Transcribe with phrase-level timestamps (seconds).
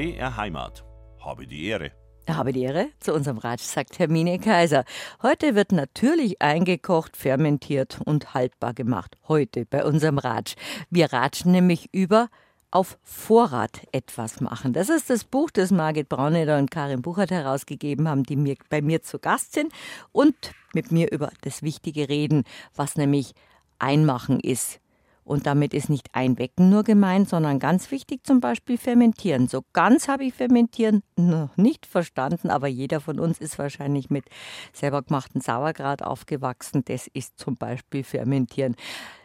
[0.00, 0.82] BR Heimat.
[1.22, 1.92] Habe die Ehre.
[2.26, 4.86] Habe die Ehre zu unserem Ratsch, sagt Hermine Kaiser.
[5.20, 9.18] Heute wird natürlich eingekocht, fermentiert und haltbar gemacht.
[9.28, 10.54] Heute bei unserem Ratsch.
[10.88, 12.30] Wir ratschen nämlich über
[12.70, 14.72] auf Vorrat etwas machen.
[14.72, 18.80] Das ist das Buch, das Margit Brauneder und Karin Buchert herausgegeben haben, die mir, bei
[18.80, 19.70] mir zu Gast sind
[20.12, 20.34] und
[20.72, 22.44] mit mir über das Wichtige reden,
[22.74, 23.34] was nämlich
[23.78, 24.80] Einmachen ist.
[25.24, 29.48] Und damit ist nicht Einwecken nur gemeint, sondern ganz wichtig zum Beispiel Fermentieren.
[29.48, 34.24] So ganz habe ich Fermentieren noch nicht verstanden, aber jeder von uns ist wahrscheinlich mit
[34.72, 36.82] selber gemachten Sauerkraut aufgewachsen.
[36.86, 38.76] Das ist zum Beispiel Fermentieren.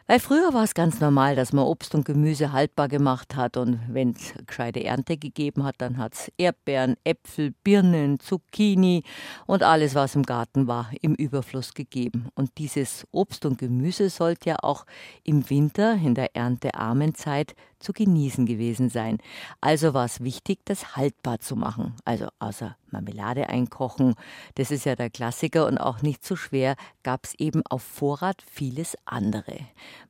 [0.08, 3.80] Weil früher war es ganz normal, dass man Obst und Gemüse haltbar gemacht hat und
[3.88, 9.02] wenn es gescheite Ernte gegeben hat, dann hat es Erdbeeren, Äpfel, Birnen, Zucchini
[9.48, 12.30] und alles, was im Garten war, im Überfluss gegeben.
[12.36, 14.86] Und dieses Obst und Gemüse sollte ja auch
[15.24, 19.20] im Winter, in der erntearmen Zeit, zu genießen gewesen sein.
[19.62, 21.94] Also war es wichtig, das haltbar zu machen.
[22.04, 24.16] Also außer Marmelade einkochen,
[24.56, 28.42] das ist ja der Klassiker und auch nicht so schwer, gab es eben auf Vorrat
[28.50, 29.60] vieles andere.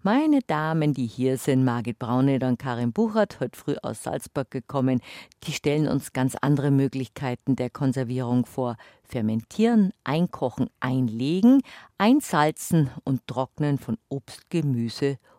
[0.03, 5.01] Meine Damen, die hier sind, Margit Brauneder und Karin Buchert, heute früh aus Salzburg gekommen,
[5.43, 8.77] die stellen uns ganz andere Möglichkeiten der Konservierung vor.
[9.03, 11.61] Fermentieren, einkochen, einlegen,
[11.97, 15.34] einsalzen und trocknen von Obst, Gemüse und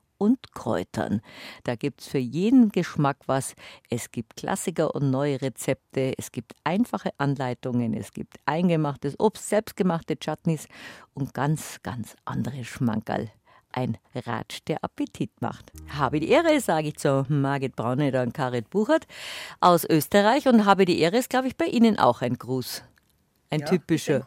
[0.53, 1.21] Kräutern.
[1.65, 3.55] Da gibt es für jeden Geschmack was.
[3.91, 10.17] Es gibt Klassiker und neue Rezepte, es gibt einfache Anleitungen, es gibt eingemachtes Obst, selbstgemachte
[10.17, 10.69] Chutneys
[11.15, 13.31] und ganz, ganz andere Schmankerl.
[13.73, 15.71] Ein Ratsch, der Appetit macht.
[15.91, 19.07] Habe die Ehre, sage ich zu Margit Brauneder und Karit Buchert
[19.61, 22.83] aus Österreich und habe die Ehre ist, glaube ich, bei Ihnen auch ein Gruß.
[23.51, 24.27] Ein ja, typischer.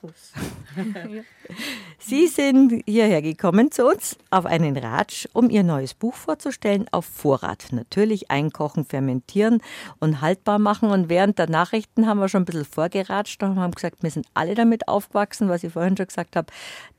[2.00, 7.06] Sie sind hierher gekommen zu uns auf einen Ratsch, um Ihr neues Buch vorzustellen auf
[7.06, 7.68] Vorrat.
[7.72, 9.62] Natürlich einkochen, fermentieren
[10.00, 10.90] und haltbar machen.
[10.92, 14.26] Und während der Nachrichten haben wir schon ein bisschen vorgeratscht und haben gesagt, wir sind
[14.34, 16.48] alle damit aufgewachsen, was ich vorhin schon gesagt habe,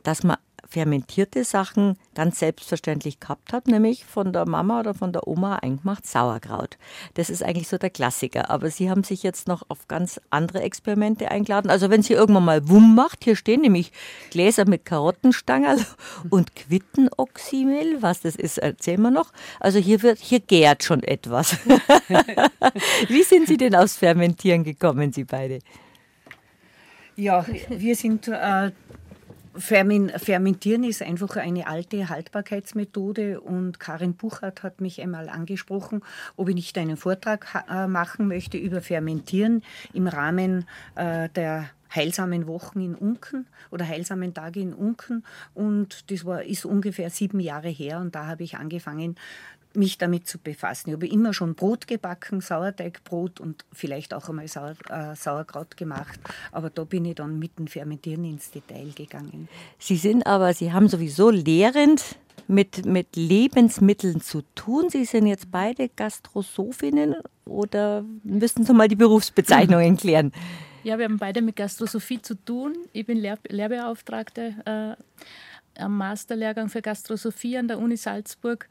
[0.02, 0.36] dass man
[0.70, 6.06] fermentierte Sachen ganz selbstverständlich gehabt habe, nämlich von der Mama oder von der Oma eingemacht
[6.06, 6.78] Sauerkraut.
[7.14, 8.50] Das ist eigentlich so der Klassiker.
[8.50, 11.70] Aber Sie haben sich jetzt noch auf ganz andere Experimente eingeladen.
[11.70, 13.90] Also wenn Sie irgendwann mal Wumm macht, hier stehen nämlich
[14.30, 15.84] Gläser mit Karottenstangerl
[16.30, 18.00] und Quittenoxymehl.
[18.00, 19.32] Was das ist, erzählen wir noch.
[19.58, 21.56] Also hier wird, hier gärt schon etwas.
[23.08, 25.58] Wie sind Sie denn aufs Fermentieren gekommen, Sie beide?
[27.16, 28.70] Ja, wir sind äh,
[29.60, 36.02] Fermentieren ist einfach eine alte Haltbarkeitsmethode und Karin Buchert hat mich einmal angesprochen,
[36.36, 39.62] ob ich nicht einen Vortrag äh, machen möchte über Fermentieren
[39.92, 40.66] im Rahmen
[40.96, 45.24] äh, der heilsamen Wochen in Unken oder heilsamen Tage in Unken.
[45.54, 49.16] Und das war, ist ungefähr sieben Jahre her und da habe ich angefangen,
[49.74, 50.90] mich damit zu befassen.
[50.90, 56.18] Ich habe immer schon Brot gebacken, Sauerteigbrot und vielleicht auch einmal Sauer, äh, Sauerkraut gemacht,
[56.52, 59.48] aber da bin ich dann mit dem Fermentieren ins Detail gegangen.
[59.78, 62.16] Sie sind aber, Sie haben sowieso lehrend
[62.48, 64.90] mit, mit Lebensmitteln zu tun.
[64.90, 70.32] Sie sind jetzt beide Gastrosophinnen oder müssen Sie mal die Berufsbezeichnungen klären?
[70.82, 72.74] Ja, wir haben beide mit Gastrosophie zu tun.
[72.92, 78.68] Ich bin Lehr Lehrbeauftragte äh, am Masterlehrgang für Gastrosophie an der Uni Salzburg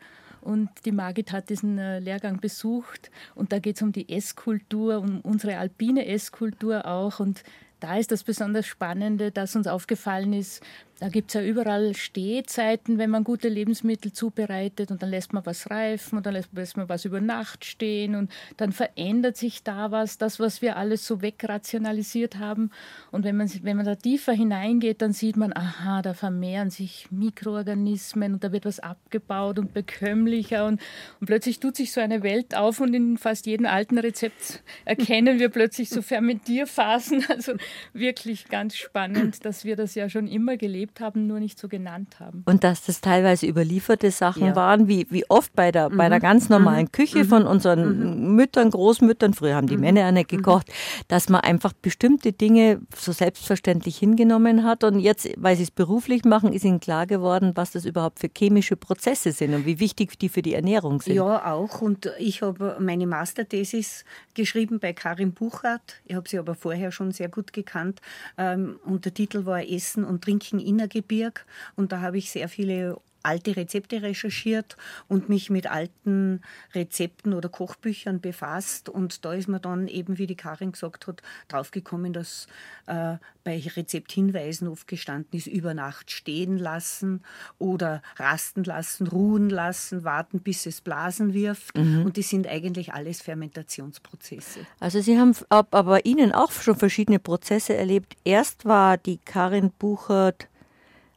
[0.49, 3.11] und die Margit hat diesen äh, Lehrgang besucht.
[3.35, 7.19] Und da geht es um die Esskultur, um unsere alpine Esskultur auch.
[7.19, 7.43] Und
[7.79, 10.63] da ist das besonders Spannende, dass uns aufgefallen ist,
[10.99, 15.45] da gibt es ja überall Stehzeiten, wenn man gute Lebensmittel zubereitet und dann lässt man
[15.45, 19.91] was reifen und dann lässt man was über Nacht stehen und dann verändert sich da
[19.91, 22.71] was, das, was wir alles so wegrationalisiert haben.
[23.11, 27.07] Und wenn man, wenn man da tiefer hineingeht, dann sieht man, aha, da vermehren sich
[27.11, 30.81] Mikroorganismen und da wird was abgebaut und bekömmlicher und,
[31.21, 35.39] und plötzlich tut sich so eine Welt auf und in fast jedem alten Rezept erkennen
[35.39, 37.25] wir plötzlich so Fermentierphasen.
[37.39, 37.53] Also
[37.93, 42.19] wirklich ganz spannend, dass wir das ja schon immer gelebt haben, nur nicht so genannt
[42.19, 42.43] haben.
[42.45, 44.55] Und dass das teilweise überlieferte Sachen ja.
[44.55, 45.97] waren, wie, wie oft bei der, mhm.
[45.97, 46.91] bei der ganz normalen mhm.
[46.91, 47.27] Küche mhm.
[47.27, 48.35] von unseren mhm.
[48.35, 49.81] Müttern, Großmüttern, früher haben die mhm.
[49.81, 50.37] Männer ja nicht mhm.
[50.37, 50.67] gekocht,
[51.07, 54.83] dass man einfach bestimmte Dinge so selbstverständlich hingenommen hat.
[54.83, 58.29] Und jetzt, weil sie es beruflich machen, ist ihnen klar geworden, was das überhaupt für
[58.35, 61.15] chemische Prozesse sind und wie wichtig die für die Ernährung sind.
[61.15, 61.81] Ja, auch.
[61.81, 66.01] Und ich habe meine Masterthesis geschrieben bei Karin Buchert.
[66.05, 68.01] Ich habe sie aber vorher schon sehr gut gekannt.
[68.37, 71.45] Ähm, und der Titel war Essen und Trinken in Innergebirg
[71.75, 74.77] und da habe ich sehr viele alte Rezepte recherchiert
[75.07, 76.41] und mich mit alten
[76.73, 78.89] Rezepten oder Kochbüchern befasst.
[78.89, 82.47] Und da ist mir dann eben, wie die Karin gesagt hat, draufgekommen, dass
[82.87, 87.23] äh, bei Rezepthinweisen oft gestanden ist, über Nacht stehen lassen
[87.57, 91.77] oder rasten lassen, ruhen lassen, warten, bis es Blasen wirft.
[91.77, 92.05] Mhm.
[92.05, 94.59] Und die sind eigentlich alles Fermentationsprozesse.
[94.79, 98.17] Also Sie haben aber Ihnen auch schon verschiedene Prozesse erlebt.
[98.23, 100.48] Erst war die Karin Buchert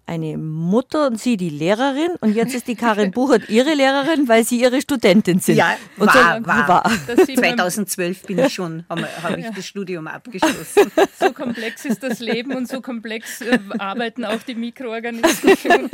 [0.06, 4.44] eine Mutter und sie die Lehrerin und jetzt ist die Karin Buchert ihre Lehrerin, weil
[4.44, 5.56] sie ihre Studentin sind.
[5.56, 6.68] Ja, und war, so, war.
[6.68, 6.90] war.
[7.16, 9.50] 2012 bin ich schon, habe hab ich ja.
[9.54, 10.90] das Studium abgeschlossen.
[11.18, 15.88] So komplex ist das Leben und so komplex äh, arbeiten auch die Mikroorganismen.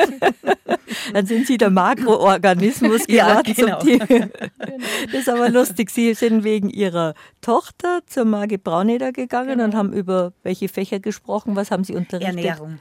[1.12, 3.78] Dann sind Sie der Makroorganismus ja, genau.
[3.78, 5.90] Das ist aber lustig.
[5.90, 9.64] Sie sind wegen Ihrer Tochter zur Margit Brauneder gegangen genau.
[9.64, 11.56] und haben über welche Fächer gesprochen.
[11.56, 12.36] Was haben Sie unterrichtet?
[12.36, 12.80] Ernährung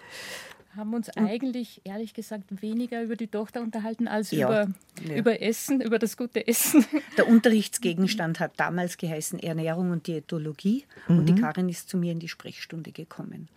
[0.78, 4.74] haben uns eigentlich, ehrlich gesagt, weniger über die Tochter unterhalten als ja, über,
[5.08, 5.16] ja.
[5.16, 6.86] über Essen, über das gute Essen.
[7.18, 11.20] Der Unterrichtsgegenstand hat damals geheißen Ernährung und Diätologie mhm.
[11.20, 11.42] und die mhm.
[11.42, 13.50] Karin ist zu mir in die Sprechstunde gekommen.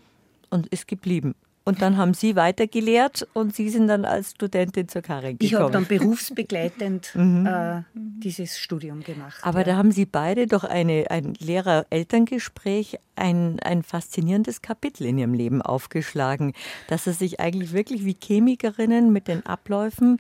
[0.49, 1.35] Und ist geblieben.
[1.71, 5.47] Und dann haben Sie weitergelehrt und Sie sind dann als Studentin zur Karin gekommen.
[5.47, 7.47] Ich habe dann berufsbegleitend mhm.
[7.47, 9.39] äh, dieses Studium gemacht.
[9.43, 9.67] Aber ja.
[9.67, 15.63] da haben Sie beide doch eine, ein Lehrer-Elterngespräch, ein, ein faszinierendes Kapitel in Ihrem Leben
[15.63, 16.55] aufgeschlagen,
[16.89, 20.17] dass Sie sich eigentlich wirklich wie Chemikerinnen mit den Abläufen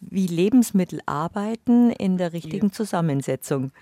[0.00, 2.72] wie Lebensmittel arbeiten in der richtigen ja.
[2.72, 3.72] Zusammensetzung.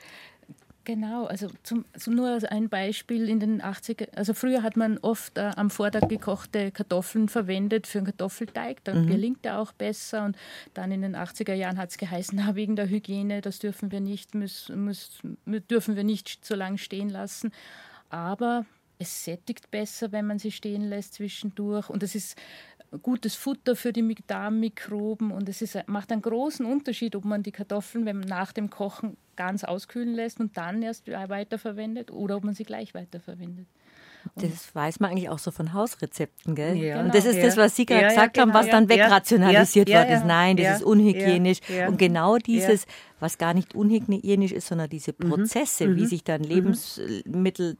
[0.84, 5.38] Genau, also zum, so nur ein Beispiel in den 80er, also früher hat man oft
[5.38, 9.06] äh, am Vortag gekochte Kartoffeln verwendet für einen Kartoffelteig, dann mhm.
[9.08, 10.37] gelingt er auch besser und
[10.75, 14.00] dann in den 80er Jahren hat es geheißen, na, wegen der Hygiene, das dürfen wir
[14.00, 15.20] nicht, muss, muss,
[15.70, 17.52] dürfen wir nicht so lange stehen lassen,
[18.11, 18.67] aber
[18.99, 22.37] es sättigt besser, wenn man sie stehen lässt zwischendurch und es ist
[23.00, 27.52] gutes Futter für die Darmmikroben und es ist, macht einen großen Unterschied, ob man die
[27.52, 32.44] Kartoffeln wenn man nach dem Kochen ganz auskühlen lässt und dann erst weiterverwendet oder ob
[32.44, 33.66] man sie gleich weiterverwendet.
[34.36, 36.76] Das weiß man eigentlich auch so von Hausrezepten, gell?
[36.76, 37.42] Ja, und das ist ja.
[37.42, 40.24] das, was Sie gerade ja, gesagt genau, haben, was dann wegrationalisiert worden ist.
[40.24, 41.58] Nein, das ist unhygienisch.
[41.88, 42.86] Und genau dieses,
[43.22, 45.28] was gar nicht unhygienisch ist, sondern diese mhm.
[45.28, 45.96] Prozesse, mhm.
[45.96, 46.48] wie sich dann mhm.
[46.48, 47.76] Lebensmittel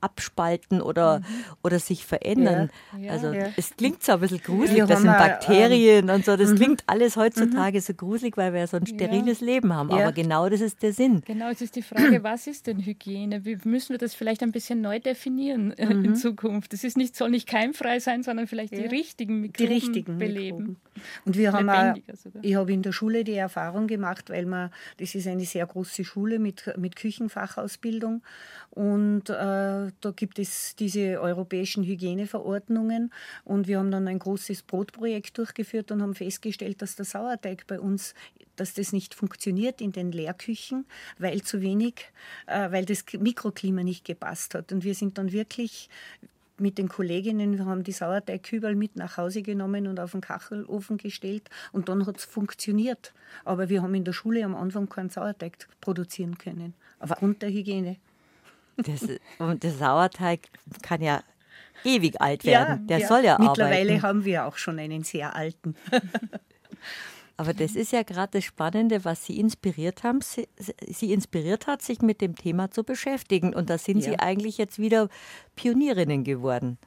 [0.00, 1.24] abspalten oder, mhm.
[1.62, 2.70] oder sich verändern.
[2.98, 3.48] Ja, also ja.
[3.56, 6.36] es klingt so ein bisschen gruselig, das sind Bakterien ähm, und so.
[6.36, 6.56] Das mhm.
[6.56, 9.90] klingt alles heutzutage so gruselig, weil wir ja so ein steriles Leben haben.
[9.90, 11.22] Aber genau das ist der Sinn.
[11.26, 13.44] Genau, es ist die Frage, was ist denn Hygiene?
[13.44, 16.72] Wie müssen wir das vielleicht ein bisschen neu definieren äh, in Zukunft?
[16.72, 20.58] Es ist nicht, soll nicht keimfrei sein, sondern vielleicht die richtigen Mikroben die richtigen beleben.
[20.58, 20.87] Mikroben.
[21.24, 21.94] Und wir haben auch,
[22.42, 26.04] ich habe in der Schule die Erfahrung gemacht, weil man, das ist eine sehr große
[26.04, 28.22] Schule mit, mit Küchenfachausbildung
[28.70, 33.12] und äh, da gibt es diese europäischen Hygieneverordnungen.
[33.44, 37.80] Und wir haben dann ein großes Brotprojekt durchgeführt und haben festgestellt, dass der Sauerteig bei
[37.80, 38.14] uns,
[38.56, 40.86] dass das nicht funktioniert in den Lehrküchen,
[41.18, 42.12] weil zu wenig,
[42.46, 44.70] äh, weil das Mikroklima nicht gepasst hat.
[44.72, 45.88] Und wir sind dann wirklich
[46.60, 50.96] mit den Kolleginnen, wir haben die Sauerteigkübel mit nach Hause genommen und auf den Kachelofen
[50.98, 53.12] gestellt und dann hat es funktioniert.
[53.44, 57.96] Aber wir haben in der Schule am Anfang keinen Sauerteig produzieren können, aufgrund der Hygiene.
[58.76, 59.06] Das,
[59.38, 60.48] und der Sauerteig
[60.82, 61.22] kann ja
[61.84, 62.80] ewig alt werden.
[62.82, 63.08] Ja, der ja.
[63.08, 64.02] soll ja Mittlerweile arbeiten.
[64.02, 65.74] haben wir auch schon einen sehr alten.
[67.38, 70.20] Aber das ist ja gerade das Spannende, was Sie inspiriert haben.
[70.22, 70.48] Sie,
[70.88, 73.54] Sie, inspiriert hat, sich mit dem Thema zu beschäftigen.
[73.54, 74.10] Und da sind ja.
[74.10, 75.08] Sie eigentlich jetzt wieder
[75.54, 76.78] Pionierinnen geworden.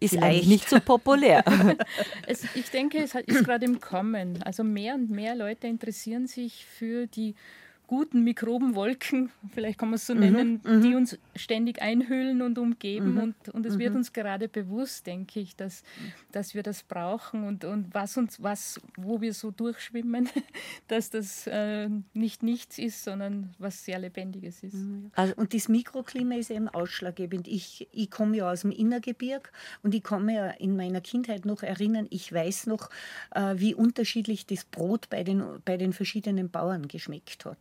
[0.00, 0.24] Ist Vielleicht.
[0.24, 1.44] eigentlich nicht so populär.
[2.26, 4.42] es, ich denke, es ist gerade im Kommen.
[4.42, 7.36] Also mehr und mehr Leute interessieren sich für die
[7.86, 12.58] guten Mikrobenwolken, vielleicht kann man es so mhm, nennen, mhm, die uns ständig einhüllen und
[12.58, 13.14] umgeben.
[13.14, 13.98] Mhm, und, und es wird mhm.
[13.98, 15.82] uns gerade bewusst, denke ich, dass,
[16.32, 20.28] dass wir das brauchen und, und was uns, was, wo wir so durchschwimmen,
[20.88, 24.74] dass das äh, nicht nichts ist, sondern was sehr Lebendiges ist.
[24.74, 27.48] Mhm, also, und das Mikroklima ist eben ausschlaggebend.
[27.48, 29.52] Ich, ich komme ja aus dem Innergebirg
[29.82, 32.90] und ich kann mir in meiner Kindheit noch erinnern, ich weiß noch,
[33.34, 37.58] äh, wie unterschiedlich das Brot bei den, bei den verschiedenen Bauern geschmeckt hat.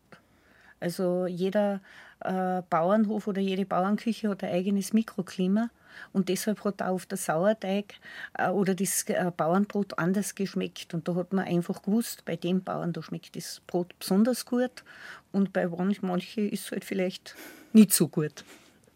[0.79, 1.82] Also jeder
[2.20, 5.70] äh, Bauernhof oder jede Bauernküche hat ein eigenes Mikroklima
[6.13, 7.96] und deshalb hat auch auf der Sauerteig
[8.38, 10.94] äh, oder das äh, Bauernbrot anders geschmeckt.
[10.94, 14.84] Und da hat man einfach gewusst, bei dem Bauern, da schmeckt das Brot besonders gut
[15.32, 15.67] und bei
[16.01, 17.36] manchen ist es halt vielleicht
[17.74, 18.44] nicht so gut.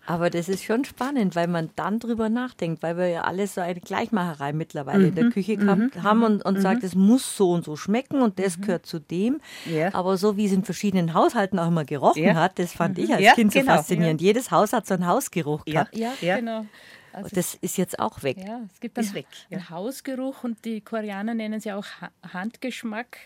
[0.09, 3.61] Aber das ist schon spannend, weil man dann drüber nachdenkt, weil wir ja alles so
[3.61, 5.09] eine Gleichmacherei mittlerweile mhm.
[5.09, 5.29] in der mhm.
[5.29, 5.91] Küche mhm.
[6.01, 6.61] haben und, und mhm.
[6.61, 8.61] sagt, es muss so und so schmecken und das mhm.
[8.63, 9.39] gehört zu dem.
[9.71, 9.93] Ja.
[9.93, 12.33] Aber so wie es in verschiedenen Haushalten auch immer gerochen ja.
[12.33, 13.75] hat, das fand ich als ja, Kind so genau.
[13.75, 14.19] faszinierend.
[14.19, 15.95] Jedes Haus hat so einen Hausgeruch gehabt.
[15.95, 16.65] Ja, genau.
[17.13, 18.37] Also das ist jetzt auch weg.
[18.43, 19.57] Ja, es gibt einen, weg, ja.
[19.57, 21.85] einen Hausgeruch und die Koreaner nennen es ja auch
[22.33, 23.17] Handgeschmack.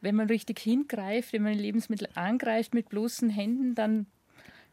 [0.00, 4.06] Wenn man richtig hingreift, wenn man Lebensmittel angreift mit bloßen Händen, dann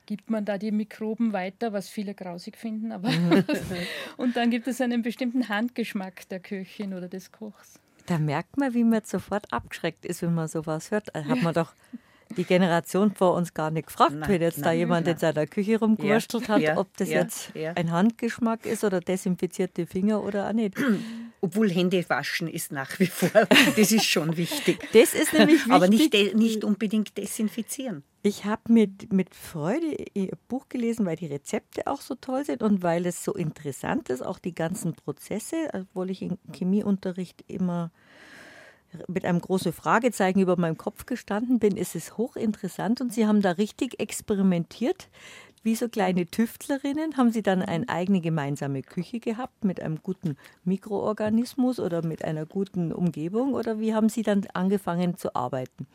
[0.05, 2.91] gibt man da die Mikroben weiter, was viele grausig finden.
[2.91, 3.09] Aber
[4.17, 7.79] und dann gibt es einen bestimmten Handgeschmack der Köchin oder des Kochs.
[8.05, 11.09] Da merkt man, wie man sofort abgeschreckt ist, wenn man sowas hört.
[11.13, 11.73] Da hat man doch
[12.37, 15.13] die Generation vor uns gar nicht gefragt, nein, wenn jetzt nein, da jemand nein.
[15.13, 18.99] in seiner Küche rumgewurstelt ja, hat, ja, ob das ja, jetzt ein Handgeschmack ist oder
[18.99, 20.75] desinfizierte Finger oder auch nicht.
[21.41, 23.29] Obwohl Hände waschen ist nach wie vor,
[23.75, 24.79] das ist schon wichtig.
[24.93, 25.73] Das ist nämlich wichtig.
[25.73, 28.03] Aber nicht, nicht unbedingt desinfizieren.
[28.27, 32.63] Ich habe mit, mit Freude Ihr Buch gelesen, weil die Rezepte auch so toll sind
[32.63, 37.91] und weil es so interessant ist, auch die ganzen Prozesse, obwohl ich im Chemieunterricht immer
[39.07, 43.43] mit einem großen Fragezeichen über meinem Kopf gestanden bin, ist es hochinteressant und Sie haben
[43.43, 45.07] da richtig experimentiert.
[45.61, 50.35] Wie so kleine Tüftlerinnen haben Sie dann eine eigene gemeinsame Küche gehabt mit einem guten
[50.63, 55.85] Mikroorganismus oder mit einer guten Umgebung oder wie haben Sie dann angefangen zu arbeiten?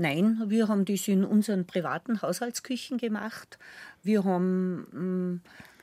[0.00, 3.58] Nein, wir haben das in unseren privaten Haushaltsküchen gemacht.
[4.02, 5.40] Wir haben mm,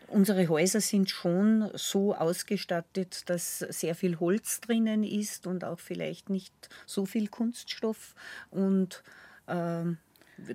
[0.07, 6.29] Unsere Häuser sind schon so ausgestattet, dass sehr viel Holz drinnen ist und auch vielleicht
[6.29, 6.53] nicht
[6.85, 8.13] so viel Kunststoff.
[8.51, 9.03] Und
[9.47, 9.97] ähm,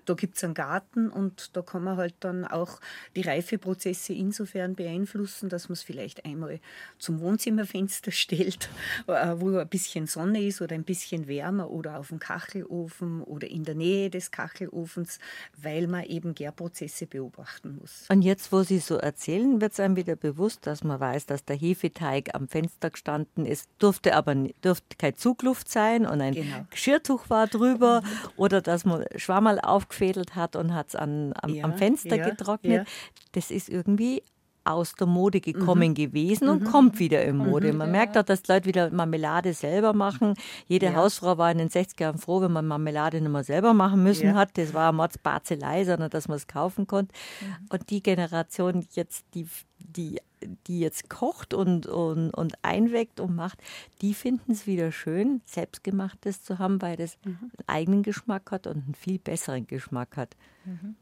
[0.05, 2.81] da gibt es einen Garten und da kann man halt dann auch
[3.17, 6.61] die Reifeprozesse insofern beeinflussen, dass man es vielleicht einmal
[6.99, 8.69] zum Wohnzimmerfenster stellt,
[9.07, 13.49] äh, wo ein bisschen Sonne ist oder ein bisschen wärmer oder auf dem Kachelofen oder
[13.49, 15.19] in der Nähe des Kachelofens,
[15.57, 18.07] weil man eben Gärprozesse beobachten muss.
[18.09, 21.45] Und jetzt, wo Sie so erzählen, wird es einem wieder bewusst, dass man weiß, dass
[21.45, 26.67] der Hefeteig am Fenster gestanden ist, durfte aber durfte keine Zugluft sein und ein genau.
[26.71, 28.03] Geschirrtuch war drüber
[28.37, 32.87] oder dass man Schwammerl aufgefädelt hat und hat es am, ja, am Fenster ja, getrocknet.
[32.87, 32.93] Ja.
[33.33, 34.23] Das ist irgendwie
[34.65, 35.95] aus der Mode gekommen mhm.
[35.95, 36.67] gewesen und mhm.
[36.67, 37.73] kommt wieder in Mode.
[37.73, 40.35] Mhm, man merkt auch, dass die Leute wieder Marmelade selber machen.
[40.67, 40.95] Jede ja.
[40.95, 44.29] Hausfrau war in den 60er Jahren froh, wenn man Marmelade nicht mehr selber machen müssen
[44.29, 44.35] ja.
[44.35, 44.57] hat.
[44.59, 47.15] Das war Mordsbarzelei, sondern dass man es kaufen konnte.
[47.41, 47.67] Mhm.
[47.71, 49.47] Und die Generation jetzt, die,
[49.79, 50.21] die,
[50.67, 53.59] die jetzt kocht und, und, und einweckt und macht,
[54.03, 57.39] die finden es wieder schön, selbstgemachtes zu haben, weil das mhm.
[57.41, 60.37] einen eigenen Geschmack hat und einen viel besseren Geschmack hat.
[60.65, 60.97] Mhm.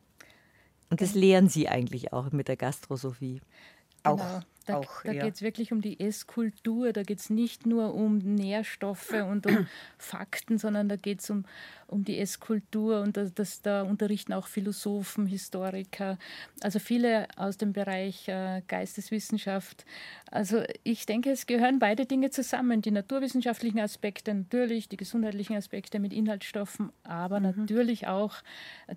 [0.90, 3.40] Und das lehren Sie eigentlich auch mit der Gastrosophie.
[4.04, 4.16] Auch.
[4.16, 4.40] Genau.
[4.69, 5.25] Da, auch, da ja.
[5.25, 9.67] geht es wirklich um die Esskultur, da geht es nicht nur um Nährstoffe und um
[9.99, 11.45] Fakten, sondern da geht es um,
[11.87, 16.19] um die Esskultur und das, das, da unterrichten auch Philosophen, Historiker,
[16.61, 19.87] also viele aus dem Bereich äh, Geisteswissenschaft.
[20.31, 25.99] Also ich denke, es gehören beide Dinge zusammen, die naturwissenschaftlichen Aspekte natürlich, die gesundheitlichen Aspekte
[25.99, 27.55] mit Inhaltsstoffen, aber mhm.
[27.57, 28.35] natürlich auch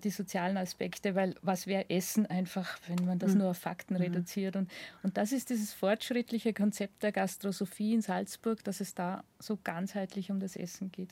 [0.04, 3.38] die sozialen Aspekte, weil was wäre Essen einfach, wenn man das mhm.
[3.38, 4.02] nur auf Fakten mhm.
[4.02, 4.70] reduziert und,
[5.02, 10.30] und das ist dieses fortschrittliche Konzept der Gastrosophie in Salzburg, dass es da so ganzheitlich
[10.30, 11.10] um das Essen geht.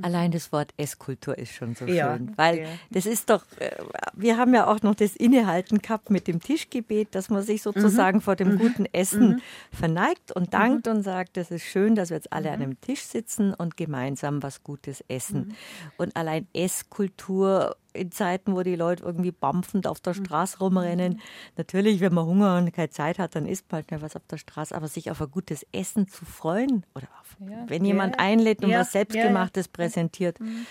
[0.00, 2.68] Allein das Wort Esskultur Kultur ist schon so ja, schön, weil ja.
[2.90, 3.70] das ist doch, äh,
[4.14, 8.18] wir haben ja auch noch das Innehalten gehabt mit dem Tischgebet, dass man sich sozusagen
[8.18, 8.22] mhm.
[8.22, 8.58] vor dem mhm.
[8.58, 9.42] guten Essen mhm.
[9.72, 10.92] verneigt und dankt mhm.
[10.92, 12.64] und sagt, das ist schön, dass wir jetzt alle an mhm.
[12.64, 15.48] einem Tisch sitzen und gemeinsam was Gutes essen.
[15.48, 15.54] Mhm.
[15.98, 21.20] Und allein Esskultur in Zeiten, wo die Leute irgendwie bampfend auf der Straße rumrennen.
[21.56, 24.26] Natürlich, wenn man Hunger und keine Zeit hat, dann isst man halt nicht was auf
[24.26, 24.74] der Straße.
[24.74, 27.68] Aber sich auf ein gutes Essen zu freuen oder auf, ja.
[27.72, 28.80] Wenn jemand einlädt und ja.
[28.80, 29.70] was Selbstgemachtes ja.
[29.72, 30.66] präsentiert, mhm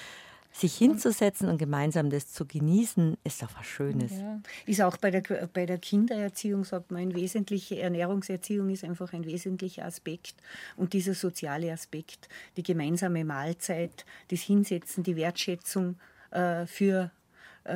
[0.52, 4.12] sich hinzusetzen und gemeinsam das zu genießen, ist doch was Schönes.
[4.12, 4.42] Ja.
[4.66, 9.26] Ist auch bei der, bei der Kindererziehung, sagt man, ein wesentlicher Ernährungserziehung ist einfach ein
[9.26, 10.36] wesentlicher Aspekt.
[10.76, 12.28] Und dieser soziale Aspekt,
[12.58, 15.98] die gemeinsame Mahlzeit, das Hinsetzen, die Wertschätzung
[16.32, 17.12] äh, für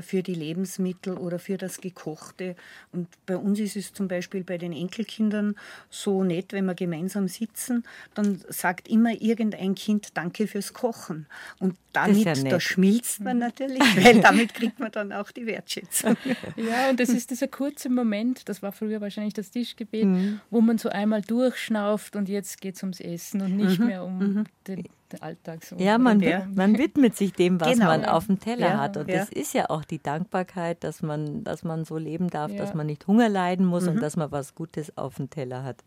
[0.02, 2.56] für die Lebensmittel oder für das Gekochte.
[2.92, 5.56] Und bei uns ist es zum Beispiel bei den Enkelkindern
[5.90, 11.28] so nett, wenn wir gemeinsam sitzen, dann sagt immer irgendein Kind Danke fürs Kochen.
[11.60, 16.18] Und damit, ja da schmilzt man natürlich, weil damit kriegt man dann auch die Wertschätzung.
[16.56, 20.40] Ja, und das ist dieser kurze Moment, das war früher wahrscheinlich das Tischgebet, mhm.
[20.50, 23.86] wo man so einmal durchschnauft und jetzt geht es ums Essen und nicht mhm.
[23.86, 24.46] mehr um mhm.
[24.68, 24.88] den
[25.22, 25.64] Alltag.
[25.64, 25.76] So.
[25.78, 26.48] Ja, man, ja.
[26.54, 27.86] man widmet sich dem, was genau.
[27.86, 28.78] man auf dem Teller ja.
[28.80, 28.98] hat.
[28.98, 29.18] Und ja.
[29.18, 32.88] das ist ja auch die Dankbarkeit, dass man, dass man so leben darf, dass man
[32.88, 33.92] nicht Hunger leiden muss mhm.
[33.92, 35.84] und dass man was Gutes auf dem Teller hat.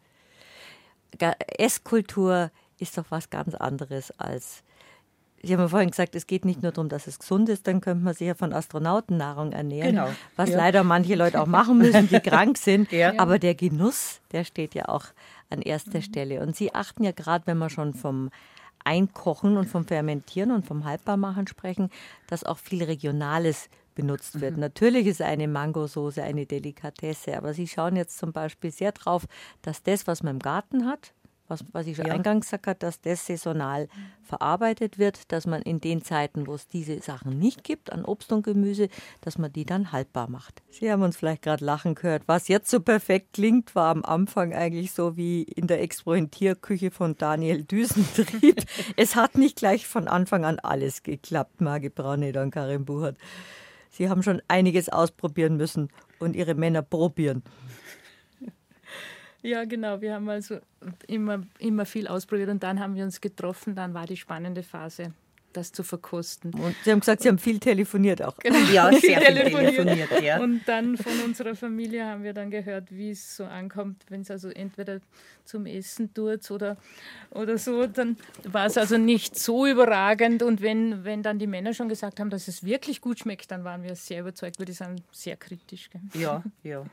[1.59, 4.63] Esskultur ist doch was ganz anderes als
[5.43, 7.81] Sie haben ja vorhin gesagt, es geht nicht nur darum, dass es gesund ist, dann
[7.81, 10.09] könnte man sich ja von Astronautennahrung ernähren, genau.
[10.35, 10.57] was ja.
[10.57, 12.91] leider manche Leute auch machen müssen, die krank sind.
[12.91, 13.13] Ja.
[13.19, 15.05] Aber der Genuss, der steht ja auch
[15.49, 16.03] an erster mhm.
[16.03, 16.41] Stelle.
[16.41, 18.31] Und Sie achten ja gerade, wenn man schon vom
[18.88, 21.90] Einkochen und vom Fermentieren und vom Haltbarmachen sprechen,
[22.26, 24.54] dass auch viel Regionales benutzt wird.
[24.54, 24.61] Mhm.
[24.61, 29.26] Natürlich ist eine Mangosoße eine Delikatesse, aber Sie schauen jetzt zum Beispiel sehr drauf,
[29.61, 31.12] dass das, was man im Garten hat,
[31.49, 32.14] was, was ich schon ja.
[32.14, 33.88] eingangs gesagt habe, dass das saisonal
[34.23, 38.31] verarbeitet wird, dass man in den Zeiten, wo es diese Sachen nicht gibt, an Obst
[38.33, 38.88] und Gemüse,
[39.23, 40.62] dass man die dann haltbar macht.
[40.71, 42.23] Sie haben uns vielleicht gerade lachen gehört.
[42.26, 47.17] Was jetzt so perfekt klingt, war am Anfang eigentlich so wie in der Experimentierküche von
[47.17, 48.62] Daniel Düsentrieb.
[48.97, 53.17] es hat nicht gleich von Anfang an alles geklappt, Marge Braune und Karin Buchert.
[53.90, 55.88] Sie haben schon einiges ausprobieren müssen
[56.19, 57.43] und ihre Männer probieren.
[59.42, 60.00] Ja, genau.
[60.00, 60.59] Wir haben also
[61.07, 63.75] immer, immer viel ausprobiert und dann haben wir uns getroffen.
[63.75, 65.12] Dann war die spannende Phase,
[65.52, 66.52] das zu verkosten.
[66.54, 68.37] Und Sie haben gesagt, Sie haben viel telefoniert auch.
[68.38, 70.23] Genau, ja, sehr viel telefoniert.
[70.23, 70.40] ja.
[70.40, 74.30] Und dann von unserer Familie haben wir dann gehört, wie es so ankommt, wenn es
[74.30, 75.00] also entweder
[75.45, 76.76] zum Essen tut oder,
[77.30, 77.87] oder so.
[77.87, 80.42] Dann war es also nicht so überragend.
[80.42, 83.62] Und wenn, wenn dann die Männer schon gesagt haben, dass es wirklich gut schmeckt, dann
[83.62, 85.90] waren wir sehr überzeugt, weil die sind sehr kritisch.
[85.90, 86.00] Gell?
[86.21, 86.85] Ja, ja.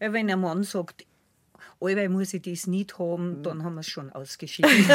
[0.00, 1.06] Wenn ein Mann sagt,
[1.80, 3.42] allweil muss ich das nicht haben, mhm.
[3.42, 4.70] dann haben wir es schon ausgeschieden.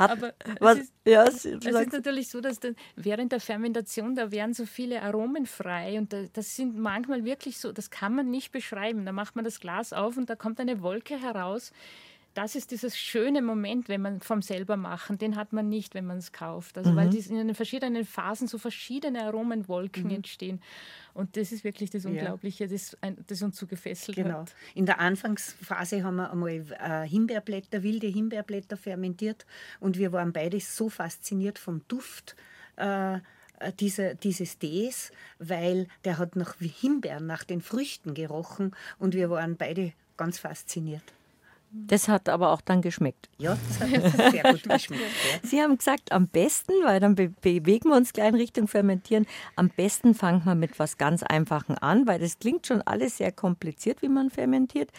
[0.00, 4.30] Aber was, es, ist, ja, es ist natürlich so, dass dann während der Fermentation, da
[4.30, 8.50] werden so viele Aromen frei und das sind manchmal wirklich so, das kann man nicht
[8.50, 9.04] beschreiben.
[9.04, 11.72] Da macht man das Glas auf und da kommt eine Wolke heraus,
[12.34, 16.06] das ist dieses schöne Moment, wenn man vom selber machen, den hat man nicht, wenn
[16.06, 16.78] man es kauft.
[16.78, 16.96] Also mhm.
[16.96, 20.16] weil in den verschiedenen Phasen so verschiedene Aromenwolken mhm.
[20.16, 20.62] entstehen.
[21.12, 22.70] Und das ist wirklich das Unglaubliche, ja.
[22.70, 22.96] das,
[23.26, 24.40] das, uns so gefesselt genau.
[24.40, 24.54] hat.
[24.74, 29.44] In der Anfangsphase haben wir einmal äh, Himbeerblätter, wilde Himbeerblätter fermentiert
[29.80, 32.36] und wir waren beide so fasziniert vom Duft.
[32.76, 33.18] Äh,
[33.78, 39.56] diese, dieses Tees, weil der hat nach Himbeeren, nach den Früchten gerochen und wir waren
[39.56, 41.02] beide ganz fasziniert.
[41.72, 43.28] Das hat aber auch dann geschmeckt.
[43.38, 45.02] Ja, das hat sehr gut geschmeckt.
[45.02, 45.40] Ja.
[45.48, 49.26] Sie haben gesagt, am besten, weil dann be bewegen wir uns gleich in Richtung Fermentieren,
[49.54, 53.30] am besten fangen wir mit was ganz Einfachen an, weil das klingt schon alles sehr
[53.30, 54.90] kompliziert, wie man fermentiert.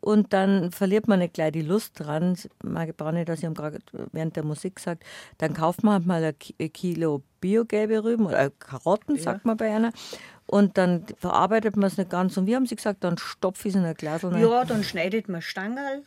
[0.00, 2.36] Und dann verliert man nicht gleich die Lust dran.
[2.62, 3.78] Marge Braune, dass Sie haben gerade
[4.12, 5.04] während der Musik gesagt,
[5.38, 9.22] dann kauft man mal ein Kilo biogelbe Rüben oder Karotten, ja.
[9.22, 9.92] sagt man bei einer.
[10.46, 12.36] Und dann verarbeitet man es nicht ganz.
[12.36, 14.22] Und wie haben Sie gesagt, dann stopfe ich es in ein Glas?
[14.22, 16.02] Ja, dann schneidet man Stangerl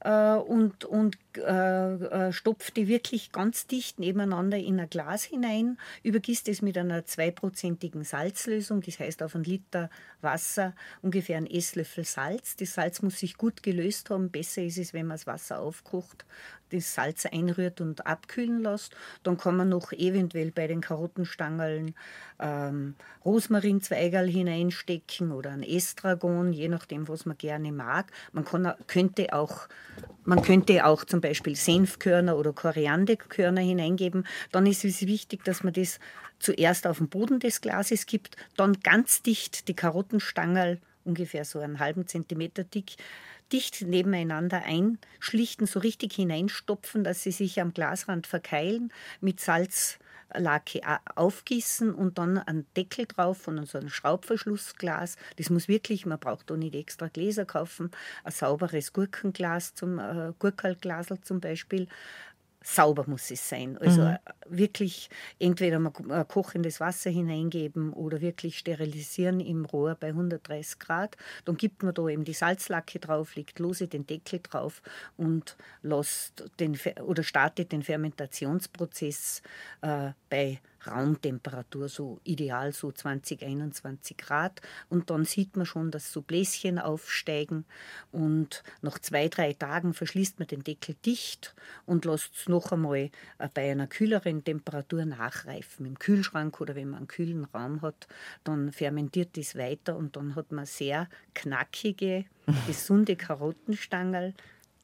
[0.00, 5.78] äh, und, und äh, äh, stopft die wirklich ganz dicht nebeneinander in ein Glas hinein,
[6.02, 9.90] übergießt es mit einer zweiprozentigen Salzlösung, das heißt auf einen Liter
[10.22, 12.56] Wasser ungefähr einen Esslöffel Salz.
[12.56, 14.30] Das Salz muss sich gut gelöst haben.
[14.30, 16.24] Besser ist es, wenn man das Wasser aufkocht,
[16.70, 18.94] das Salz einrührt und abkühlen lässt.
[19.22, 21.94] Dann kann man noch eventuell bei den Karottenstangeln
[22.38, 28.10] ähm, Rosmarinzweigerl hineinstecken oder ein Estragon, je nachdem, was man gerne mag.
[28.32, 29.68] Man kann, könnte, auch,
[30.24, 34.26] man könnte auch zum Beispiel Senfkörner oder Korianderkörner hineingeben.
[34.52, 35.98] Dann ist es wichtig, dass man das
[36.38, 41.78] zuerst auf den Boden des Glases gibt, dann ganz dicht die Karottenstangerl, ungefähr so einen
[41.78, 42.96] halben Zentimeter dick,
[43.52, 49.40] dicht nebeneinander einschlichten, so richtig hineinstopfen, dass sie sich am Glasrand verkeilen, mit
[50.32, 50.80] Salzlake
[51.14, 55.16] aufgießen und dann einen Deckel drauf von so einem Schraubverschlussglas.
[55.36, 57.90] Das muss wirklich, man braucht auch nicht extra Gläser kaufen,
[58.24, 61.88] ein sauberes Gurkenglas zum äh, Gurkalglasel zum Beispiel,
[62.62, 63.78] sauber muss es sein.
[63.78, 64.16] Also mhm.
[64.48, 65.90] wirklich entweder mal
[66.24, 71.16] kochendes Wasser hineingeben oder wirklich sterilisieren im Rohr bei 130 Grad.
[71.44, 74.82] Dann gibt man da eben die Salzlacke drauf, legt lose den Deckel drauf
[75.16, 79.42] und lässt den, oder startet den Fermentationsprozess
[79.80, 84.60] äh, bei Raumtemperatur, so ideal so 20, 21 Grad.
[84.88, 87.64] Und dann sieht man schon, dass so Bläschen aufsteigen.
[88.12, 91.54] Und nach zwei, drei Tagen verschließt man den Deckel dicht
[91.86, 95.86] und lässt es noch einmal äh, bei einer kühleren Temperatur nachreifen.
[95.86, 98.08] Im Kühlschrank oder wenn man einen kühlen Raum hat,
[98.44, 102.24] dann fermentiert das weiter und dann hat man sehr knackige,
[102.66, 104.34] gesunde Karottenstangerl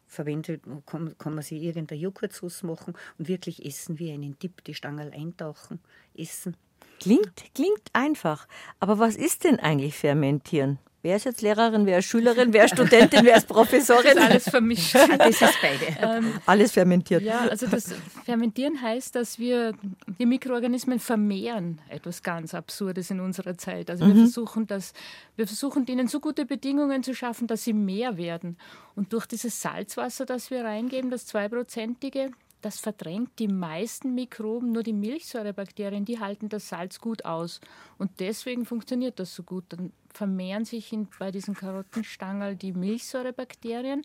[0.06, 4.74] verwendet, kann, kann man sich irgendeine Joghurtsauce machen und wirklich essen wie einen Tipp, die
[4.74, 5.80] Stangerl eintauchen,
[6.16, 6.56] essen.
[7.00, 8.48] Klingt, klingt einfach.
[8.80, 10.78] Aber was ist denn eigentlich Fermentieren?
[11.06, 14.16] Wer ist jetzt Lehrerin, wer ist Schülerin, wer ist Studentin, wer ist Professorin?
[14.16, 14.94] Das ist alles vermischt.
[15.18, 15.96] das ist beide.
[16.00, 17.22] Ähm, alles fermentiert.
[17.22, 19.72] Ja, also das Fermentieren heißt, dass wir
[20.18, 21.80] die Mikroorganismen vermehren.
[21.88, 23.88] Etwas ganz Absurdes in unserer Zeit.
[23.88, 24.08] Also mhm.
[24.08, 24.94] wir versuchen das,
[25.36, 28.56] wir versuchen denen so gute Bedingungen zu schaffen, dass sie mehr werden.
[28.96, 32.32] Und durch dieses Salzwasser, das wir reingeben, das zweiprozentige,
[32.66, 37.60] das verdrängt die meisten Mikroben, nur die Milchsäurebakterien, die halten das Salz gut aus.
[37.96, 39.66] Und deswegen funktioniert das so gut.
[39.68, 44.02] Dann vermehren sich in, bei diesen Karottenstangerl die Milchsäurebakterien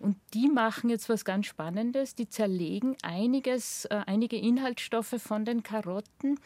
[0.00, 2.14] Und die machen jetzt was ganz Spannendes.
[2.14, 6.40] Die zerlegen einiges, äh, einige Inhaltsstoffe von den Karotten,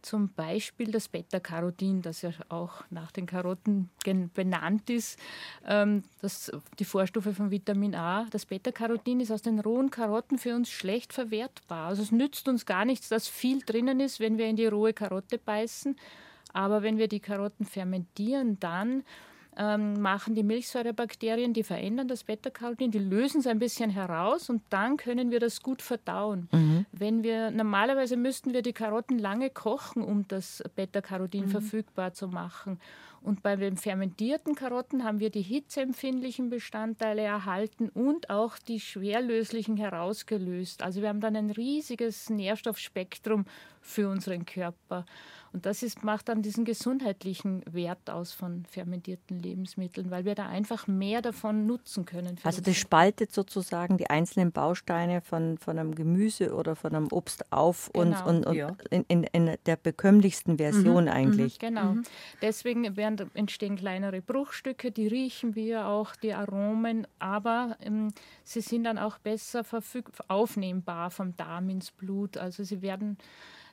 [0.00, 3.90] zum Beispiel das Beta-Carotin, das ja auch nach den Karotten
[4.32, 5.18] benannt ist,
[5.66, 8.26] ähm, das, die Vorstufe von Vitamin A.
[8.30, 11.88] Das Beta-Carotin ist aus den rohen Karotten für uns schlecht verwertbar.
[11.88, 14.92] Also es nützt uns gar nichts, dass viel drinnen ist, wenn wir in die rohe
[14.92, 15.96] Karotte beißen.
[16.52, 19.02] Aber wenn wir die Karotten fermentieren, dann
[19.60, 24.62] ähm, machen die Milchsäurebakterien, die verändern das Beta-Carotin, die lösen es ein bisschen heraus und
[24.70, 26.48] dann können wir das gut verdauen.
[26.50, 26.86] Mhm.
[26.92, 31.50] Wenn wir normalerweise müssten wir die Karotten lange kochen, um das Beta-Carotin mhm.
[31.50, 32.80] verfügbar zu machen.
[33.22, 39.76] Und bei den fermentierten Karotten haben wir die hitzeempfindlichen Bestandteile erhalten und auch die schwerlöslichen
[39.76, 40.82] herausgelöst.
[40.82, 43.44] Also wir haben dann ein riesiges Nährstoffspektrum
[43.80, 45.04] für unseren Körper.
[45.52, 50.46] Und das ist, macht dann diesen gesundheitlichen Wert aus von fermentierten Lebensmitteln, weil wir da
[50.46, 52.36] einfach mehr davon nutzen können.
[52.44, 57.52] Also das spaltet sozusagen die einzelnen Bausteine von, von einem Gemüse oder von einem Obst
[57.52, 58.28] auf genau.
[58.28, 58.76] und, und, und ja.
[58.90, 61.10] in, in, in, der bekömmlichsten Version mhm.
[61.10, 61.54] eigentlich.
[61.54, 61.66] Mhm.
[61.66, 61.92] Genau.
[61.94, 62.02] Mhm.
[62.42, 68.12] Deswegen werden, entstehen kleinere Bruchstücke, die riechen wir auch, die Aromen, aber ähm,
[68.44, 69.64] sie sind dann auch besser
[70.28, 72.36] aufnehmbar vom Darm ins Blut.
[72.36, 73.18] Also sie werden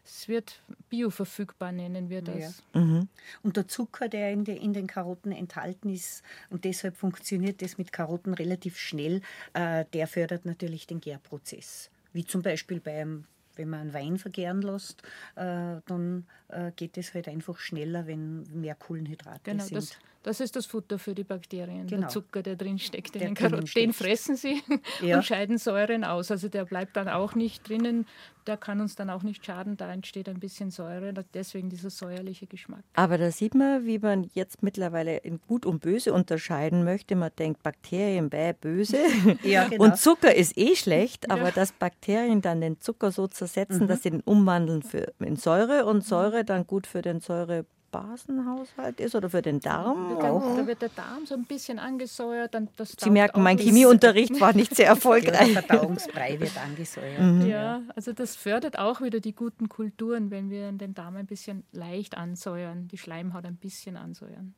[0.07, 2.63] es wird bioverfügbar, nennen wir das.
[2.73, 2.81] Ja.
[2.81, 3.09] Mhm.
[3.43, 7.77] Und der Zucker, der in, de, in, den Karotten enthalten ist, und deshalb funktioniert das
[7.77, 9.21] mit Karotten relativ schnell,
[9.53, 11.89] äh, der fördert natürlich den Gärprozess.
[12.13, 13.25] Wie zum Beispiel beim
[13.57, 15.01] wenn man einen Wein vergären lässt,
[15.35, 19.77] äh, dann äh, geht es halt einfach schneller, wenn mehr Kohlenhydrate genau, sind.
[19.77, 22.01] Das, das ist das Futter für die Bakterien, genau.
[22.01, 23.65] der Zucker, der drin steckt in der den Karotten.
[23.73, 24.61] Den fressen sie
[25.01, 25.15] ja.
[25.15, 26.31] und scheiden Säuren aus.
[26.31, 28.05] Also der bleibt dann auch nicht drinnen,
[28.45, 32.45] der kann uns dann auch nicht schaden, da entsteht ein bisschen Säure, deswegen dieser säuerliche
[32.45, 32.83] Geschmack.
[32.93, 37.15] Aber da sieht man, wie man jetzt mittlerweile in Gut und Böse unterscheiden möchte.
[37.15, 38.97] Man denkt, Bakterien, bäh, böse.
[39.43, 39.85] ja, genau.
[39.85, 41.51] Und Zucker ist eh schlecht, aber ja.
[41.51, 43.87] dass Bakterien dann den Zucker so zersetzen, mhm.
[43.87, 48.99] dass sie den umwandeln für, in Säure und Säure dann gut für den Säure Basenhaushalt
[48.99, 50.17] ist oder für den Darm?
[50.19, 52.53] Da, da wird der Darm so ein bisschen angesäuert.
[52.53, 55.53] Dann das Sie merken, mein Chemieunterricht war nicht sehr erfolgreich.
[55.53, 57.19] der Verdauungsbrei wird angesäuert.
[57.19, 57.47] Mhm.
[57.47, 61.63] Ja, also das fördert auch wieder die guten Kulturen, wenn wir den Darm ein bisschen
[61.71, 64.53] leicht ansäuern, die Schleimhaut ein bisschen ansäuern.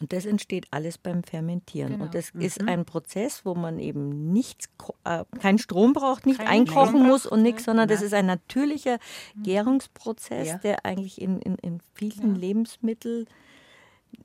[0.00, 1.92] Und das entsteht alles beim Fermentieren.
[1.92, 2.04] Genau.
[2.04, 2.40] Und das mhm.
[2.40, 4.68] ist ein Prozess, wo man eben nichts,
[5.04, 7.96] äh, keinen Strom braucht, nicht Kein einkochen Strom muss und nichts, sondern Nein.
[7.96, 8.98] das ist ein natürlicher
[9.34, 9.42] mhm.
[9.44, 10.58] Gärungsprozess, ja.
[10.58, 12.40] der eigentlich in, in, in vielen ja.
[12.40, 13.26] Lebensmitteln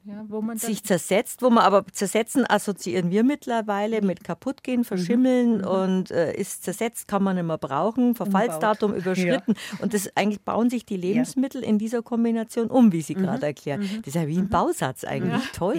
[0.06, 0.25] ja,
[0.56, 5.62] sich zersetzt, wo man aber zersetzen assoziieren wir mittlerweile mit kaputtgehen, verschimmeln mhm.
[5.62, 5.67] mhm.
[5.67, 9.06] und äh, ist zersetzt, kann man nicht mehr brauchen, Verfallsdatum Umbaut.
[9.06, 9.54] überschritten.
[9.56, 9.80] Ja.
[9.82, 11.67] Und das eigentlich bauen sich die Lebensmittel ja.
[11.67, 13.23] in dieser Kombination um, wie Sie mhm.
[13.23, 13.82] gerade erklären.
[13.82, 13.97] Mhm.
[13.99, 14.49] Das ist ja wie ein mhm.
[14.49, 15.43] Bausatz eigentlich.
[15.54, 15.78] Toll.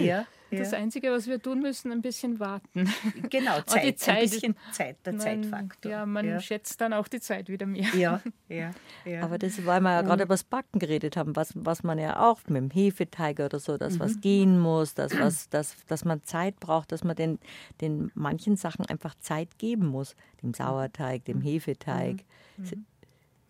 [0.51, 0.59] Ja.
[0.59, 2.91] Das Einzige, was wir tun müssen, ein bisschen warten.
[3.29, 5.91] Genau, Zeit, die Zeit, ein bisschen Zeit, der man, Zeitfaktor.
[5.91, 6.39] Ja, man ja.
[6.41, 7.87] schätzt dann auch die Zeit wieder mehr.
[7.95, 8.71] Ja, ja,
[9.05, 9.21] ja.
[9.21, 12.19] Aber das, weil wir ja gerade über das Backen geredet haben, was, was man ja
[12.19, 13.99] auch mit dem Hefeteig oder so, dass mhm.
[13.99, 17.39] was gehen muss, dass, was, dass, dass man Zeit braucht, dass man den,
[17.79, 20.15] den manchen Sachen einfach Zeit geben muss.
[20.43, 21.43] Dem Sauerteig, dem mhm.
[21.43, 22.23] Hefeteig.
[22.57, 22.85] Mhm.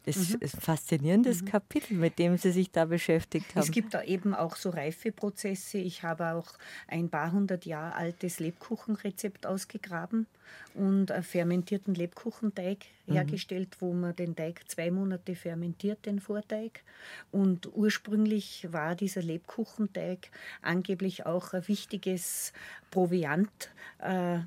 [0.05, 0.37] Das mhm.
[0.39, 1.45] ist ein faszinierendes mhm.
[1.45, 3.63] Kapitel, mit dem Sie sich da beschäftigt haben.
[3.63, 5.77] Es gibt da eben auch so Reifeprozesse.
[5.77, 6.53] Ich habe auch
[6.87, 10.25] ein paar hundert Jahre altes Lebkuchenrezept ausgegraben
[10.73, 13.13] und einen fermentierten Lebkuchenteig mhm.
[13.13, 16.83] hergestellt, wo man den Teig zwei Monate fermentiert, den Vorteig.
[17.31, 20.31] Und ursprünglich war dieser Lebkuchenteig
[20.63, 22.53] angeblich auch ein wichtiges
[22.89, 23.69] Proviant.
[23.99, 24.39] Äh,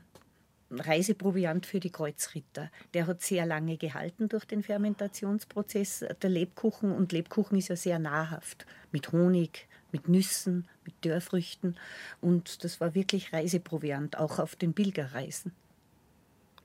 [0.70, 2.70] Reiseproviant für die Kreuzritter.
[2.94, 6.05] Der hat sehr lange gehalten durch den Fermentationsprozess.
[6.22, 11.77] Der Lebkuchen und Lebkuchen ist ja sehr nahrhaft mit Honig, mit Nüssen, mit Dörrfrüchten
[12.20, 15.53] und das war wirklich Reiseproviant, auch auf den Pilgerreisen.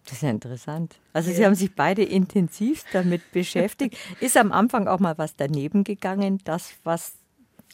[0.05, 0.95] Das ist ja interessant.
[1.13, 1.35] Also ja.
[1.35, 3.97] Sie haben sich beide intensiv damit beschäftigt.
[4.19, 7.13] Ist am Anfang auch mal was daneben gegangen, das was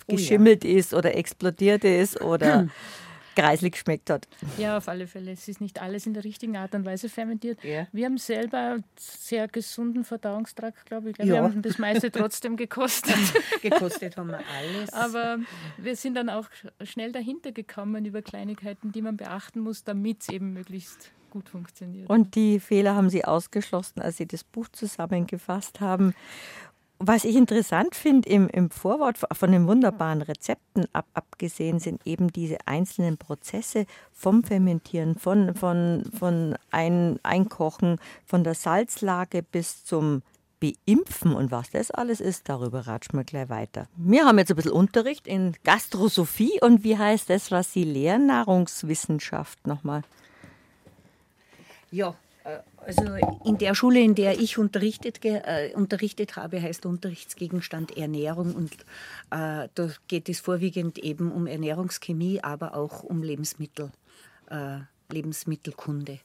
[0.07, 0.77] geschimmelt oh ja.
[0.77, 2.67] ist oder explodiert ist oder
[3.35, 4.27] greislig geschmeckt hat.
[4.57, 5.31] Ja, auf alle Fälle.
[5.31, 7.63] Es ist nicht alles in der richtigen Art und Weise fermentiert.
[7.63, 7.87] Ja.
[7.91, 11.17] Wir haben selber sehr gesunden Verdauungstrakt, glaube ich.
[11.17, 11.25] Ja.
[11.25, 13.15] Wir haben das meiste trotzdem gekostet.
[13.61, 14.93] gekostet haben wir alles.
[14.93, 15.39] Aber
[15.77, 16.47] wir sind dann auch
[16.83, 22.09] schnell dahinter gekommen über Kleinigkeiten, die man beachten muss, damit es eben möglichst gut funktioniert.
[22.09, 26.15] Und die Fehler haben Sie ausgeschlossen, als Sie das Buch zusammengefasst haben.
[26.97, 32.31] Was ich interessant finde im, im Vorwort von den wunderbaren Rezepten ab, abgesehen sind eben
[32.31, 40.21] diese einzelnen Prozesse vom Fermentieren, von, von, von ein, Einkochen, von der Salzlage bis zum
[40.61, 43.87] Beimpfen und was das alles ist, darüber ratschen wir gleich weiter.
[43.97, 48.27] Wir haben jetzt ein bisschen Unterricht in Gastrosophie und wie heißt das, was Sie lehren?
[48.27, 50.03] Nahrungswissenschaft nochmal.
[51.91, 52.15] Ja,
[52.77, 53.03] also
[53.43, 58.73] in der Schule, in der ich unterrichtet, äh, unterrichtet habe, heißt Unterrichtsgegenstand Ernährung und
[59.31, 63.91] äh, da geht es vorwiegend eben um Ernährungschemie, aber auch um Lebensmittel,
[64.49, 64.79] äh,
[65.11, 66.19] Lebensmittelkunde.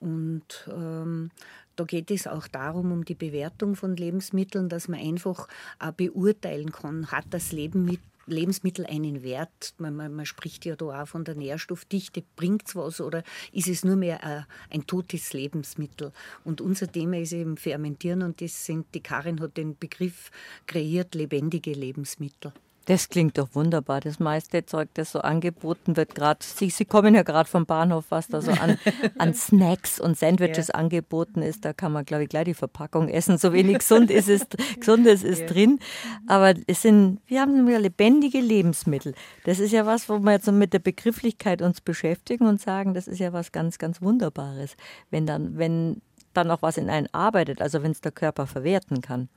[0.00, 1.30] Und ähm,
[1.76, 6.72] da geht es auch darum, um die Bewertung von Lebensmitteln, dass man einfach äh, beurteilen
[6.72, 9.74] kann, hat das Leben mit Lebensmittel einen Wert?
[9.78, 12.22] Man, man, man, spricht ja da auch von der Nährstoffdichte.
[12.36, 16.12] Bringt es was oder ist es nur mehr ein, ein totes Lebensmittel?
[16.44, 20.30] Und unser Thema ist eben Fermentieren und das sind, die Karin hat den Begriff
[20.66, 22.52] kreiert, lebendige Lebensmittel.
[22.86, 24.00] Das klingt doch wunderbar.
[24.00, 28.06] Das meiste Zeug, das so angeboten wird, gerade, Sie, Sie kommen ja gerade vom Bahnhof,
[28.08, 28.78] was da so an,
[29.18, 30.74] an Snacks und Sandwiches ja.
[30.74, 33.38] angeboten ist, da kann man, glaube ich, gleich die Verpackung essen.
[33.38, 34.46] So wenig gesund ist es,
[34.80, 35.46] Gesundes ist ja.
[35.46, 35.78] drin.
[36.26, 39.14] Aber es sind, wir haben ja lebendige Lebensmittel.
[39.44, 43.08] Das ist ja was, wo wir jetzt mit der Begrifflichkeit uns beschäftigen und sagen, das
[43.08, 44.76] ist ja was ganz, ganz Wunderbares.
[45.10, 46.00] Wenn dann, wenn
[46.32, 49.28] dann auch was in einen arbeitet, also wenn es der Körper verwerten kann.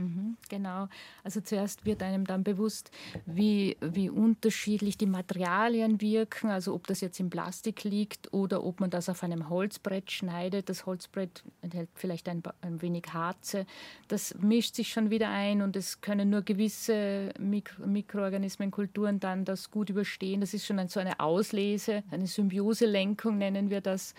[0.00, 0.88] Mhm, genau.
[1.22, 2.90] Also zuerst wird einem dann bewusst,
[3.26, 8.80] wie, wie unterschiedlich die Materialien wirken, also ob das jetzt im Plastik liegt oder ob
[8.80, 10.68] man das auf einem Holzbrett schneidet.
[10.70, 13.66] Das Holzbrett enthält vielleicht ein, ein wenig Harze.
[14.08, 19.44] Das mischt sich schon wieder ein und es können nur gewisse Mikro Mikroorganismen, Kulturen dann
[19.44, 20.40] das gut überstehen.
[20.40, 24.14] Das ist schon ein, so eine Auslese, eine Symbioselenkung nennen wir das.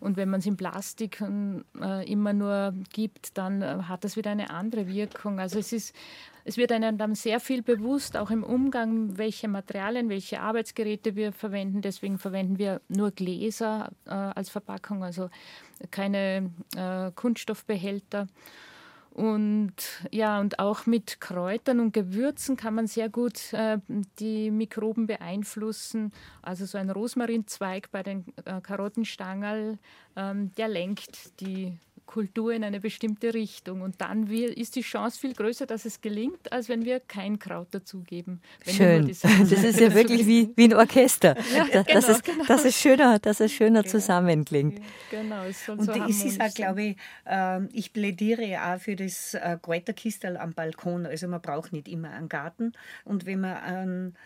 [0.00, 1.22] Und wenn man es in Plastik
[1.80, 5.13] äh, immer nur gibt, dann äh, hat das wieder eine andere Wirkung.
[5.38, 5.94] Also es ist
[6.46, 11.32] es wird einem dann sehr viel bewusst, auch im Umgang, welche Materialien, welche Arbeitsgeräte wir
[11.32, 11.80] verwenden.
[11.80, 15.30] Deswegen verwenden wir nur Gläser äh, als Verpackung, also
[15.90, 18.26] keine äh, Kunststoffbehälter.
[19.10, 19.74] Und
[20.10, 23.78] ja, und auch mit Kräutern und Gewürzen kann man sehr gut äh,
[24.18, 26.12] die Mikroben beeinflussen.
[26.42, 29.78] Also so ein Rosmarinzweig bei den äh, Karottenstangerl,
[30.16, 33.80] ähm, der lenkt die Kultur in eine bestimmte Richtung.
[33.82, 37.38] Und dann wir, ist die Chance viel größer, dass es gelingt, als wenn wir kein
[37.38, 38.40] Kraut dazugeben.
[38.66, 39.04] Schön.
[39.24, 41.36] Das ist ja wirklich wie, wie ein Orchester.
[41.54, 42.44] Ja, das, genau, ist, genau.
[42.46, 43.92] das ist schöner, dass es schöner genau.
[43.92, 44.80] zusammenklingt.
[45.10, 48.96] Genau, es soll Und so es ist auch, glaube ich, äh, ich plädiere auch für
[48.96, 51.06] das äh, Kräuterkistel am Balkon.
[51.06, 52.72] Also man braucht nicht immer einen Garten.
[53.04, 54.16] Und wenn man einen,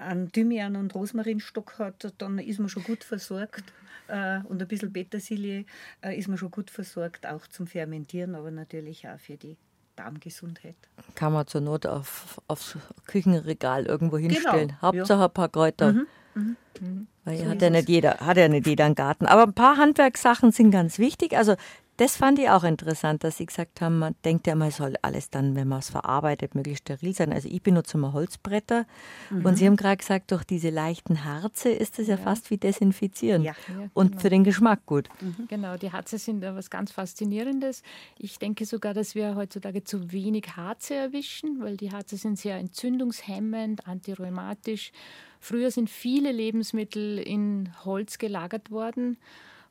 [0.00, 3.64] einen Thymian- und Rosmarinstock hat, dann ist man schon gut versorgt
[4.08, 5.64] äh, und ein bisschen Petersilie
[6.02, 9.56] äh, ist man schon gut versorgt, auch zum Fermentieren, aber natürlich auch für die
[9.96, 10.76] Darmgesundheit.
[11.14, 14.68] Kann man zur Not auf, aufs Küchenregal irgendwo genau, hinstellen.
[14.68, 15.26] Genau, Hauptsache ja.
[15.26, 15.92] ein paar Kräuter.
[15.92, 16.56] Mhm, mhm.
[16.80, 17.06] Mhm.
[17.24, 19.26] Weil so hat ja nicht jeder, hat ja nicht jeder einen Garten.
[19.26, 21.36] Aber ein paar Handwerkssachen sind ganz wichtig.
[21.36, 21.54] Also
[21.96, 25.30] das fand ich auch interessant, dass Sie gesagt haben, man denkt ja, man soll alles
[25.30, 27.32] dann, wenn man es verarbeitet, möglichst steril sein.
[27.32, 28.86] Also ich benutze immer Holzbretter
[29.30, 29.44] mhm.
[29.46, 32.58] und Sie haben gerade gesagt, durch diese leichten Harze ist es ja, ja, fast wie
[32.58, 33.52] desinfizieren ja.
[33.68, 34.20] ja und genau.
[34.20, 35.08] für den Geschmack gut.
[35.20, 35.46] Mhm.
[35.48, 37.82] Genau, die Harze sind ja was ganz Faszinierendes.
[38.18, 42.56] Ich denke sogar, dass wir heutzutage zu wenig Harze erwischen, weil die Harze sind sehr
[42.56, 44.90] entzündungshemmend, antirheumatisch.
[45.38, 49.18] Früher sind viele Lebensmittel in Holz gelagert worden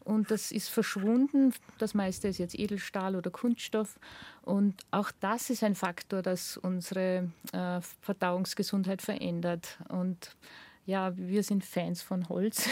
[0.05, 1.53] und das ist verschwunden.
[1.77, 3.99] Das meiste ist jetzt Edelstahl oder Kunststoff.
[4.43, 9.77] Und auch das ist ein Faktor, das unsere äh, Verdauungsgesundheit verändert.
[9.89, 10.35] Und
[10.85, 12.67] ja, wir sind Fans von Holz.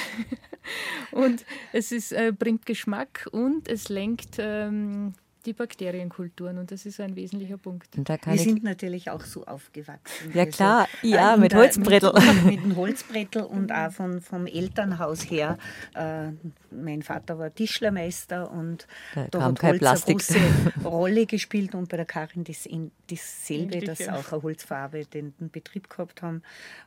[1.12, 5.14] und es ist, äh, bringt Geschmack und es lenkt ähm,
[5.46, 7.90] die Bakterienkulturen und das ist ein wesentlicher Punkt.
[7.98, 10.32] Wir sind natürlich auch so aufgewachsen.
[10.34, 12.14] Ja also, klar, also, ja, äh, mit Holzbrettel.
[12.14, 15.58] Mit, mit dem Holzbrettel und auch von, vom Elternhaus her.
[15.96, 16.32] Äh,
[16.72, 20.24] mein Vater war Tischlermeister und da, da hat Holz Plastik.
[20.30, 24.16] eine große Rolle gespielt und bei der Karin das, in, dasselbe, Ähnlich, dass ja.
[24.16, 26.42] auch eine holzverarbeitenden Betrieb gehabt haben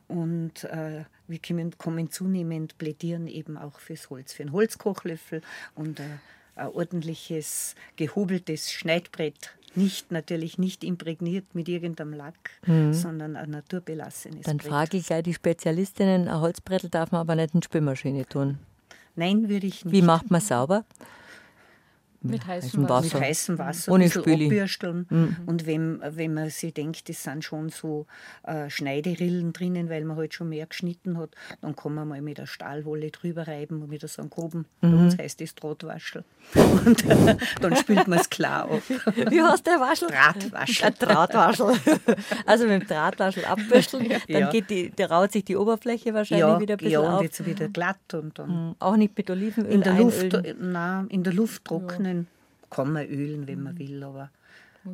[0.07, 5.41] und äh, wir kommen, kommen zunehmend plädieren eben auch fürs Holz, für einen Holzkochlöffel
[5.75, 6.03] und äh,
[6.55, 9.55] ein ordentliches, gehobeltes Schneidbrett.
[9.77, 12.93] Nicht, natürlich nicht imprägniert mit irgendeinem Lack, mhm.
[12.93, 14.69] sondern ein naturbelassenes Dann Brett.
[14.69, 18.57] frage ich gleich die Spezialistinnen, ein Holzbrettel darf man aber nicht in Spülmaschine tun.
[19.17, 19.93] Nein, würde ich nicht.
[19.93, 20.85] Wie macht man sauber?
[22.31, 23.17] Mit heißem Wasser.
[23.17, 24.45] Mit heißem Wasser Ohne Spüli.
[24.45, 25.05] abbürsteln.
[25.09, 25.37] Mhm.
[25.45, 28.05] Und wenn, wenn man sich denkt, es sind schon so
[28.43, 32.37] äh, Schneiderillen drinnen, weil man halt schon mehr geschnitten hat, dann kann man mal mit
[32.37, 34.91] der Stahlwolle drüber reiben und wieder so einen groben, mhm.
[34.91, 36.23] bei uns heißt das Drahtwaschel.
[36.85, 38.87] Und äh, dann spült man es klar auf.
[38.89, 40.09] Wie heißt der Waschel?
[40.09, 40.91] Drahtwaschel.
[40.99, 41.73] Drahtwaschel.
[42.45, 44.49] Also mit dem Drahtwaschel abbürsteln, dann ja.
[44.51, 47.23] geht die, der raut sich die Oberfläche wahrscheinlich ja, wieder ein bisschen ja, und auf.
[47.23, 48.13] jetzt wieder glatt.
[48.13, 48.75] Und dann mhm.
[48.79, 52.14] Auch nicht mit Olivenöl in der Luft, nein, in der Luft trocknen
[52.69, 53.79] kann man ölen, wenn man mhm.
[53.79, 54.31] will, aber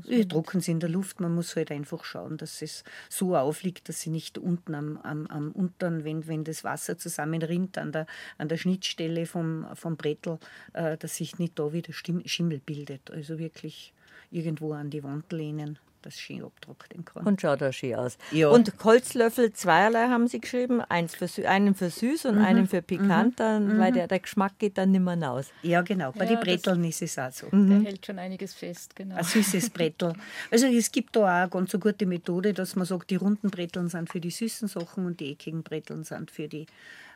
[0.07, 1.19] Die drucken sie in der Luft.
[1.19, 5.27] Man muss halt einfach schauen, dass es so aufliegt, dass sie nicht unten am, am,
[5.27, 8.07] am unteren, wenn, wenn das Wasser zusammenrinnt an der,
[8.37, 10.39] an der Schnittstelle vom, vom Brettel,
[10.73, 13.11] äh, dass sich nicht da wieder Schimmel bildet.
[13.11, 13.93] Also wirklich
[14.31, 17.25] irgendwo an die Wand lehnen das schön abtrocknen kann.
[17.25, 18.17] Und schaut auch schön aus.
[18.31, 18.49] Ja.
[18.49, 22.45] Und Holzlöffel zweierlei haben Sie geschrieben, eins für, einen für süß und mhm.
[22.45, 23.35] einen für pikant, mhm.
[23.35, 23.95] dann, weil mhm.
[23.95, 25.47] der, der Geschmack geht dann nicht mehr raus.
[25.61, 26.11] Ja, genau.
[26.11, 27.47] Bei ja, den Bretteln ist es auch so.
[27.51, 27.69] Mhm.
[27.69, 29.15] Der hält schon einiges fest, genau.
[29.15, 30.13] Ein süßes Brettel.
[30.49, 33.49] Also es gibt da auch eine ganz so gute Methode, dass man sagt, die runden
[33.49, 36.65] Bretteln sind für die süßen Sachen und die eckigen Bretteln sind für die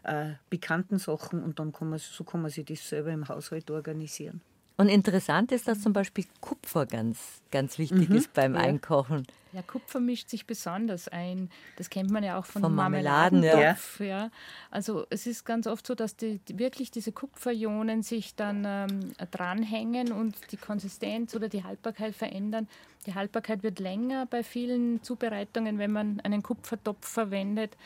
[0.04, 3.70] äh, bekannten Sachen und dann kann man, so kann man sich das selber im Haushalt
[3.72, 4.42] organisieren.
[4.78, 8.16] Und interessant ist, dass zum Beispiel Kupfer ganz, ganz wichtig mhm.
[8.16, 8.56] ist beim.
[8.56, 9.26] Einkochen.
[9.54, 11.50] Ja, Kupfer mischt sich besonders ein.
[11.78, 13.42] Das kennt man ja auch von, von Marmeladen.
[13.42, 13.78] Ja.
[14.00, 14.30] ja.
[14.70, 19.14] Also es ist ganz oft so, dass die, die wirklich diese Kupferionen sich dann ähm,
[19.32, 22.68] dranhängen und die Konsistenz oder die Haltbarkeit verändern.
[23.06, 27.78] Die Haltbarkeit wird länger bei vielen Zubereitungen, wenn man einen Kupfertopf verwendet.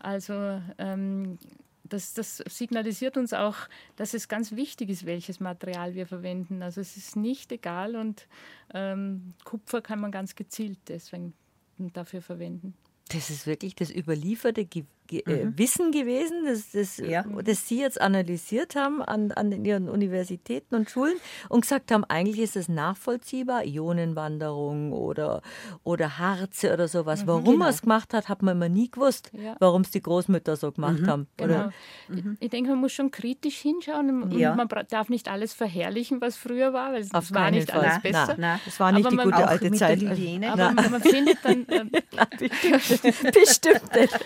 [0.00, 1.38] Also ähm,
[1.88, 3.56] das, das, signalisiert uns auch,
[3.96, 6.62] dass es ganz wichtig ist, welches Material wir verwenden.
[6.62, 8.26] Also es ist nicht egal und
[8.74, 11.34] ähm, Kupfer kann man ganz gezielt deswegen
[11.78, 12.74] dafür verwenden.
[13.08, 14.64] Das ist wirklich das überlieferte
[15.06, 15.58] Ge äh, mhm.
[15.58, 17.24] Wissen gewesen, das, das, ja.
[17.44, 21.16] das Sie jetzt analysiert haben an, an Ihren Universitäten und Schulen
[21.48, 25.42] und gesagt haben, eigentlich ist es nachvollziehbar, Ionenwanderung oder,
[25.84, 27.22] oder Harze oder sowas.
[27.22, 27.56] Mhm, Warum genau.
[27.58, 29.56] man es gemacht hat, hat man immer nie gewusst, ja.
[29.60, 31.26] warum es die Großmütter so gemacht mhm, haben.
[31.36, 31.70] Genau.
[32.08, 32.36] Mhm.
[32.40, 34.54] Ich denke, man muss schon kritisch hinschauen ja.
[34.54, 37.80] man darf nicht alles verherrlichen, was früher war, weil es war nicht Fall.
[37.80, 38.34] alles besser.
[38.38, 40.02] Nein, das war nicht Aber die gute alte Zeit.
[40.02, 41.66] Aber man findet dann...
[41.68, 41.90] Ähm,
[43.32, 44.24] Bestimmt nicht.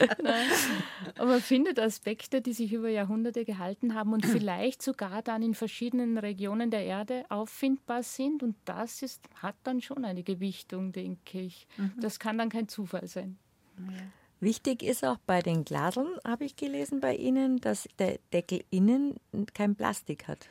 [1.17, 5.55] Aber man findet Aspekte, die sich über Jahrhunderte gehalten haben und vielleicht sogar dann in
[5.55, 8.43] verschiedenen Regionen der Erde auffindbar sind.
[8.43, 11.67] Und das ist, hat dann schon eine Gewichtung, denke ich.
[11.77, 11.93] Mhm.
[12.01, 13.39] Das kann dann kein Zufall sein.
[13.79, 14.03] Ja.
[14.41, 19.17] Wichtig ist auch bei den Glaseln, habe ich gelesen bei Ihnen, dass der Deckel innen
[19.53, 20.49] kein Plastik hat.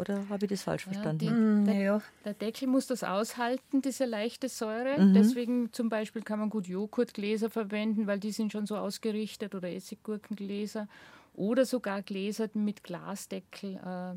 [0.00, 1.18] Oder habe ich das falsch ja, verstanden?
[1.18, 2.02] Die, mm, der, ja.
[2.24, 5.00] der, Deckel muss das aushalten, diese leichte Säure.
[5.00, 5.14] Mhm.
[5.14, 9.70] Deswegen zum Beispiel kann man gut Joghurtgläser verwenden, weil die sind schon so ausgerichtet oder
[9.70, 10.88] Essiggurkengläser.
[11.34, 13.76] Oder sogar Gläser mit Glasdeckel.
[13.76, 14.14] Äh,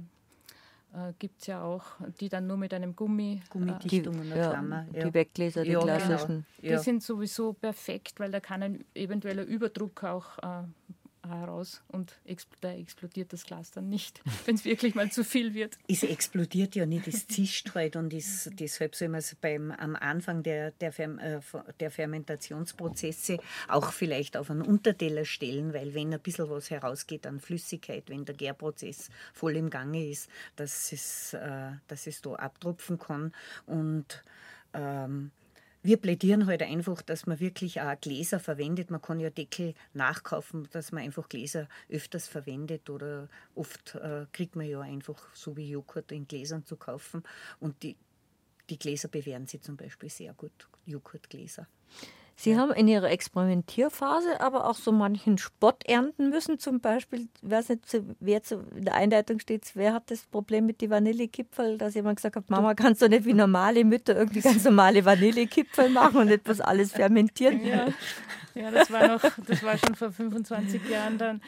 [0.93, 1.85] äh, gibt es ja auch,
[2.19, 3.41] die dann nur mit einem Gummi.
[3.49, 4.87] Gummidichtung und einer ja, Klammer.
[4.93, 5.05] Ja.
[5.05, 5.95] Die Wegläser, die ja, genau.
[5.95, 6.45] klassischen.
[6.61, 6.77] Genau.
[6.77, 10.63] Die sind sowieso perfekt, weil da kann ein eventueller Überdruck auch äh,
[11.27, 12.13] heraus und
[12.61, 15.77] da explodiert das Glas dann nicht, wenn es wirklich mal zu viel wird.
[15.87, 19.95] Es explodiert ja nicht, es zischt halt und ist, deshalb soll man es beim, am
[19.95, 21.39] Anfang der, der, äh,
[21.79, 27.39] der Fermentationsprozesse auch vielleicht auf einen Unterteller stellen, weil wenn ein bisschen was herausgeht an
[27.39, 32.99] Flüssigkeit, wenn der Gärprozess voll im Gange ist, dass es, äh, dass es da abtropfen
[32.99, 33.33] kann
[33.65, 34.23] und
[34.73, 35.31] ähm,
[35.83, 38.89] wir plädieren heute halt einfach, dass man wirklich auch Gläser verwendet.
[38.89, 44.55] Man kann ja Deckel nachkaufen, dass man einfach Gläser öfters verwendet oder oft äh, kriegt
[44.55, 47.23] man ja einfach so wie Joghurt in Gläsern zu kaufen
[47.59, 47.97] und die,
[48.69, 51.67] die Gläser bewähren sich zum Beispiel sehr gut, Joghurtgläser.
[52.35, 56.57] Sie haben in Ihrer Experimentierphase aber auch so manchen Spott ernten müssen.
[56.57, 57.81] Zum Beispiel, ich weiß nicht,
[58.19, 62.17] wer zu, in der Einleitung steht, wer hat das Problem mit den Vanillekipferl, dass jemand
[62.17, 66.29] gesagt hat, Mama, kannst du nicht wie normale Mütter irgendwie ganz normale Vanillekipferl machen und
[66.29, 67.63] etwas alles fermentieren?
[67.65, 67.87] Ja,
[68.55, 71.41] ja das, war noch, das war schon vor 25 Jahren dann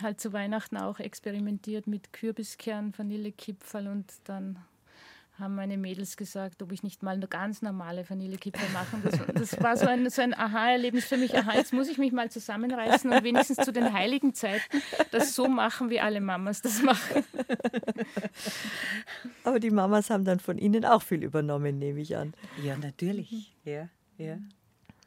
[0.00, 4.58] halt zu Weihnachten auch experimentiert mit Kürbiskern, Vanillekipferl und dann
[5.38, 9.02] haben meine Mädels gesagt, ob ich nicht mal eine ganz normale Vanillekipferl machen.
[9.04, 11.36] Das, das war so ein, so ein Aha-Erlebnis für mich.
[11.36, 15.48] Aha, jetzt muss ich mich mal zusammenreißen und wenigstens zu den heiligen Zeiten das so
[15.48, 17.24] machen, wie alle Mamas das machen.
[19.44, 22.34] Aber die Mamas haben dann von Ihnen auch viel übernommen, nehme ich an.
[22.62, 23.54] Ja, natürlich.
[23.64, 24.38] Ja, ja.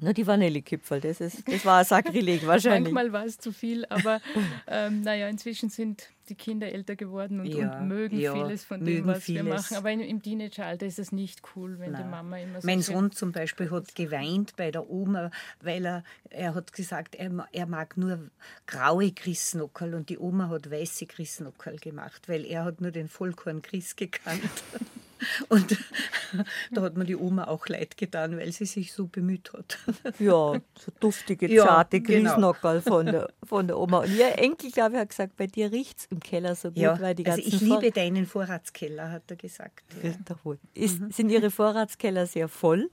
[0.04, 2.92] Nur die Vanillekipferl, das, ist, das war ein Sakrileg wahrscheinlich.
[2.92, 4.20] Manchmal war es zu viel, aber
[4.68, 8.84] ähm, naja, inzwischen sind die Kinder älter geworden und, ja, und mögen ja, vieles von
[8.84, 9.46] dem, was vieles.
[9.46, 9.78] wir machen.
[9.78, 12.04] Aber im Teenageralter ist es nicht cool, wenn Nein.
[12.04, 12.66] die Mama immer so.
[12.66, 15.30] Mein Sohn zum Beispiel hat geweint bei der Oma,
[15.62, 18.32] weil er, er hat gesagt, er, er mag nur
[18.66, 23.62] graue Christnockerl und die Oma hat weiße Christnockerl gemacht, weil er hat nur den Vollkorn
[23.62, 24.42] Chris gekannt.
[25.50, 25.78] Und
[26.72, 29.78] da hat mir die Oma auch leid getan, weil sie sich so bemüht hat.
[30.20, 32.54] Ja, so duftige, zarte ja, genau.
[32.82, 34.00] von der, von der Oma.
[34.00, 36.78] Und ihr Enkel, glaube ich, hat gesagt, bei dir riecht es im Keller so gut,
[36.78, 39.84] ja, weil die ganzen Also ich liebe deinen Vorratskeller, hat er gesagt.
[40.04, 40.12] Ja.
[40.74, 41.00] Ist.
[41.14, 42.90] Sind Ihre Vorratskeller sehr voll?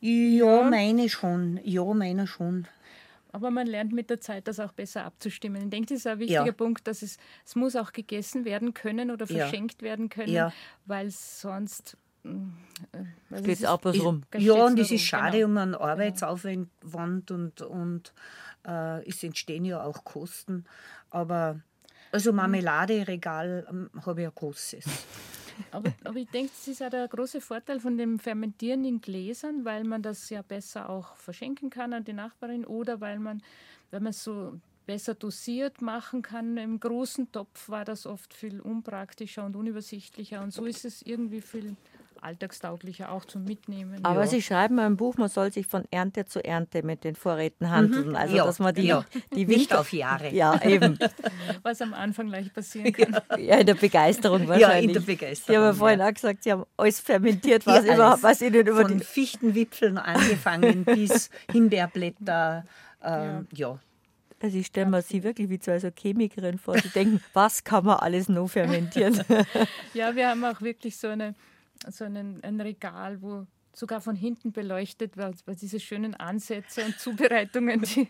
[0.00, 1.60] Ja, meine schon.
[1.62, 2.66] Ja, meine schon.
[3.32, 5.64] Aber man lernt mit der Zeit, das auch besser abzustimmen.
[5.64, 6.52] Ich denke, das ist ein wichtiger ja.
[6.52, 9.88] Punkt, dass es, es muss auch gegessen werden können oder verschenkt ja.
[9.88, 10.52] werden können, ja.
[10.86, 11.96] weil sonst
[13.30, 14.24] also geht es auch was rum.
[14.36, 15.48] Ja, und es ist schade genau.
[15.48, 15.84] um einen genau.
[15.84, 18.12] Arbeitsaufwand und, und
[18.66, 20.64] äh, es entstehen ja auch Kosten.
[21.08, 21.60] Aber
[22.12, 24.84] also Marmeladeregal ähm, habe ich ein großes.
[25.70, 29.64] Aber, aber ich denke, das ist auch der große Vorteil von dem Fermentieren in Gläsern,
[29.64, 33.42] weil man das ja besser auch verschenken kann an die Nachbarin oder weil man,
[33.90, 36.56] wenn man es so besser dosiert machen kann.
[36.56, 41.40] Im großen Topf war das oft viel unpraktischer und unübersichtlicher und so ist es irgendwie
[41.40, 41.76] viel
[42.22, 44.04] alltagstauglicher auch zum Mitnehmen.
[44.04, 44.26] Aber ja.
[44.26, 48.10] Sie schreiben im Buch, man soll sich von Ernte zu Ernte mit den Vorräten handeln.
[48.10, 48.16] Mhm.
[48.16, 49.04] Also, ja, dass man die, ja.
[49.34, 50.32] die Nicht auf Jahre.
[50.32, 50.98] Ja, eben.
[51.62, 53.20] Was am Anfang leicht passieren kann.
[53.38, 54.60] Ja, in der Begeisterung wahrscheinlich.
[54.60, 55.46] Ja, in der Begeisterung.
[55.46, 58.66] Sie haben ja vorhin auch gesagt, Sie haben alles fermentiert, was, ja, überhaupt, was Ihnen
[58.66, 62.64] über Von die Fichtenwipfeln angefangen bis Himbeerblätter.
[63.02, 63.78] Ähm, ja.
[64.42, 66.78] Also ich stelle mir sie wirklich wie zu einer Chemikerin vor.
[66.78, 69.22] Sie denken, was kann man alles noch fermentieren?
[69.94, 71.34] ja, wir haben auch wirklich so eine
[71.88, 76.98] so einen, ein Regal, wo sogar von hinten beleuchtet wird, weil diese schönen Ansätze und
[76.98, 78.08] Zubereitungen, die,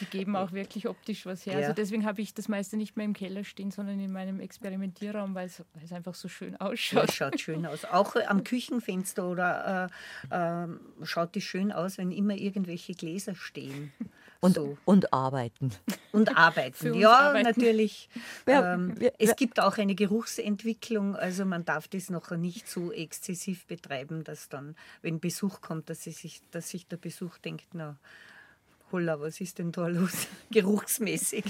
[0.00, 1.54] die geben auch wirklich optisch was her.
[1.54, 1.60] Ja.
[1.60, 5.34] Also deswegen habe ich das meiste nicht mehr im Keller stehen, sondern in meinem Experimentierraum,
[5.34, 7.08] weil es, einfach so schön ausschaut.
[7.08, 7.84] Ja, schaut schön aus.
[7.84, 9.90] Auch am Küchenfenster oder
[10.30, 10.68] äh, äh,
[11.04, 13.92] schaut es schön aus, wenn immer irgendwelche Gläser stehen.
[14.40, 14.78] Und, so.
[14.86, 15.70] und arbeiten.
[16.12, 17.44] Und arbeiten, ja, arbeiten.
[17.44, 18.08] natürlich.
[18.46, 23.66] Ähm, ja, es gibt auch eine Geruchsentwicklung, also man darf das noch nicht so exzessiv
[23.66, 27.96] betreiben, dass dann, wenn Besuch kommt, dass, sich, dass sich der Besuch denkt, na,
[28.92, 30.26] holla, was ist denn da los?
[30.50, 31.44] Geruchsmäßig.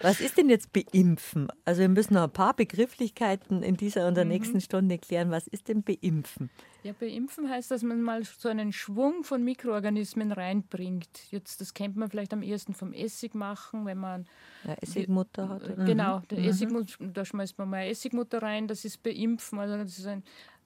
[0.00, 1.48] Was ist denn jetzt Beimpfen?
[1.64, 4.32] Also wir müssen noch ein paar Begrifflichkeiten in dieser und der mhm.
[4.32, 5.30] nächsten Stunde klären.
[5.30, 6.50] Was ist denn Beimpfen?
[6.84, 11.30] Ja, Beimpfen heißt, dass man mal so einen Schwung von Mikroorganismen reinbringt.
[11.30, 14.26] Jetzt, das kennt man vielleicht am ehesten vom Essig machen, wenn man
[14.64, 15.64] ja, Essigmutter hat.
[15.64, 15.84] Oder?
[15.84, 16.48] Genau, der mhm.
[16.48, 19.58] Essigmutter, da schmeißt man mal Essigmutter rein, das ist Beimpfen.
[19.58, 20.22] Also das ist ein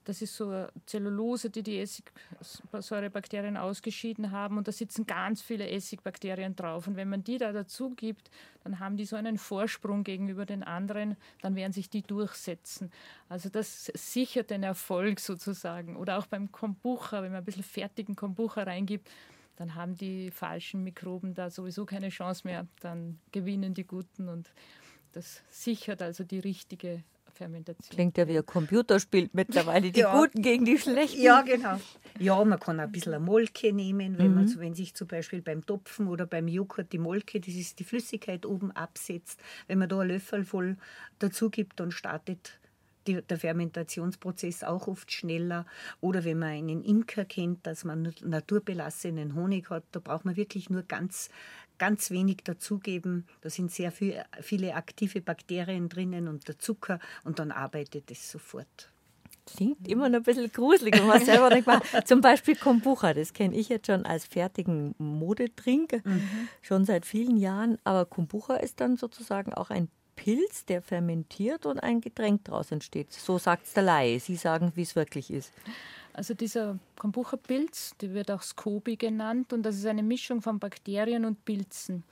[0.09, 4.57] das ist so Zellulose, die die Essigsäurebakterien ausgeschieden haben.
[4.57, 6.87] Und da sitzen ganz viele Essigbakterien drauf.
[6.87, 8.31] Und wenn man die da dazu gibt,
[8.63, 11.15] dann haben die so einen Vorsprung gegenüber den anderen.
[11.43, 12.91] Dann werden sich die durchsetzen.
[13.27, 15.95] Also das sichert den Erfolg sozusagen.
[15.95, 19.07] Oder auch beim Kombucha, wenn man ein bisschen fertigen Kombucha reingibt,
[19.57, 22.65] dann haben die falschen Mikroben da sowieso keine Chance mehr.
[22.79, 24.51] Dann gewinnen die Guten und
[25.11, 27.03] das sichert also die richtige
[27.39, 27.95] Fermentation.
[27.95, 30.13] Klingt ja wie ein Computerspiel mittlerweile, die ja.
[30.13, 31.21] Guten gegen die Schlechten.
[31.21, 31.79] Ja, genau.
[32.19, 34.35] Ja, man kann ein bisschen eine Molke nehmen, wenn, mhm.
[34.35, 37.85] man, wenn sich zum Beispiel beim Topfen oder beim Joghurt die Molke, das ist die
[37.85, 39.39] Flüssigkeit oben absetzt.
[39.67, 40.75] Wenn man da einen Löffel voll
[41.19, 42.59] dazu gibt, dann startet
[43.07, 45.65] die, der Fermentationsprozess auch oft schneller.
[46.01, 50.69] Oder wenn man einen Imker kennt, dass man naturbelassenen Honig hat, da braucht man wirklich
[50.69, 51.29] nur ganz,
[51.79, 53.25] ganz wenig dazugeben.
[53.41, 58.29] Da sind sehr viel, viele aktive Bakterien drinnen und der Zucker und dann arbeitet es
[58.29, 58.91] sofort.
[59.55, 61.83] Klingt immer noch ein bisschen gruselig, wenn man selber nicht macht.
[62.07, 66.49] Zum Beispiel Kombucha, das kenne ich jetzt schon als fertigen Modetrink, mhm.
[66.61, 67.79] schon seit vielen Jahren.
[67.83, 73.11] Aber Kombucha ist dann sozusagen auch ein Pilz, der fermentiert und ein Getränk daraus entsteht.
[73.13, 74.19] So sagt es der Laie.
[74.19, 75.53] Sie sagen, wie es wirklich ist.
[76.19, 81.23] Also dieser Kombucha-Pilz, der wird auch Scoby genannt und das ist eine Mischung von Bakterien
[81.23, 82.03] und Pilzen,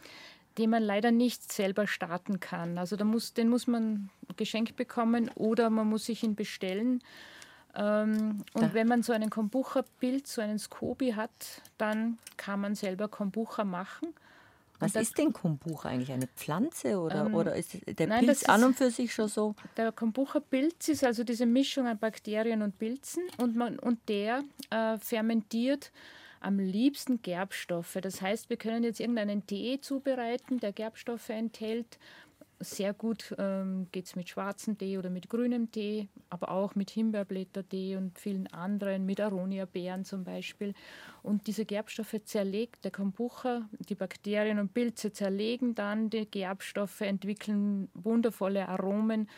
[0.57, 2.77] den man leider nicht selber starten kann.
[2.77, 7.03] Also muss, den muss man geschenkt bekommen oder man muss sich ihn bestellen.
[7.75, 8.73] Ähm, und da.
[8.73, 14.13] wenn man so einen Kombucha-Pilz, so einen Scoby hat, dann kann man selber Kombucha machen.
[14.79, 16.11] Was ist denn Kombucha eigentlich?
[16.11, 19.55] Eine Pflanze oder, ähm, oder ist der nein, Pilz an und für sich schon so?
[19.75, 24.97] Der Kombucha-Pilz ist also diese Mischung an Bakterien und Pilzen und, man, und der äh,
[24.99, 25.91] fermentiert
[26.39, 27.97] am liebsten Gerbstoffe.
[28.01, 31.97] Das heißt, wir können jetzt irgendeinen Tee zubereiten, der Gerbstoffe enthält
[32.59, 36.89] sehr gut ähm, geht es mit schwarzem Tee oder mit grünem Tee, aber auch mit
[36.89, 40.73] Himbeerblättertee und vielen anderen, mit Aronia-Beeren zum Beispiel.
[41.21, 47.89] Und diese Gerbstoffe zerlegt der Kombucha, die Bakterien und Pilze zerlegen dann die Gerbstoffe, entwickeln
[47.93, 49.29] wundervolle Aromen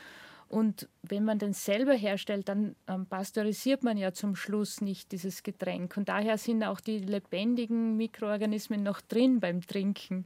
[0.50, 5.43] und wenn man den selber herstellt, dann ähm, pasteurisiert man ja zum Schluss nicht dieses
[5.43, 5.95] Getränk.
[5.95, 10.26] Und daher sind auch die lebendigen Mikroorganismen noch drin beim Trinken.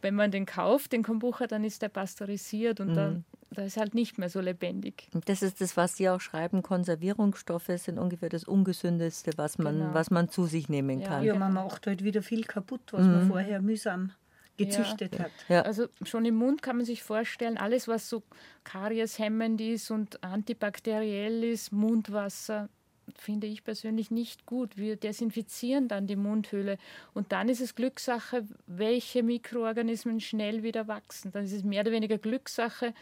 [0.00, 2.94] Wenn man den kauft, den Kombucha, dann ist der pasteurisiert und mhm.
[2.94, 5.08] dann da ist halt nicht mehr so lebendig.
[5.14, 9.78] Und das ist das, was Sie auch schreiben, Konservierungsstoffe sind ungefähr das Ungesündeste, was man,
[9.78, 9.94] genau.
[9.94, 11.22] was man zu sich nehmen kann.
[11.22, 13.12] Ja, man macht halt wieder viel kaputt, was mhm.
[13.12, 14.12] man vorher mühsam
[14.56, 15.24] gezüchtet ja.
[15.24, 15.32] hat.
[15.48, 15.62] Ja.
[15.62, 18.22] Also schon im Mund kann man sich vorstellen, alles was so
[18.64, 22.68] karieshemmend ist und antibakteriell ist, Mundwasser,
[23.16, 24.76] finde ich persönlich nicht gut.
[24.76, 26.78] Wir desinfizieren dann die Mundhöhle
[27.12, 31.32] und dann ist es Glückssache, welche Mikroorganismen schnell wieder wachsen.
[31.32, 32.94] Dann ist es mehr oder weniger Glückssache,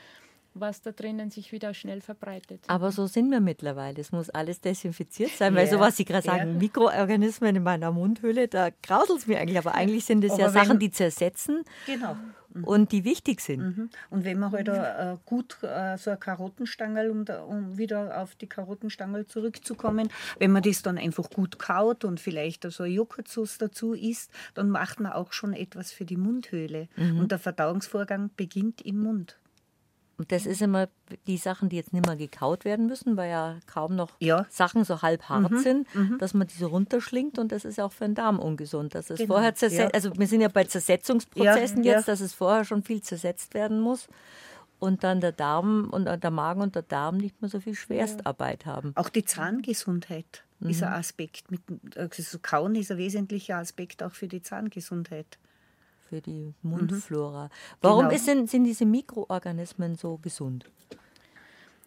[0.54, 2.64] was da drinnen sich wieder schnell verbreitet.
[2.66, 4.00] Aber so sind wir mittlerweile.
[4.00, 8.48] Es muss alles desinfiziert sein, weil so was Sie gerade sagen, Mikroorganismen in meiner Mundhöhle,
[8.48, 9.58] da grauselt es mir eigentlich.
[9.58, 11.62] Aber eigentlich sind es ja Sachen, die zersetzen.
[11.86, 12.16] Genau
[12.54, 12.64] mhm.
[12.64, 13.60] und die wichtig sind.
[13.60, 13.90] Mhm.
[14.10, 18.48] Und wenn man halt äh, gut äh, so eine Karottenstange, um, um, wieder auf die
[18.48, 23.94] Karottenstange zurückzukommen, wenn man das dann einfach gut kaut und vielleicht so ein Joghurtsus dazu
[23.94, 26.88] isst, dann macht man auch schon etwas für die Mundhöhle.
[26.96, 27.20] Mhm.
[27.20, 29.38] Und der Verdauungsvorgang beginnt im Mund.
[30.22, 30.88] Und das ist immer
[31.26, 34.46] die Sachen, die jetzt nicht mehr gekaut werden müssen, weil ja kaum noch ja.
[34.48, 35.58] Sachen so halb hart mhm.
[35.58, 36.18] sind, mhm.
[36.18, 38.94] dass man die so runterschlingt und das ist auch für den Darm ungesund.
[38.94, 39.34] Das ist genau.
[39.34, 39.88] vorher ja.
[39.88, 41.94] Also wir sind ja bei Zersetzungsprozessen ja.
[41.94, 44.06] jetzt, dass es vorher schon viel zersetzt werden muss
[44.78, 48.64] und dann der Darm und der Magen und der Darm nicht mehr so viel Schwerstarbeit
[48.64, 48.92] haben.
[48.94, 50.70] Auch die Zahngesundheit mhm.
[50.70, 51.50] ist ein Aspekt.
[51.50, 51.62] Mit,
[51.96, 55.36] also Kauen ist ein wesentlicher Aspekt auch für die Zahngesundheit
[56.12, 57.44] für die Mundflora.
[57.44, 57.50] Mhm.
[57.80, 58.22] Warum genau.
[58.26, 60.68] denn, sind diese Mikroorganismen so gesund?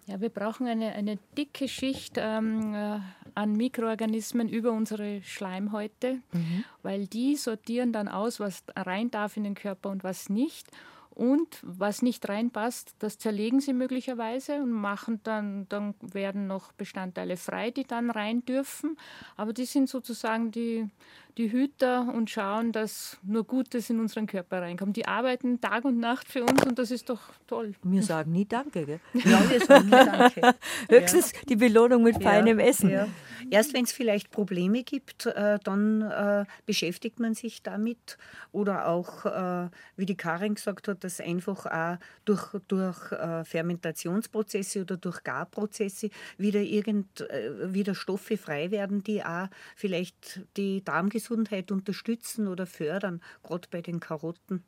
[0.07, 2.99] Ja, wir brauchen eine, eine dicke Schicht ähm, äh,
[3.35, 6.63] an Mikroorganismen über unsere Schleimhäute, mhm.
[6.81, 10.67] weil die sortieren dann aus, was rein darf in den Körper und was nicht.
[11.11, 17.37] Und was nicht reinpasst, das zerlegen sie möglicherweise und machen dann, dann werden noch Bestandteile
[17.37, 18.97] frei, die dann rein dürfen.
[19.37, 20.89] Aber die sind sozusagen die,
[21.37, 24.95] die Hüter und schauen, dass nur Gutes in unseren Körper reinkommt.
[24.95, 27.73] Die arbeiten Tag und Nacht für uns und das ist doch toll.
[27.83, 28.99] Wir sagen nie Danke, gell?
[29.13, 30.55] Ja, wir sagen nie Danke.
[30.89, 31.39] Höchstens ja.
[31.49, 32.89] die Belohnung mit feinem ja, Essen.
[32.89, 33.07] Ja.
[33.49, 38.17] Erst wenn es vielleicht Probleme gibt, äh, dann äh, beschäftigt man sich damit.
[38.53, 44.81] Oder auch, äh, wie die Karin gesagt hat, dass einfach auch durch, durch äh, Fermentationsprozesse
[44.81, 51.24] oder durch Garprozesse wieder, irgend, äh, wieder Stoffe frei werden, die auch vielleicht die Darmgesundheit
[51.25, 54.63] Gesundheit unterstützen oder fördern, gerade bei den Karotten.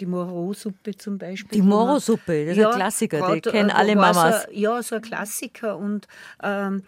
[0.00, 1.60] Die Moro-Suppe zum Beispiel.
[1.60, 4.44] Die Moro-Suppe, das ist ja, ein Klassiker, grad, die kennen alle Mamas.
[4.44, 5.76] So, ja, so ein Klassiker.
[5.76, 6.06] Und
[6.42, 6.84] ähm,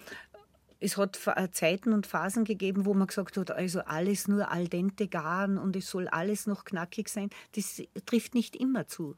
[0.78, 4.68] es hat äh, Zeiten und Phasen gegeben, wo man gesagt hat, also alles nur al
[4.68, 7.30] dente garen und es soll alles noch knackig sein.
[7.56, 9.16] Das trifft nicht immer zu.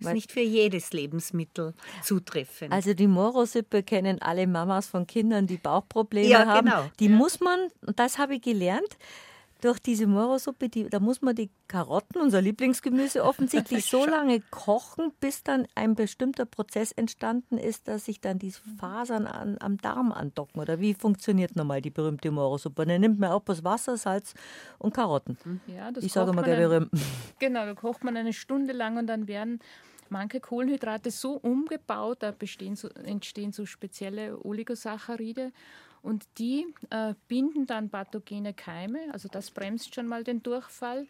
[0.00, 2.72] Das ist nicht für jedes Lebensmittel zutreffend.
[2.72, 6.66] Also die Morosuppe kennen alle Mamas von Kindern, die Bauchprobleme ja, haben.
[6.66, 6.90] Genau.
[6.98, 7.16] Die ja.
[7.16, 8.96] muss man, und das habe ich gelernt,
[9.60, 15.12] durch diese Morosuppe, die, da muss man die Karotten, unser Lieblingsgemüse, offensichtlich so lange kochen,
[15.20, 20.12] bis dann ein bestimmter Prozess entstanden ist, dass sich dann diese Fasern an, am Darm
[20.12, 20.60] andocken.
[20.60, 22.86] Oder wie funktioniert nochmal die berühmte Morosuppe?
[22.86, 24.34] Dann nimmt man auch das Wasser, Salz
[24.78, 25.38] und Karotten.
[25.66, 26.90] Ja, ich sage mal, ein,
[27.38, 29.60] Genau, da kocht man eine Stunde lang und dann werden
[30.10, 32.34] manche Kohlenhydrate so umgebaut, da
[32.74, 35.52] so, entstehen so spezielle Oligosaccharide
[36.02, 41.06] und die äh, binden dann pathogene Keime, also das bremst schon mal den Durchfall.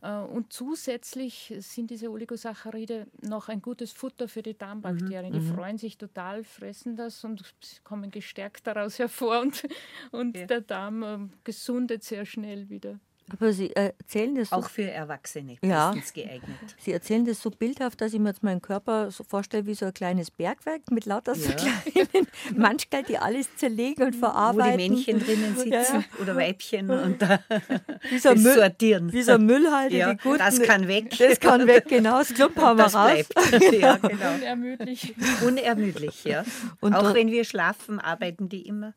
[0.00, 5.32] Äh, und zusätzlich sind diese Oligosaccharide noch ein gutes Futter für die Darmbakterien.
[5.32, 5.40] Mhm.
[5.40, 5.54] Die mhm.
[5.54, 7.42] freuen sich total, fressen das und
[7.84, 9.66] kommen gestärkt daraus hervor und,
[10.12, 10.46] und ja.
[10.46, 13.00] der Darm äh, gesundet sehr schnell wieder.
[13.32, 16.56] Aber Sie erzählen das so, Auch für Erwachsene ja, geeignet.
[16.78, 19.86] Sie erzählen das so bildhaft, dass ich mir jetzt meinen Körper so vorstelle wie so
[19.86, 21.38] ein kleines Bergwerk mit lauter ja.
[21.38, 22.26] so kleinen
[22.56, 24.72] Manchmal, die alles zerlegen und verarbeiten.
[24.72, 26.22] Wo die Männchen drinnen sitzen ja.
[26.22, 27.40] oder Weibchen und da
[28.10, 29.12] wie so Müll, sortieren.
[29.12, 29.96] Wie so ein Müllhalter.
[29.96, 31.16] Ja, die guten, das kann weg.
[31.18, 32.18] Das kann weg, genau.
[32.18, 33.28] Das Klump haben wir raus.
[33.28, 33.72] Bleibt.
[33.78, 34.34] Ja, genau.
[34.34, 35.14] Unermüdlich.
[35.46, 36.44] Unermüdlich, ja.
[36.80, 38.94] Und Auch wenn wir schlafen, arbeiten die immer.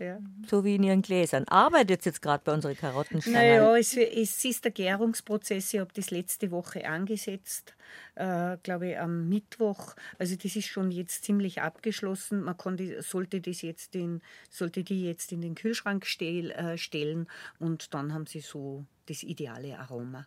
[0.00, 0.18] Ja.
[0.48, 1.44] So wie in Ihren Gläsern.
[1.44, 3.38] Arbeitet jetzt gerade bei unseren Karottenstangen?
[3.38, 5.74] Naja, es, es ist der Gärungsprozess.
[5.74, 7.74] Ich habe das letzte Woche angesetzt,
[8.14, 9.94] äh, glaube ich, am Mittwoch.
[10.18, 12.42] Also das ist schon jetzt ziemlich abgeschlossen.
[12.42, 17.28] Man die, sollte, das jetzt in, sollte die jetzt in den Kühlschrank stell, äh, stellen
[17.58, 20.26] und dann haben Sie so das ideale Aroma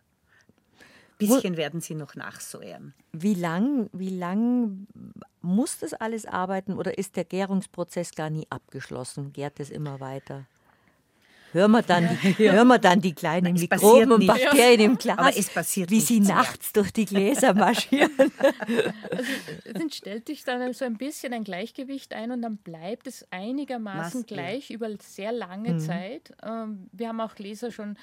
[1.18, 2.94] bisschen werden sie noch nachsäuern.
[3.12, 4.86] Wie lang, wie lang
[5.40, 9.32] muss das alles arbeiten oder ist der Gärungsprozess gar nie abgeschlossen?
[9.32, 10.46] Gärt es immer weiter?
[11.54, 12.52] Hören wir dann, die, ja.
[12.52, 16.18] hören wir dann die kleinen Mikroben und Bakterien im Glas, Aber es passiert wie sie
[16.18, 18.10] nachts durch die Gläser marschieren.
[18.18, 19.32] Also,
[19.72, 24.22] dann stellt sich dann so ein bisschen ein Gleichgewicht ein und dann bleibt es einigermaßen
[24.22, 24.34] Maske.
[24.34, 25.78] gleich über sehr lange mhm.
[25.78, 26.32] Zeit.
[26.42, 27.96] Ähm, wir haben auch Gläser schon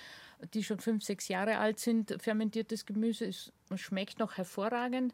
[0.53, 5.13] die schon fünf, sechs Jahre alt sind, fermentiertes Gemüse ist, schmeckt noch hervorragend.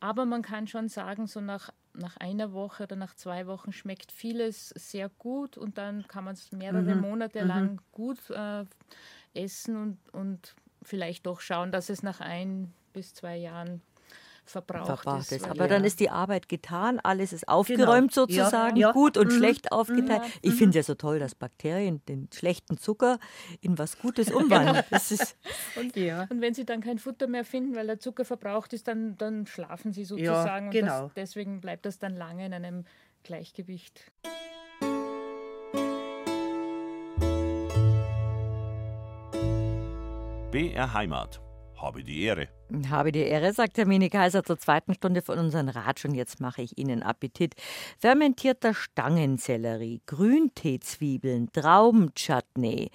[0.00, 4.12] Aber man kann schon sagen, so nach, nach einer Woche oder nach zwei Wochen schmeckt
[4.12, 7.02] vieles sehr gut und dann kann man es mehrere mhm.
[7.02, 7.48] Monate mhm.
[7.48, 8.64] lang gut äh,
[9.34, 13.82] essen und, und vielleicht doch schauen, dass es nach ein bis zwei Jahren
[14.50, 15.48] verbraucht, verbraucht ist.
[15.48, 18.26] Aber dann ist die Arbeit getan, alles ist aufgeräumt Genau.
[18.26, 18.92] sozusagen, Ja, ja.
[18.92, 19.36] gut und Mhm.
[19.36, 20.22] schlecht aufgeteilt.
[20.22, 20.28] Ja.
[20.42, 23.18] Ich finde es ja so toll, dass Bakterien den schlechten Zucker
[23.60, 24.84] in was Gutes umwandeln.
[24.90, 25.36] Das ist
[25.76, 26.26] Und, Ja.
[26.30, 29.46] und wenn sie dann kein Futter mehr finden, weil der Zucker verbraucht ist, dann, dann
[29.46, 30.66] schlafen sie sozusagen.
[30.66, 31.02] Und genau.
[31.04, 32.84] das, deswegen bleibt das dann lange in einem
[33.22, 34.10] Gleichgewicht.
[40.52, 41.40] BR Heimat.
[41.80, 42.48] Habe die Ehre.
[42.90, 46.62] Habe die Ehre, sagt Hermine Kaiser zur zweiten Stunde von unserem Ratsch und jetzt mache
[46.62, 47.54] ich Ihnen Appetit.
[47.98, 52.90] Fermentierter Stangensellerie, Grünteezwiebeln, Traubenchutney,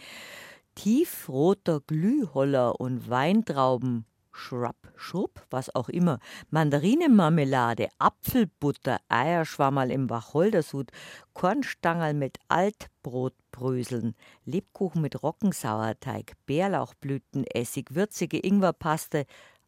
[0.76, 4.06] tiefroter Glühholler und Weintrauben,
[4.38, 6.20] Schrub, Schrub, was auch immer,
[6.50, 10.92] Mandarinenmarmelade, Apfelbutter, Eierschwammerl im Wacholdersud,
[11.34, 14.14] Kornstangerl mit Altbrotbröseln,
[14.44, 19.26] Lebkuchen mit Roggensauerteig, Bärlauchblütenessig, würzige Ingwerpaste,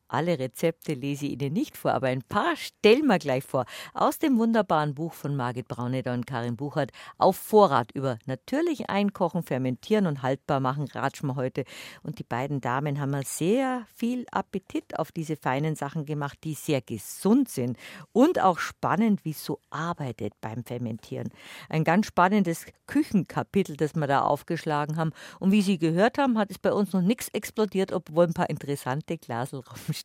[0.08, 3.66] alle Rezepte lese ich Ihnen nicht vor, aber ein paar stellen wir gleich vor.
[3.94, 9.44] Aus dem wunderbaren Buch von Margit Brauneder und Karin Buchert auf Vorrat über natürlich einkochen,
[9.44, 11.66] fermentieren und haltbar machen, ratschen wir heute.
[12.04, 16.54] Und die beiden Damen haben mal sehr viel Appetit auf diese feinen Sachen gemacht, die
[16.54, 17.78] sehr gesund sind
[18.14, 21.30] und auch spannend, wie es so arbeitet beim Fermentieren.
[21.70, 25.12] Ein ganz spannendes Küchenkapitel, das wir da aufgeschlagen haben.
[25.40, 28.50] Und wie Sie gehört haben, hat es bei uns noch nichts explodiert, obwohl ein paar
[28.50, 29.97] interessante Glasel rumstehen.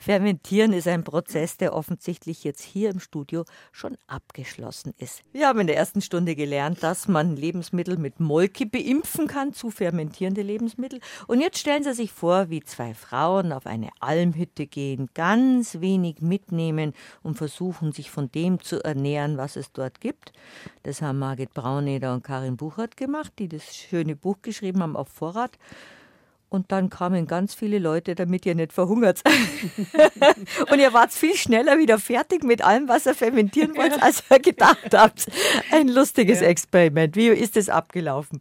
[0.00, 5.22] Fermentieren ist ein Prozess, der offensichtlich jetzt hier im Studio schon abgeschlossen ist.
[5.32, 9.70] Wir haben in der ersten Stunde gelernt, dass man Lebensmittel mit Molke beimpfen kann, zu
[9.70, 11.00] fermentierende Lebensmittel.
[11.26, 16.20] Und jetzt stellen Sie sich vor, wie zwei Frauen auf eine Almhütte gehen, ganz wenig
[16.20, 20.32] mitnehmen und versuchen, sich von dem zu ernähren, was es dort gibt.
[20.82, 25.08] Das haben Margit Brauneder und Karin Buchert gemacht, die das schöne Buch geschrieben haben auf
[25.08, 25.58] Vorrat.
[26.54, 29.22] Und dann kamen ganz viele Leute, damit ihr nicht verhungert.
[30.70, 34.38] und ihr wart viel schneller wieder fertig mit allem, was ihr fermentieren wollt, als ihr
[34.38, 35.26] gedacht habt.
[35.72, 37.16] Ein lustiges Experiment.
[37.16, 38.40] Wie ist es abgelaufen?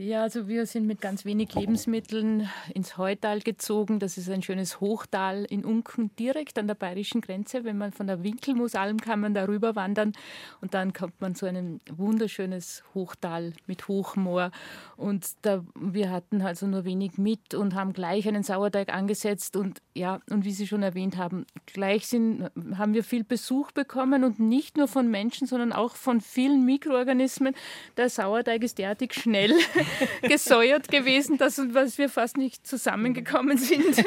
[0.00, 3.98] Ja, also wir sind mit ganz wenig Lebensmitteln ins Heutal gezogen.
[3.98, 7.64] Das ist ein schönes Hochtal in Unken, direkt an der bayerischen Grenze.
[7.64, 10.12] Wenn man von der Winkelmusalm kann man da rüber wandern
[10.60, 14.52] und dann kommt man zu einem wunderschönes Hochtal mit Hochmoor.
[14.96, 19.56] Und da, wir hatten also nur wenig mit und haben gleich einen Sauerteig angesetzt.
[19.56, 24.22] Und ja, und wie Sie schon erwähnt haben, gleich sind, haben wir viel Besuch bekommen
[24.22, 27.56] und nicht nur von Menschen, sondern auch von vielen Mikroorganismen.
[27.96, 29.54] Der Sauerteig ist derartig schnell
[30.22, 34.04] gesäuert gewesen, dass dass wir fast nicht zusammengekommen sind.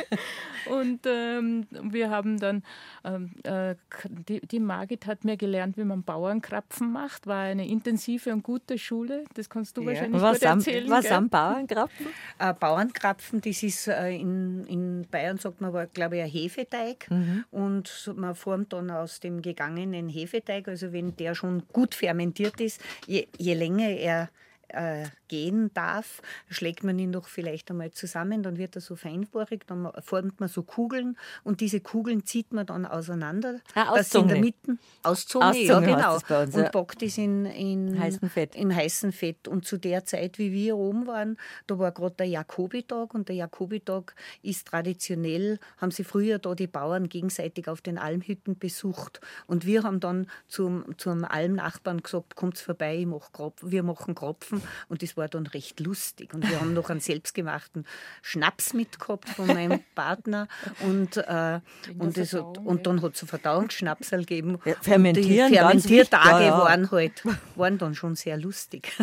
[0.69, 2.63] Und ähm, wir haben dann,
[3.03, 3.75] ähm, äh,
[4.07, 8.77] die, die Margit hat mir gelernt, wie man Bauernkrapfen macht, war eine intensive und gute
[8.77, 9.23] Schule.
[9.33, 9.87] Das kannst du Ja.
[9.87, 10.89] wahrscheinlich Was gut am, erzählen.
[10.89, 11.13] was gell?
[11.13, 12.05] am Bauernkrapfen?
[12.37, 17.07] Äh, Bauernkrapfen, das ist äh, in, in Bayern, sagt man aber, glaube ich, ein Hefeteig.
[17.49, 22.61] Und so- man formt dann aus dem gegangenen Hefeteig, also wenn der schon gut fermentiert
[22.61, 24.29] ist, je, je länger er
[24.73, 29.65] äh, gehen darf, schlägt man ihn doch vielleicht einmal zusammen, dann wird er so feinporig,
[29.67, 33.59] dann formt man so Kugeln und diese Kugeln zieht man dann auseinander.
[33.75, 34.41] Ah, sie in der.
[34.41, 36.13] Mitte, Auszunge, Auszunge ja heißt genau.
[36.13, 36.63] das bei uns, ja.
[36.63, 38.55] und backt es in, in Heißen Fett.
[38.55, 39.47] im heißen Fett.
[39.47, 43.35] Und zu der Zeit, wie wir oben waren, da war gerade der Jakobitag und der
[43.35, 49.21] Jakobitag ist traditionell, haben sie früher da die Bauern gegenseitig auf den Almhütten besucht.
[49.47, 54.15] Und wir haben dann zum, zum Almnachbarn gesagt, kommt vorbei, ich mach Kropf, wir machen
[54.15, 54.60] Kropfen.
[54.89, 56.33] Und das war dann recht lustig.
[56.33, 57.85] Und wir haben noch einen selbstgemachten
[58.21, 60.47] Schnaps mitgehabt von meinem Partner.
[60.81, 61.59] Und, äh,
[61.97, 64.57] und, das, und dann hat es einen Verdauungsschnapsal gegeben.
[64.65, 67.23] Ja, Und fermentieren, die ganz wichtig, Fermentiertage ja, waren halt,
[67.55, 68.91] waren dann schon sehr lustig.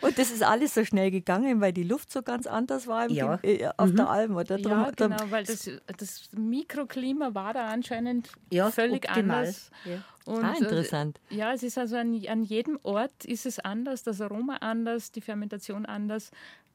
[0.00, 3.12] Und das ist alles so schnell gegangen, weil die Luft so ganz anders war im
[3.14, 3.36] Ja.
[3.38, 4.36] Ge- äh, auf der Alm.
[4.36, 4.58] Oder?
[4.58, 9.38] Drum- Ja, genau, weil das, das Mikroklima war da anscheinend Ja, völlig optimal.
[9.40, 9.70] anders.
[9.84, 9.96] Ja.
[10.26, 11.20] Und, Ah, interessant.
[11.30, 15.12] Äh, ja, es ist also an, an jedem Ort ist es anders, das Aroma anders,
[15.12, 16.30] die Fermentation anders.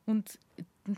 [0.06, 0.38] Und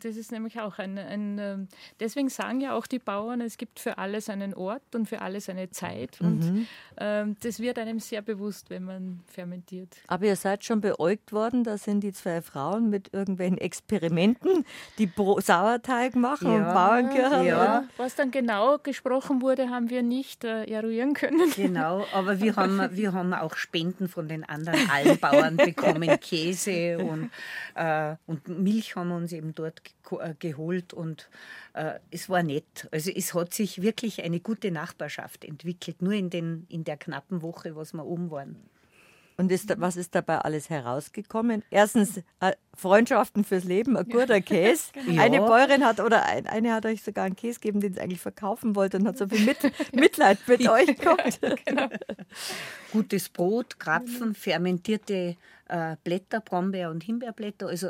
[0.04, 1.68] das ist nämlich auch ein, ein ähm,
[2.00, 5.50] deswegen sagen ja auch die Bauern, es gibt für alles einen Ort und für alles
[5.50, 6.20] eine Zeit.
[6.22, 6.68] Und Mhm.
[6.98, 9.98] ähm, das wird einem sehr bewusst, wenn man fermentiert.
[10.08, 14.66] Aber ihr seid schon beäugt worden, da sind die zwei Frauen mit irgendwelchen Experimenten,
[14.98, 17.46] die Bro Sauerteig machen und Ja, Bauernkirchen.
[17.46, 17.84] ja.
[17.98, 21.52] Was dann genau gesprochen wurde, haben wir nicht äh, eruieren können.
[21.56, 27.30] Genau, aber wir haben, wir haben auch Spenden von den anderen Almbauern bekommen, Käse und,
[27.76, 29.81] äh, und Milch haben wir uns eben dort
[30.20, 31.30] äh, geholt und
[31.74, 32.88] äh, es war nett.
[32.92, 37.42] Also es hat sich wirklich eine gute Nachbarschaft entwickelt, nur in, den, in der knappen
[37.42, 38.58] Woche, was wir oben waren.
[39.38, 41.64] Und ist, was ist dabei alles herausgekommen?
[41.72, 44.92] Erstens äh, Freundschaften fürs Leben, ein guter Käse.
[45.06, 45.22] Genau.
[45.22, 48.22] Eine Bäuerin hat oder ein, eine hat euch sogar einen Käse gegeben, den sie eigentlich
[48.22, 49.58] verkaufen wollte und hat so viel mit,
[49.96, 51.40] Mitleid mit euch gehabt.
[51.66, 51.88] Genau.
[52.92, 57.90] Gutes Brot, Krapfen, fermentierte äh, Blätter, Brombeer- und Himbeerblätter, also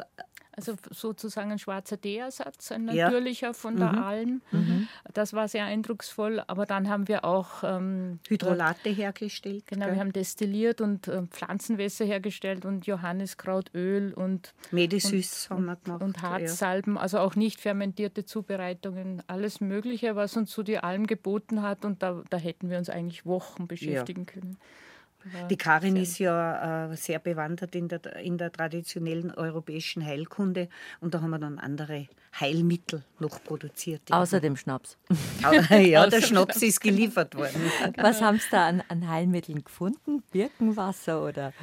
[0.62, 3.54] also sozusagen ein schwarzer Teersatz, ein natürlicher ja.
[3.54, 4.04] von der mhm.
[4.04, 4.42] Alm.
[4.52, 4.88] Mhm.
[5.14, 6.44] Das war sehr eindrucksvoll.
[6.48, 9.66] Aber dann haben wir auch ähm, Hydrolate hergestellt.
[9.68, 9.96] Genau, gell?
[9.96, 16.04] wir haben destilliert und äh, Pflanzenwässer hergestellt und Johanniskrautöl und Medisüß haben wir gemacht.
[16.04, 17.02] Und Harzsalben, ja.
[17.02, 21.86] also auch nicht fermentierte Zubereitungen, alles Mögliche, was uns so die Alm geboten hat.
[21.86, 24.34] Und da, da hätten wir uns eigentlich Wochen beschäftigen ja.
[24.34, 24.58] können.
[25.50, 30.70] Die Karin ist ja äh, sehr bewandert in der, in der traditionellen europäischen Heilkunde
[31.00, 32.08] und da haben wir dann andere
[32.40, 34.02] Heilmittel noch produziert.
[34.10, 34.98] Außer dem Schnaps.
[35.72, 37.62] ja, der Schnaps ist geliefert worden.
[37.98, 40.24] Was haben Sie da an, an, Heilmitteln gefunden?
[40.32, 41.54] Birkenwasser oder?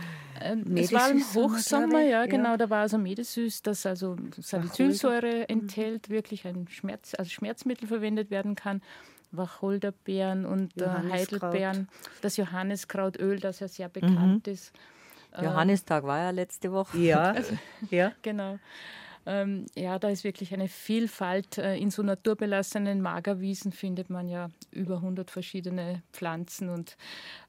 [0.41, 5.45] Ähm, es war im Hochsommer, ja, genau, da war also Medesüß, das also Salicylsäure mhm.
[5.49, 8.83] enthält, wirklich ein Schmerz, also Schmerzmittel verwendet werden kann.
[9.31, 11.89] Wacholderbeeren und äh, Heidelbeeren,
[12.23, 14.53] das Johanniskrautöl, das ja sehr bekannt mhm.
[14.53, 14.73] ist.
[15.33, 16.99] Äh, Johannistag war ja letzte Woche.
[16.99, 17.35] Ja,
[17.91, 18.13] ja.
[18.23, 18.59] genau.
[19.29, 21.59] Ähm, ja, da ist wirklich eine Vielfalt.
[21.59, 26.97] Äh, in so naturbelassenen Magerwiesen findet man ja über 100 verschiedene Pflanzen und,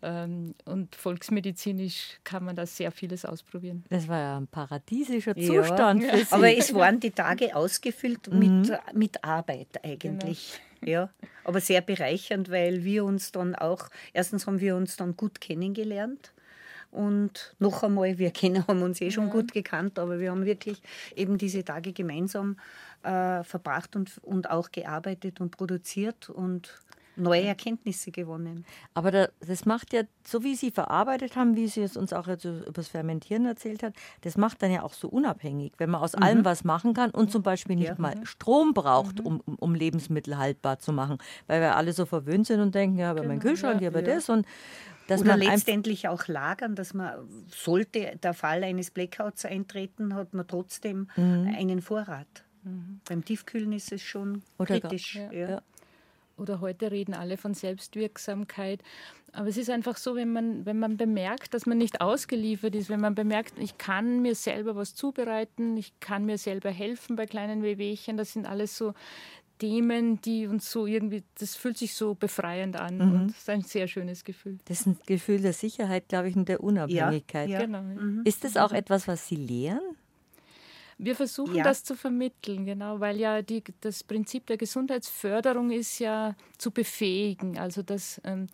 [0.01, 3.85] ähm, und volksmedizinisch kann man da sehr vieles ausprobieren.
[3.89, 6.03] Das war ja ein paradiesischer Zustand.
[6.03, 6.13] Ja.
[6.31, 8.39] Aber es waren die Tage ausgefüllt mhm.
[8.39, 10.51] mit, mit Arbeit eigentlich.
[10.51, 10.68] Genau.
[10.83, 11.09] Ja,
[11.43, 16.33] aber sehr bereichernd, weil wir uns dann auch, erstens haben wir uns dann gut kennengelernt.
[16.91, 19.33] Und noch einmal, wir kennen, haben uns eh schon ja.
[19.33, 20.81] gut gekannt, aber wir haben wirklich
[21.15, 22.57] eben diese Tage gemeinsam
[23.03, 26.81] äh, verbracht und, und auch gearbeitet und produziert und
[27.19, 28.65] neue Erkenntnisse gewonnen.
[28.93, 32.27] Aber da, das macht ja, so wie Sie verarbeitet haben, wie Sie es uns auch
[32.27, 36.01] jetzt über das Fermentieren erzählt hat, das macht dann ja auch so unabhängig, wenn man
[36.01, 36.23] aus mhm.
[36.23, 37.95] allem was machen kann und zum Beispiel nicht ja.
[37.97, 39.25] mal Strom braucht, mhm.
[39.25, 41.17] um, um Lebensmittel haltbar zu machen.
[41.47, 43.33] Weil wir alle so verwöhnt sind und denken, ja, aber genau.
[43.33, 44.15] mein Kühlschrank, ja, aber ja.
[44.15, 44.45] das und
[45.07, 47.11] dass Oder letztendlich auch lagern, dass man,
[47.47, 51.51] sollte der Fall eines Blackouts eintreten, hat man trotzdem mhm.
[51.57, 52.27] einen Vorrat.
[52.61, 53.01] Mhm.
[53.09, 55.15] Beim Tiefkühlen ist es schon Oder kritisch.
[55.15, 55.61] Ja, ja
[56.39, 58.81] oder heute reden alle von Selbstwirksamkeit.
[59.31, 62.89] Aber es ist einfach so, wenn man, wenn man bemerkt, dass man nicht ausgeliefert ist,
[62.89, 67.25] wenn man bemerkt, ich kann mir selber was zubereiten, ich kann mir selber helfen bei
[67.25, 68.93] kleinen Wehwehchen, das sind alles so
[69.59, 73.01] Themen, die uns so irgendwie, das fühlt sich so befreiend an mhm.
[73.01, 74.57] und das ist ein sehr schönes Gefühl.
[74.65, 77.49] Das ist ein Gefühl der Sicherheit, glaube ich, und der Unabhängigkeit.
[77.49, 77.65] Ja, ja.
[77.65, 77.81] Genau.
[77.81, 78.21] Mhm.
[78.23, 79.81] Ist das auch etwas, was Sie lehren?
[80.99, 81.63] Wir versuchen ja.
[81.63, 87.57] das zu vermitteln, genau, weil ja die, das Prinzip der Gesundheitsförderung ist ja zu befähigen,
[87.57, 88.47] also dass, ähm,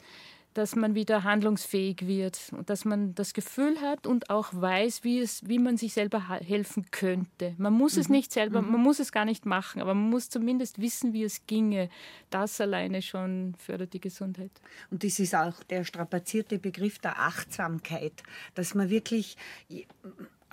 [0.53, 5.19] dass man wieder handlungsfähig wird und dass man das Gefühl hat und auch weiß, wie,
[5.19, 7.55] es, wie man sich selber helfen könnte.
[7.57, 8.01] Man muss mhm.
[8.01, 8.73] es nicht selber, mhm.
[8.73, 11.89] man muss es gar nicht machen, aber man muss zumindest wissen, wie es ginge.
[12.29, 14.51] Das alleine schon fördert die Gesundheit.
[14.91, 18.21] Und das ist auch der strapazierte Begriff der Achtsamkeit,
[18.53, 19.35] dass man wirklich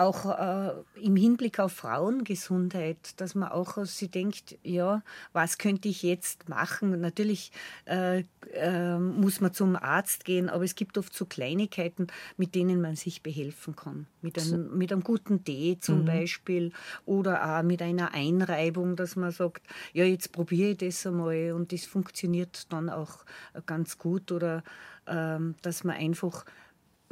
[0.02, 6.02] auch äh, im Hinblick auf Frauengesundheit, dass man auch sie denkt, ja, was könnte ich
[6.02, 7.00] jetzt machen?
[7.00, 7.52] Natürlich
[7.86, 8.24] äh,
[8.54, 12.96] äh, muss man zum Arzt gehen, aber es gibt oft so Kleinigkeiten, mit denen man
[12.96, 14.06] sich behelfen kann.
[14.20, 16.06] Mit einem, mit einem guten Tee zum mhm.
[16.06, 16.72] Beispiel
[17.04, 21.72] oder auch mit einer Einreibung, dass man sagt, ja, jetzt probiere ich das einmal und
[21.72, 23.24] das funktioniert dann auch
[23.66, 24.62] ganz gut oder
[25.06, 26.44] ähm, dass man einfach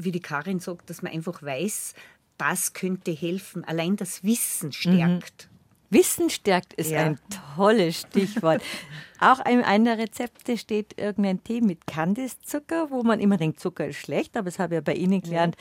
[0.05, 1.95] wie die Karin sagt, dass man einfach weiß,
[2.41, 3.65] das könnte helfen.
[3.65, 5.49] Allein das Wissen stärkt.
[5.51, 5.97] Mhm.
[5.97, 7.01] Wissen stärkt ist ja.
[7.01, 7.19] ein
[7.57, 8.63] tolles Stichwort.
[9.21, 13.87] Auch in einem der Rezepte steht irgendein Tee mit Kandiszucker, wo man immer denkt, Zucker
[13.87, 15.57] ist schlecht, aber das habe ich ja bei Ihnen gelernt,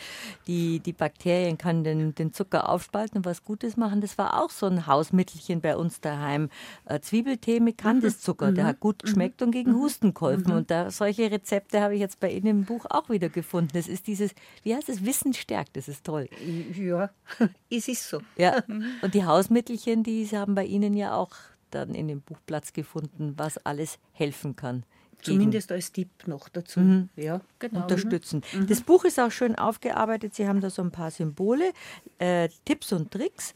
[0.48, 4.00] die, die Bakterien können den, den Zucker aufspalten und was Gutes machen.
[4.02, 6.50] Das war auch so ein Hausmittelchen bei uns daheim.
[6.86, 8.56] Äh, Zwiebeltee mit Kandiszucker, mhm.
[8.56, 9.06] der hat gut mhm.
[9.06, 9.48] geschmeckt mhm.
[9.48, 9.80] und gegen mhm.
[9.80, 10.52] Husten geholfen.
[10.52, 10.58] Mhm.
[10.58, 13.72] Und da, solche Rezepte habe ich jetzt bei Ihnen im Buch auch wieder gefunden.
[13.74, 14.32] Das ist dieses,
[14.64, 16.30] wie heißt es, Wissen stärkt, das ist toll.
[16.74, 17.10] Ja,
[17.70, 18.22] es ist so.
[18.38, 18.64] Ja,
[19.02, 21.32] und die Hausmittelchen, die haben bei Ihnen ja auch
[21.72, 24.84] dann in dem Buch Platz gefunden, was alles helfen kann.
[25.22, 26.80] Zumindest als Tipp noch dazu.
[26.80, 27.10] Mhm.
[27.16, 27.82] Ja, genau.
[27.82, 28.42] Unterstützen.
[28.54, 28.68] Mhm.
[28.68, 30.34] Das Buch ist auch schön aufgearbeitet.
[30.34, 31.74] Sie haben da so ein paar Symbole,
[32.20, 33.54] äh, Tipps und Tricks.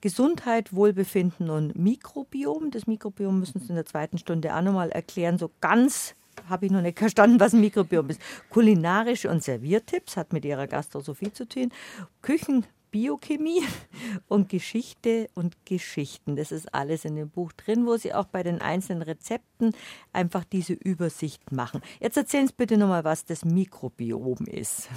[0.00, 2.72] Gesundheit, Wohlbefinden und Mikrobiom.
[2.72, 5.38] Das Mikrobiom müssen Sie in der zweiten Stunde auch nochmal erklären.
[5.38, 6.16] So ganz
[6.48, 8.20] habe ich noch nicht verstanden, was ein Mikrobiom ist.
[8.50, 11.70] Kulinarische und Serviertipps hat mit Ihrer Gastrosophie zu tun.
[12.20, 13.64] Küchen, Biochemie
[14.28, 16.36] und Geschichte und Geschichten.
[16.36, 19.74] Das ist alles in dem Buch drin, wo Sie auch bei den einzelnen Rezepten
[20.12, 21.80] einfach diese Übersicht machen.
[21.98, 24.88] Jetzt erzählen Sie bitte nochmal, was das Mikrobiom ist.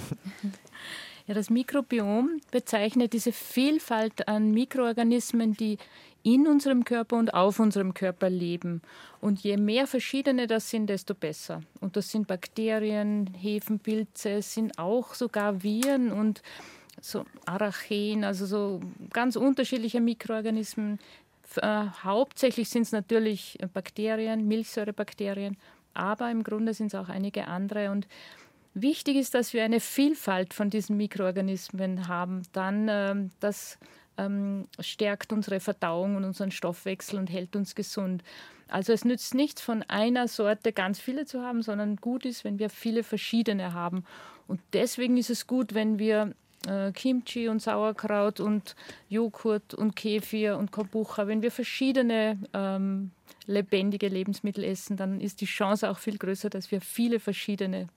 [1.26, 5.78] Ja, das Mikrobiom bezeichnet diese Vielfalt an Mikroorganismen, die
[6.22, 8.82] in unserem Körper und auf unserem Körper leben.
[9.20, 11.62] Und je mehr verschiedene das sind, desto besser.
[11.80, 16.42] Und das sind Bakterien, Hefenpilze, es sind auch sogar Viren und
[17.00, 18.80] so Aracheen, also so
[19.12, 20.98] ganz unterschiedliche Mikroorganismen.
[21.56, 25.56] Äh, hauptsächlich sind es natürlich Bakterien, Milchsäurebakterien,
[25.94, 27.90] aber im Grunde sind es auch einige andere.
[27.90, 28.08] Und
[28.74, 32.42] wichtig ist, dass wir eine Vielfalt von diesen Mikroorganismen haben.
[32.52, 33.78] Dann ähm, das
[34.18, 38.22] ähm, stärkt unsere Verdauung und unseren Stoffwechsel und hält uns gesund.
[38.68, 42.58] Also es nützt nichts, von einer Sorte ganz viele zu haben, sondern gut ist, wenn
[42.58, 44.04] wir viele verschiedene haben.
[44.48, 46.34] Und deswegen ist es gut, wenn wir
[46.66, 48.76] äh, Kimchi und Sauerkraut und
[49.08, 53.10] Joghurt und Kefir und Kombucha, wenn wir verschiedene ähm,
[53.46, 57.88] lebendige Lebensmittel essen, dann ist die Chance auch viel größer, dass wir viele verschiedene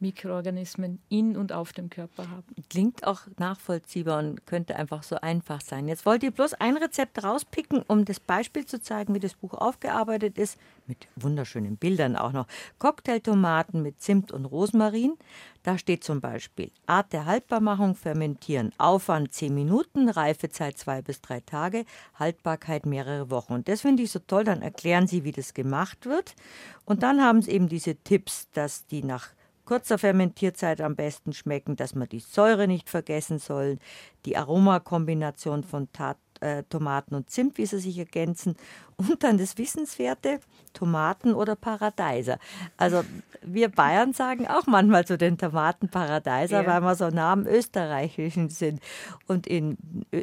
[0.00, 2.44] Mikroorganismen in und auf dem Körper haben.
[2.68, 5.88] Klingt auch nachvollziehbar und könnte einfach so einfach sein.
[5.88, 9.54] Jetzt wollt ihr bloß ein Rezept rauspicken, um das Beispiel zu zeigen, wie das Buch
[9.54, 12.46] aufgearbeitet ist, mit wunderschönen Bildern auch noch.
[12.78, 15.14] Cocktailtomaten mit Zimt und Rosmarin.
[15.62, 21.40] Da steht zum Beispiel Art der Haltbarmachung, fermentieren, Aufwand 10 Minuten, Reifezeit 2 bis 3
[21.40, 21.84] Tage,
[22.14, 23.54] Haltbarkeit mehrere Wochen.
[23.54, 26.36] Und das finde ich so toll, dann erklären sie, wie das gemacht wird.
[26.84, 29.30] Und dann haben sie eben diese Tipps, dass die nach
[29.66, 33.78] kurzer Fermentierzeit am besten schmecken, dass man die Säure nicht vergessen soll,
[34.24, 38.56] die Aromakombination von Tat, äh, Tomaten und Zimt, wie sie sich ergänzen
[38.96, 40.40] und dann das Wissenswerte,
[40.72, 42.38] Tomaten oder Paradeiser.
[42.76, 43.02] Also
[43.42, 46.66] wir Bayern sagen auch manchmal zu den Tomaten Paradeiser, ja.
[46.66, 48.80] weil wir so nah am Österreichischen sind.
[49.26, 49.76] Und in,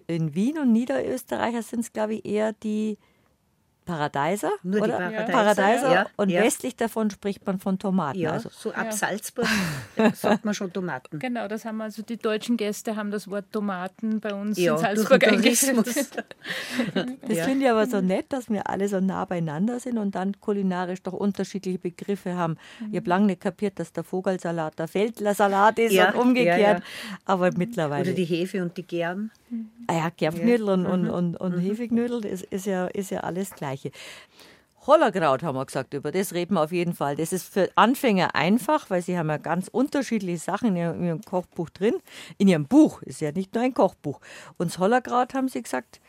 [0.07, 2.97] in Wien und Niederösterreicher sind es, glaube ich, eher die
[3.85, 4.97] Paradeiser, Nur oder?
[4.97, 5.31] die Paradeiser.
[5.31, 6.41] Paradeiser ja, und ja.
[6.43, 8.19] westlich davon spricht man von Tomaten.
[8.19, 8.49] Ja, also.
[8.51, 8.91] so ab Ja.
[8.91, 9.47] Salzburg
[10.13, 11.19] sagt man schon Tomaten.
[11.19, 14.79] Genau, das haben also die deutschen Gäste haben das Wort Tomaten bei uns Ja, in
[14.79, 15.21] Salzburg.
[15.23, 15.85] Tourismus.
[17.27, 17.43] Das Ja.
[17.45, 21.01] finde ich aber so nett, dass wir alle so nah beieinander sind und dann kulinarisch
[21.03, 22.57] doch unterschiedliche Begriffe haben.
[22.91, 26.59] Ich habe lange nicht kapiert, dass der Vogelsalat der Feldlersalat ist Ja, und umgekehrt.
[26.59, 26.79] ja, ja.
[27.25, 28.03] Aber mittlerweile.
[28.03, 29.31] Oder die Hefe und die Germ.
[29.87, 31.09] Ah ja, Germknödel und, und, Mhm.
[31.09, 33.91] und, und Hefeknödel, das ist ja, ist ja alles Gleiche.
[34.85, 37.15] Hollerkraut haben wir gesagt, über das reden wir auf jeden Fall.
[37.15, 41.05] Das ist für Anfänger einfach, weil sie haben ja ganz unterschiedliche Sachen in ihrem, in
[41.05, 41.95] ihrem Kochbuch drin.
[42.37, 44.19] In ihrem Buch, ist ja nicht nur ein Kochbuch.
[44.57, 46.01] Und das Hollerkraut, haben sie gesagt,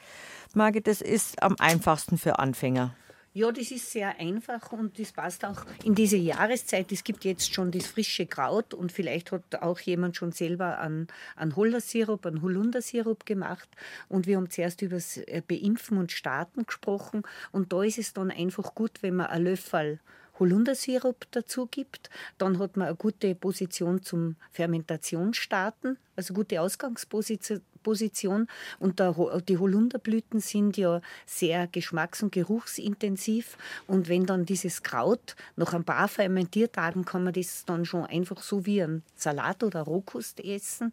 [0.55, 2.95] Margit, das ist am einfachsten für Anfänger.
[3.37, 6.93] Ja, das ist sehr einfach und das passt auch in diese Jahreszeit.
[6.93, 11.09] Es gibt jetzt schon das frische Kraut und vielleicht hat auch jemand schon selber einen,
[11.35, 13.69] einen Hollersirup, einen Holundersirup gemacht.
[14.09, 17.25] Und wir haben zuerst über das äh, Beimpfen und Starten gesprochen.
[17.51, 19.99] Und da ist es dann einfach gut, wenn man einen Löffel
[20.39, 22.11] Holundersirup dazu gibt.
[22.39, 27.63] Dann hat man eine gute Position zum Fermentationsstarten, also gute Ausgangsposition.
[27.85, 28.49] Position.
[28.81, 29.15] Und der,
[29.49, 33.57] die Holunderblüten sind ja sehr geschmacks- und geruchsintensiv.
[33.87, 38.43] Und wenn dann dieses Kraut nach ein paar Fermentiertagen kann man das dann schon einfach
[38.43, 40.93] so wie ein Salat oder Rohkost essen.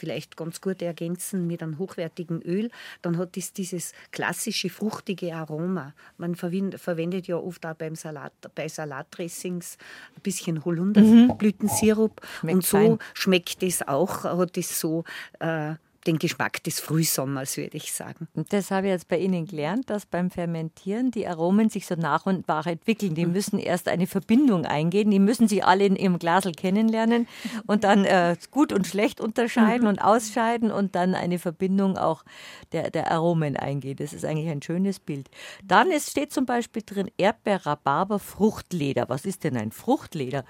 [0.00, 2.70] Vielleicht ganz gut ergänzen mit einem hochwertigen Öl,
[3.02, 5.92] dann hat es dieses klassische fruchtige Aroma.
[6.18, 9.76] Man verwend- verwendet ja oft auch beim Salat, bei Salatdressings
[10.14, 12.20] ein bisschen Holunderblütensirup.
[12.40, 12.98] Schmeckt Und so fein.
[13.14, 15.02] schmeckt es auch, hat es so
[15.40, 15.74] äh,
[16.08, 18.28] den Geschmack des Frühsommers, würde ich sagen.
[18.34, 21.94] Und das habe ich jetzt bei Ihnen gelernt, dass beim Fermentieren die Aromen sich so
[21.96, 23.14] nach und nach entwickeln.
[23.14, 27.28] Die müssen erst eine Verbindung eingehen, die müssen sich alle in ihrem Glasel kennenlernen
[27.66, 32.24] und dann äh, gut und schlecht unterscheiden und ausscheiden und dann eine Verbindung auch
[32.72, 33.96] der, der Aromen eingehen.
[33.96, 35.28] Das ist eigentlich ein schönes Bild.
[35.62, 39.10] Dann ist, steht zum Beispiel drin Erdbeer, Rhabarber, Fruchtleder.
[39.10, 40.44] Was ist denn ein Fruchtleder?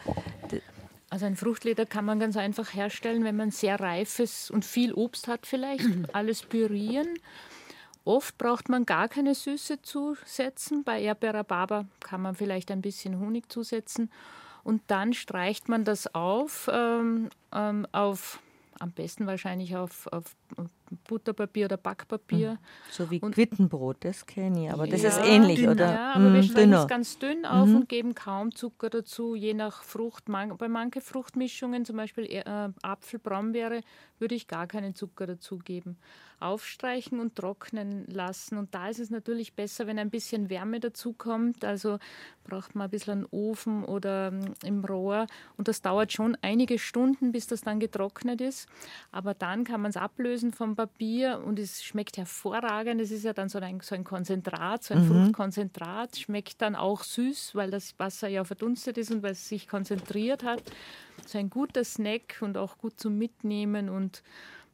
[1.11, 5.27] Also ein Fruchtleder kann man ganz einfach herstellen, wenn man sehr reifes und viel Obst
[5.29, 5.87] hat vielleicht.
[6.13, 7.09] Alles pürieren.
[8.05, 10.85] Oft braucht man gar keine Süße zusetzen.
[10.85, 14.11] Bei Erdbeer-Rhabarber kann man vielleicht ein bisschen Honig zusetzen.
[14.65, 18.41] Und dann streicht man das auf, ähm, ähm, auf
[18.79, 20.37] am besten wahrscheinlich auf, auf
[21.07, 22.59] Butterpapier oder Backpapier.
[22.91, 25.73] So wie Und- Quittenbrot, das kenne ich, aber das Ja, ist ähnlich, dünner.
[25.73, 25.93] oder?
[25.93, 26.81] Ja, aber wir Mm, schneiden dünner.
[26.83, 30.29] es ganz dünn auf und geben kaum Zucker dazu, je nach Frucht.
[30.29, 32.45] Man, bei manchen Fruchtmischungen, zum Beispiel äh,
[32.83, 33.83] Apfel, Brombeere,
[34.19, 35.99] würde ich gar keinen Zucker dazu geben.
[36.41, 38.59] Aufstreichen und trocknen lassen.
[38.59, 41.65] Und da ist es natürlich besser, wenn ein bisschen Wärme dazu kommt.
[41.65, 41.99] Also
[42.45, 45.27] braucht man ein bisschen einen Ofen oder ähm, im Rohr.
[45.57, 48.69] Und das dauert schon einige Stunden, bis das dann getrocknet ist.
[49.11, 53.01] Aber dann kann man es ablösen Ablösen vom Papier und es schmeckt hervorragend.
[53.01, 55.25] Es ist ja dann so ein, so ein Konzentrat, so ein mhm.
[55.25, 56.17] Fruchtkonzentrat.
[56.17, 60.45] Schmeckt dann auch süß, weil das Wasser ja verdunstet ist und weil es sich konzentriert
[60.45, 60.63] hat.
[61.27, 63.89] So ein guter Snack und auch gut zum Mitnehmen.
[63.89, 64.23] Und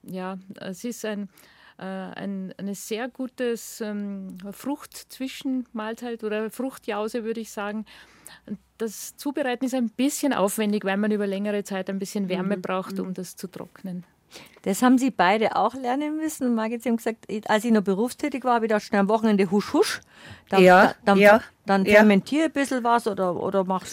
[0.03, 1.31] ja, es ist ein,
[1.79, 7.87] äh, ein, eine sehr gutes ähm, Fruchtzwischenmahlzeit oder Fruchtjause, würde ich sagen.
[8.77, 12.63] Das Zubereiten ist ein bisschen aufwendig, weil man über längere Zeit ein bisschen Wärme mhm.
[12.63, 13.15] braucht, um mhm.
[13.15, 14.05] das zu trocknen.
[14.63, 16.47] Das haben Sie beide auch lernen müssen.
[16.49, 19.09] Und Margit, Sie haben gesagt, als ich noch berufstätig war, habe ich da schnell am
[19.09, 20.01] Wochenende husch husch.
[20.49, 22.47] Dann, ja, dann, ja, dann fermentiere ja.
[22.47, 23.85] ein bisschen was oder, oder mach,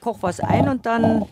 [0.00, 1.26] koch was ein und dann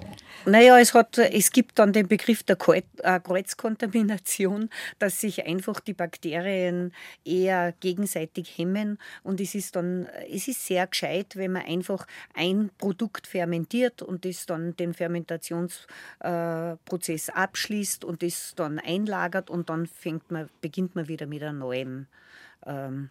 [0.48, 2.82] naja, es, hat, es gibt dann den Begriff der äh,
[3.20, 6.92] Kreuzkontamination, dass sich einfach die Bakterien
[7.24, 8.98] eher gegenseitig hemmen.
[9.22, 14.24] Und es ist dann, es ist sehr gescheit, wenn man einfach ein Produkt fermentiert und
[14.24, 21.08] das dann den Fermentationsprozess abschließt und das dann einlagert und dann fängt man, beginnt man
[21.08, 22.06] wieder mit einem neuen.
[22.66, 23.10] Ähm,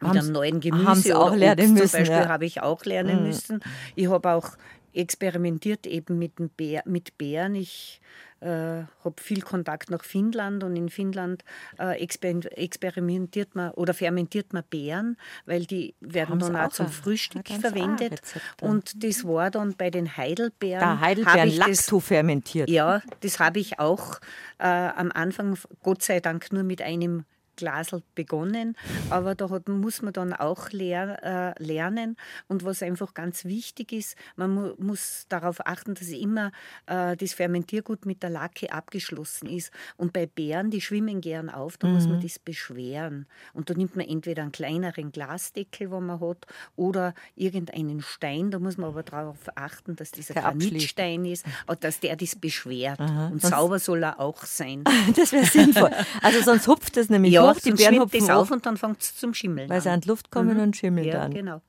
[0.00, 2.28] mit einem neuen Gemüse haben Sie auch lernen müssen, zum Beispiel ja.
[2.28, 3.28] habe ich auch lernen mhm.
[3.28, 3.60] müssen.
[3.94, 4.50] Ich habe auch
[4.96, 7.54] experimentiert eben mit, dem Bär, mit Bären.
[7.54, 8.00] Ich
[8.40, 11.44] äh, habe viel Kontakt nach Finnland und in Finnland
[11.78, 12.28] äh, exper
[12.58, 15.16] experimentiert man oder fermentiert man Beeren,
[15.46, 18.20] weil die werden dann auch zum Frühstück verwendet.
[18.60, 20.80] Und das war dann bei den Heidelbeeren.
[20.80, 22.68] Da Heidelbeeren Lacto fermentiert.
[22.68, 24.20] Ja, das habe ich auch
[24.58, 27.24] äh, am Anfang Gott sei Dank nur mit einem
[27.56, 28.76] Glasl begonnen,
[29.10, 32.16] aber da hat, muss man dann auch lehr, äh, lernen.
[32.48, 36.52] Und was einfach ganz wichtig ist, man mu muss darauf achten, dass immer
[36.86, 39.72] äh, das Fermentiergut mit der Lacke abgeschlossen ist.
[39.96, 41.94] Und bei Bären, die schwimmen gern auf, da mhm.
[41.94, 42.22] muss man mhm.
[42.22, 43.26] das beschweren.
[43.52, 46.46] Und da nimmt man entweder einen kleineren Glasdeckel, wo man hat,
[46.76, 48.50] oder irgendeinen Stein.
[48.50, 51.44] Da muss man aber darauf achten, dass dieser Granitstein ist,
[51.80, 53.00] dass der das beschwert.
[53.00, 53.28] Aha.
[53.28, 54.84] Und sauber soll er auch sein.
[55.16, 55.90] das wäre sinnvoll.
[56.22, 59.00] Also sonst hupft es nämlich ja, hoch, die Beeren hupfen das auf und dann fängt
[59.00, 60.62] es zum Schimmeln Weil sie an die Luft kommen mhm.
[60.62, 61.34] und schimmeln ja, dann.
[61.34, 61.60] genau.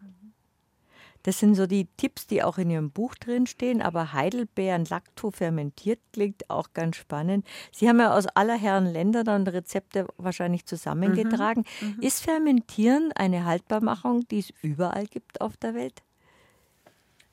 [1.28, 3.82] Das sind so die Tipps, die auch in Ihrem Buch drinstehen.
[3.82, 7.46] Aber Heidelbeeren laktofermentiert klingt auch ganz spannend.
[7.74, 11.66] Sie haben ja aus aller Herren Länder dann Rezepte wahrscheinlich zusammengetragen.
[11.82, 11.88] Mhm.
[11.98, 12.02] Mhm.
[12.02, 16.02] Ist Fermentieren eine Haltbarmachung, die es überall gibt auf der Welt?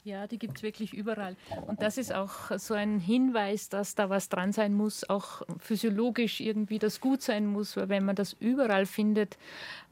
[0.04, 1.34] Ja, die gibt es wirklich überall.
[1.66, 6.40] Und das ist auch so ein Hinweis, dass da was dran sein muss, auch physiologisch
[6.40, 9.38] irgendwie das gut sein muss, weil wenn man das überall findet,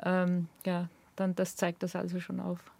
[0.02, 2.71] ähm, ja, dann das zeigt das also schon auf.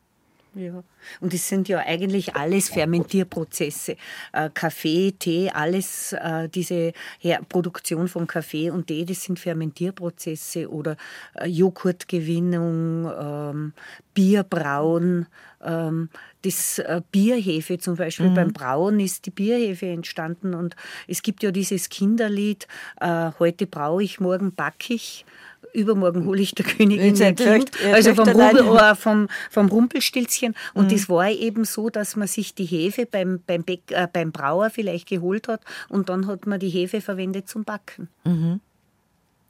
[0.55, 0.85] Ja,
[1.21, 3.97] und es sind ja eigentlich alles Fermentierprozesse.
[4.33, 10.71] Äh, Kaffee, Tee, alles, äh, diese Her Produktion von Kaffee und Tee, das sind Fermentierprozesse
[10.71, 10.99] oder
[11.35, 13.73] äh, Joghurtgewinnung, ähm,
[14.13, 15.27] Bierbrauen.
[15.63, 16.11] Ähm,
[16.43, 18.35] das äh, Bierhefe zum Beispiel, mhm.
[18.35, 20.77] beim Brauen ist die Bierhefe entstanden und
[21.07, 22.67] es gibt ja dieses Kinderlied,
[23.01, 25.25] äh, heute braue ich, morgen backe ich
[25.73, 30.55] übermorgen hole ich der Königin ein Kind, also vom, Rumpel, vom, vom Rumpelstilzchen.
[30.75, 30.91] Und mhm.
[30.91, 34.71] das war eben so, dass man sich die Hefe beim, beim, Bäck, äh, beim Brauer
[34.71, 38.09] vielleicht geholt hat und dann hat man die Hefe verwendet zum Backen.
[38.25, 38.61] Mhm.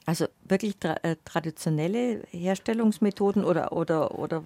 [0.04, 4.42] Also wirklich tra äh, traditionelle Herstellungsmethoden oder, oder, oder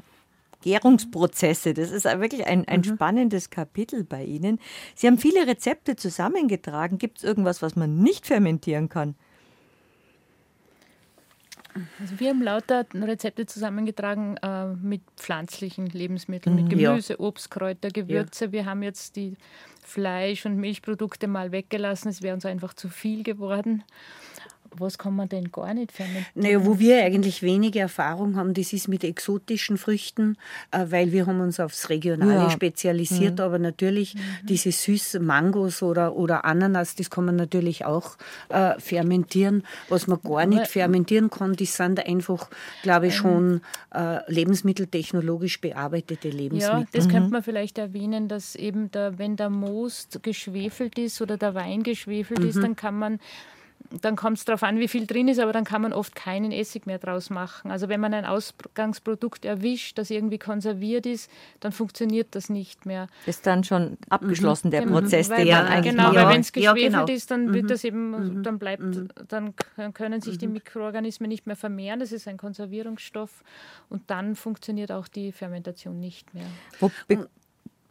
[0.63, 1.75] Gärungsprozesse.
[1.75, 2.85] Das ist wirklich ein, ein mhm.
[2.85, 4.59] spannendes Kapitel bei Ihnen.
[4.95, 6.99] Sie haben viele Rezepte zusammengetragen.
[6.99, 9.15] Gibt es irgendwas, was man nicht fermentieren kann?
[12.01, 16.69] Also wir haben lauter Rezepte zusammengetragen äh, mit pflanzlichen Lebensmitteln, mit mhm.
[16.71, 17.21] Gemüse, ja.
[17.21, 18.47] Obst, Kräuter, Gewürze.
[18.47, 18.53] Ja.
[18.53, 19.37] Wir haben jetzt die
[19.85, 22.09] Fleisch- und Milchprodukte mal weggelassen.
[22.09, 23.85] Es wäre uns einfach zu viel geworden
[24.81, 26.27] was kann man denn gar nicht fermentieren?
[26.35, 30.37] Naja, wo wir eigentlich wenige Erfahrung haben, das ist mit exotischen Früchten,
[30.71, 32.51] äh, weil wir haben uns aufs Regionale ja.
[32.51, 33.45] spezialisiert, mhm.
[33.45, 34.47] aber natürlich mhm.
[34.47, 38.17] diese süßen Mangos oder, oder Ananas, das kann man natürlich auch
[38.49, 39.63] äh, fermentieren.
[39.89, 42.49] Was man gar nicht fermentieren kann, das sind einfach,
[42.83, 43.21] glaube ich, ähm.
[43.21, 43.61] schon
[43.95, 46.81] äh, lebensmitteltechnologisch bearbeitete Lebensmittel.
[46.81, 47.11] Ja, das mhm.
[47.11, 51.83] könnte man vielleicht erwähnen, dass eben der, wenn der Most geschwefelt ist oder der Wein
[51.83, 52.63] geschwefelt ist, mhm.
[52.63, 53.21] dann kann man
[53.91, 56.53] dann kommt es darauf an, wie viel drin ist, aber dann kann man oft keinen
[56.53, 57.71] Essig mehr draus machen.
[57.71, 63.09] Also wenn man ein Ausgangsprodukt erwischt, das irgendwie konserviert ist, dann funktioniert das nicht mehr.
[63.27, 64.71] Ist dann schon abgeschlossen, mhm.
[64.73, 65.01] der genau.
[65.01, 67.13] Prozess, den man eigentlich Genau, weil wenn es geschwefelt ja, genau.
[67.13, 67.69] ist, dann wird mhm.
[67.69, 68.43] das eben, mhm.
[68.43, 69.09] dann bleibt, mhm.
[69.29, 69.55] dann
[69.95, 70.55] können sich die mhm.
[70.55, 72.01] Mikroorganismen nicht mehr vermehren.
[72.01, 73.45] Das ist ein Konservierungsstoff
[73.89, 76.47] und dann funktioniert auch die Fermentation nicht mehr.
[76.81, 76.91] Wo,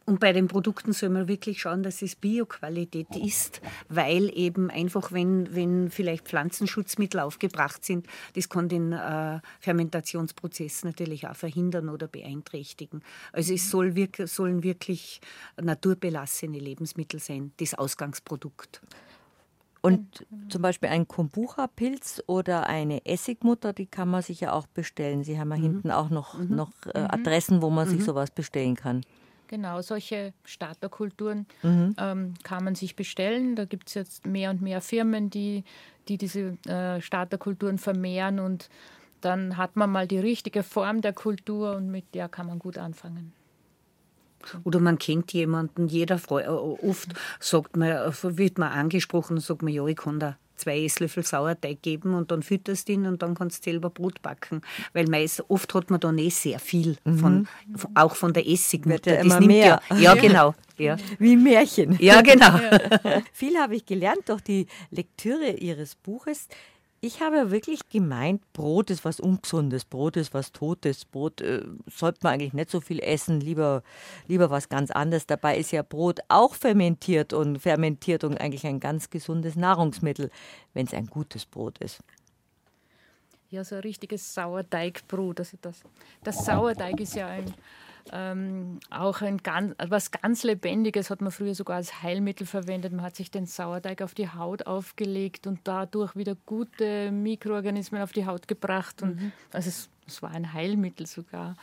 [0.06, 5.10] und bei den Produkten soll man wirklich schauen, dass es Bioqualität ist, weil eben einfach,
[5.10, 12.06] wenn, wenn vielleicht Pflanzenschutzmittel aufgebracht sind, das kann den äh, Fermentationsprozess natürlich auch verhindern oder
[12.06, 13.02] beeinträchtigen.
[13.32, 15.20] Also es soll wirk sollen wirklich
[15.60, 18.80] naturbelassene Lebensmittel sein, das Ausgangsprodukt.
[19.82, 25.24] Und zum Beispiel ein Kombucha-Pilz oder eine Essigmutter, die kann man sich ja auch bestellen.
[25.24, 25.62] Sie haben ja mhm.
[25.62, 26.54] hinten auch noch, mhm.
[26.54, 27.06] noch äh, mhm.
[27.10, 28.04] Adressen, wo man sich mhm.
[28.04, 29.02] sowas bestellen kann.
[29.48, 31.94] Genau, solche Starterkulturen mhm.
[31.98, 33.56] ähm, kann man sich bestellen.
[33.56, 35.64] Da gibt es jetzt mehr und mehr Firmen, die,
[36.08, 38.68] die diese äh, Starterkulturen vermehren und
[39.20, 42.78] dann hat man mal die richtige Form der Kultur und mit der kann man gut
[42.78, 43.32] anfangen.
[44.64, 47.90] Oder man kennt jemanden, jeder äh, oft sagt man,
[48.22, 52.30] wird man angesprochen und sagt man, ja, ich kann da zwei Esslöffel Sauerteig geben und
[52.30, 54.60] dann fütterst du ihn und dann kannst du selber Brot backen.
[54.92, 57.78] Weil meist, oft hat man da nicht sehr viel, von, mhm.
[57.94, 59.14] auch von der Essigmutter.
[59.14, 59.80] Ja immer mehr.
[59.90, 60.54] Ja, ja, genau.
[60.78, 60.96] Ja.
[61.18, 61.96] Wie Märchen.
[62.00, 62.52] Ja, genau.
[63.32, 66.48] Viel habe ich gelernt durch die Lektüre Ihres Buches.
[67.00, 72.20] Ich habe wirklich gemeint, Brot ist was Ungesundes, Brot ist was Totes, Brot äh, sollte
[72.22, 73.82] man eigentlich nicht so viel essen, lieber,
[74.26, 75.26] lieber was ganz anderes.
[75.26, 80.30] Dabei ist ja Brot auch fermentiert und Fermentierung eigentlich ein ganz gesundes Nahrungsmittel,
[80.72, 82.00] wenn es ein gutes Brot ist.
[83.50, 85.40] Ja, so ein richtiges Sauerteigbrot.
[85.40, 85.82] Also das,
[86.24, 87.54] das Sauerteig ist ja ein
[88.12, 92.92] ähm, auch ein ganz, was ganz Lebendiges hat man früher sogar als Heilmittel verwendet.
[92.92, 98.12] Man hat sich den Sauerteig auf die Haut aufgelegt und dadurch wieder gute Mikroorganismen auf
[98.12, 99.02] die Haut gebracht.
[99.02, 99.32] Und mhm.
[99.52, 101.56] also es, es, war ein Heilmittel sogar.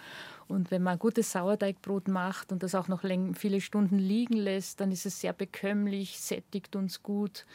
[0.47, 3.03] Und wenn man gutes Sauerteigbrot macht und das auch noch
[3.35, 7.45] viele Stunden liegen lässt, dann ist es sehr bekömmlich, sättigt uns gut.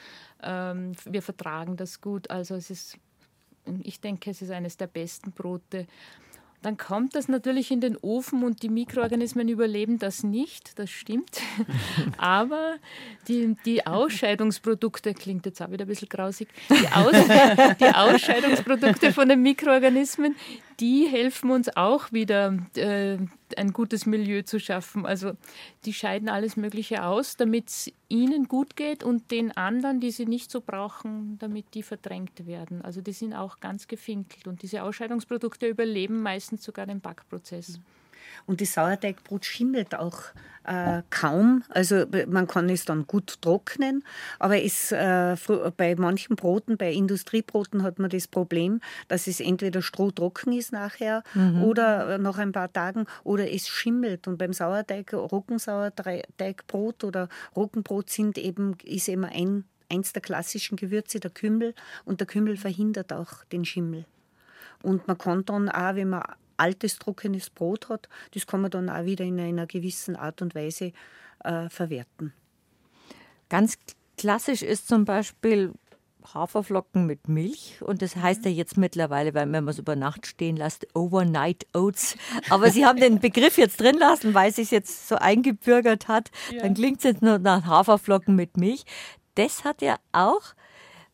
[0.43, 2.31] Ähm, wir vertragen das gut.
[2.31, 2.99] Also es ist,
[3.83, 5.87] ich denke, es ist eines der besten Brote.
[6.63, 11.41] Dann kommt das natürlich in den Ofen und die Mikroorganismen überleben das nicht, das stimmt.
[12.19, 12.77] Aber
[13.29, 17.13] die, die Ausscheidungsprodukte, klingt jetzt auch wieder ein bisschen grausig, die, Aus,
[17.81, 20.35] die Ausscheidungsprodukte von den Mikroorganismen,
[20.81, 23.19] die helfen uns auch wieder, äh,
[23.57, 25.07] ein gutes Milieu zu schaffen.
[25.07, 25.33] Also
[25.85, 30.27] die scheiden alles Mögliche aus, damit es ihnen gut geht und den anderen, die sie
[30.27, 32.83] nicht so brauchen, damit die verdrängt werden.
[32.83, 37.81] Also die sind auch ganz gefinkelt und diese Ausscheidungsprodukte überleben meistens sogar den Backprozess.
[38.47, 40.23] Und das Sauerteigbrot schimmelt auch
[40.69, 41.65] äh, kaum.
[41.71, 44.05] Also man kann es dann gut trocknen,
[44.39, 45.37] aber es, äh,
[45.77, 51.23] bei manchen Broten, bei Industriebroten hat man das Problem, dass es entweder strohtrocken ist nachher
[51.35, 51.63] mhm.
[51.65, 54.29] oder nach ein paar Tagen oder es schimmelt.
[54.29, 61.19] Und beim Sauerteig, Roggensauerteigbrot oder Roggenbrot sind eben, ist immer ein, eins der klassischen Gewürze
[61.19, 61.75] der Kümmel
[62.05, 64.05] und der Kümmel verhindert auch den Schimmel.
[64.83, 66.23] Und man kann dann auch, wenn man
[66.59, 70.55] altes, trockenes Brot hat, das kann man dann auch wieder in einer gewissen Art und
[70.55, 70.93] Weise
[71.45, 72.33] äh, verwerten.
[73.49, 73.79] Ganz
[74.17, 75.73] klassisch ist zum Beispiel
[76.35, 80.57] Haferflocken mit Milch und das heißt ja jetzt mittlerweile, wenn man es über Nacht stehen
[80.57, 82.17] lässt, Overnight Oats.
[82.51, 86.31] Aber Sie haben den Begriff jetzt drin lassen, weil es sich jetzt so eingebürgert hat.
[86.53, 86.63] Ja.
[86.63, 88.85] Dann klingt es jetzt nur nach Haferflocken mit Milch.
[89.37, 90.43] Das hat ja auch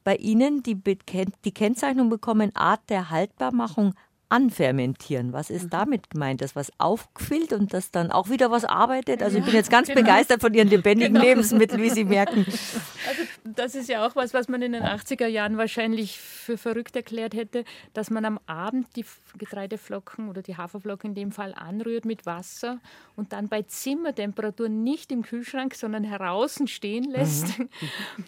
[0.03, 3.95] bei Ihnen die, die Kennzeichnung bekommen, Art der Haltbarmachung
[4.29, 5.33] anfermentieren.
[5.33, 5.70] Was ist mhm.
[5.70, 6.41] damit gemeint?
[6.41, 9.22] Das was aufquillt und das dann auch wieder was arbeitet?
[9.22, 10.01] Also ich bin jetzt ganz genau.
[10.01, 11.25] begeistert von Ihren lebendigen genau.
[11.25, 12.45] Lebensmitteln, wie Sie merken.
[12.47, 16.97] Also das ist ja auch was, was man in den 80er Jahren wahrscheinlich für verrückt
[16.97, 19.05] erklärt hätte, dass man am Abend die
[19.39, 22.79] Getreideflocken oder die Haferflocken in dem Fall anrührt mit Wasser
[23.16, 27.68] und dann bei Zimmertemperatur nicht im Kühlschrank, sondern draußen stehen lässt mhm.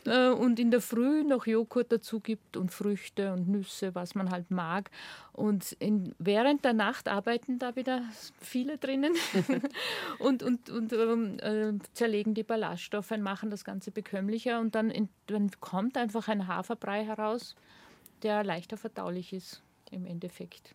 [0.05, 4.31] Äh, und in der Früh noch Joghurt dazu gibt und Früchte und Nüsse, was man
[4.31, 4.91] halt mag.
[5.37, 8.03] Und in, während der Nacht arbeiten da wieder
[8.41, 9.13] viele drinnen
[10.19, 14.61] und, und, und äh, zerlegen die Ballaststoffe und machen das Ganze bekömmlicher.
[14.61, 17.55] Und dann, in, dann kommt einfach ein Haferbrei heraus,
[18.23, 20.75] der leichter verdaulich ist im Endeffekt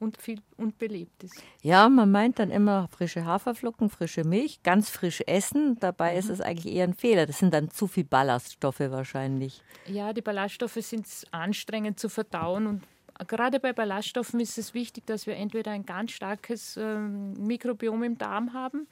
[0.00, 1.42] und viel und belebt ist.
[1.62, 5.78] Ja, man meint dann immer frische Haferflocken, frische Milch, ganz frisch essen.
[5.80, 6.18] Dabei mhm.
[6.18, 7.26] ist es eigentlich eher ein Fehler.
[7.26, 9.62] Das sind dann zu viel Ballaststoffe wahrscheinlich.
[9.86, 12.82] Ja, die Ballaststoffe sind anstrengend zu verdauen und
[13.26, 18.18] gerade bei Ballaststoffen ist es wichtig, dass wir entweder ein ganz starkes ähm, Mikrobiom im
[18.18, 18.86] Darm haben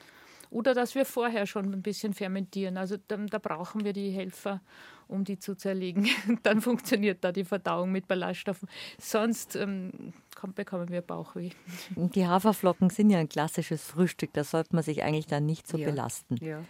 [0.50, 2.76] oder dass wir vorher schon ein bisschen fermentieren.
[2.76, 4.60] Also da, da brauchen wir die Helfer,
[5.08, 6.08] um die zu zerlegen.
[6.42, 8.68] Dann funktioniert da die Verdauung mit Ballaststoffen.
[8.98, 10.12] Sonst ähm,
[10.54, 11.50] bekommen wir Bauchweh.
[11.96, 14.32] Die Haferflocken sind ja ein klassisches Frühstück.
[14.34, 15.90] Da sollte man sich eigentlich dann nicht so ja.
[15.90, 16.36] belasten.
[16.36, 16.62] Ja.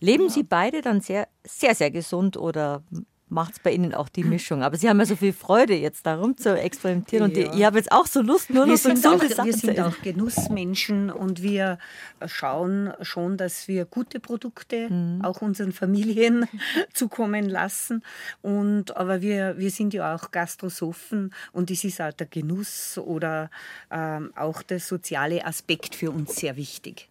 [0.00, 0.30] Leben ja.
[0.30, 2.82] Sie beide dann sehr, sehr, sehr gesund oder
[3.28, 4.62] macht es bei Ihnen auch die Mischung.
[4.62, 7.30] Aber Sie haben ja so viel Freude, jetzt darum zu experimentieren.
[7.30, 7.42] Ja.
[7.42, 9.80] Und ihr, ihr habt jetzt auch so Lust, nur noch so gesunde Sachen Wir sind
[9.80, 11.78] auch Genussmenschen und wir
[12.26, 15.24] schauen schon, dass wir gute Produkte mhm.
[15.24, 16.46] auch unseren Familien
[16.92, 18.02] zukommen lassen.
[18.42, 23.50] Und, aber wir, wir sind ja auch Gastrosophen und es ist auch der Genuss oder
[23.90, 27.08] ähm, auch der soziale Aspekt für uns sehr wichtig.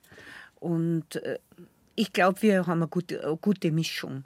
[0.61, 1.39] Und äh,
[1.95, 4.23] ich glaube, wir haben eine gute, eine gute Mischung.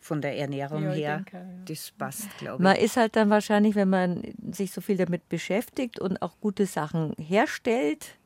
[0.00, 1.16] Von der Ernährung Ja, her.
[1.16, 1.44] denke ja.
[1.66, 2.64] Das passt, glaube ich.
[2.64, 6.66] Man ist halt dann wahrscheinlich, wenn man sich so viel damit beschäftigt und auch gute
[6.66, 8.16] Sachen herstellt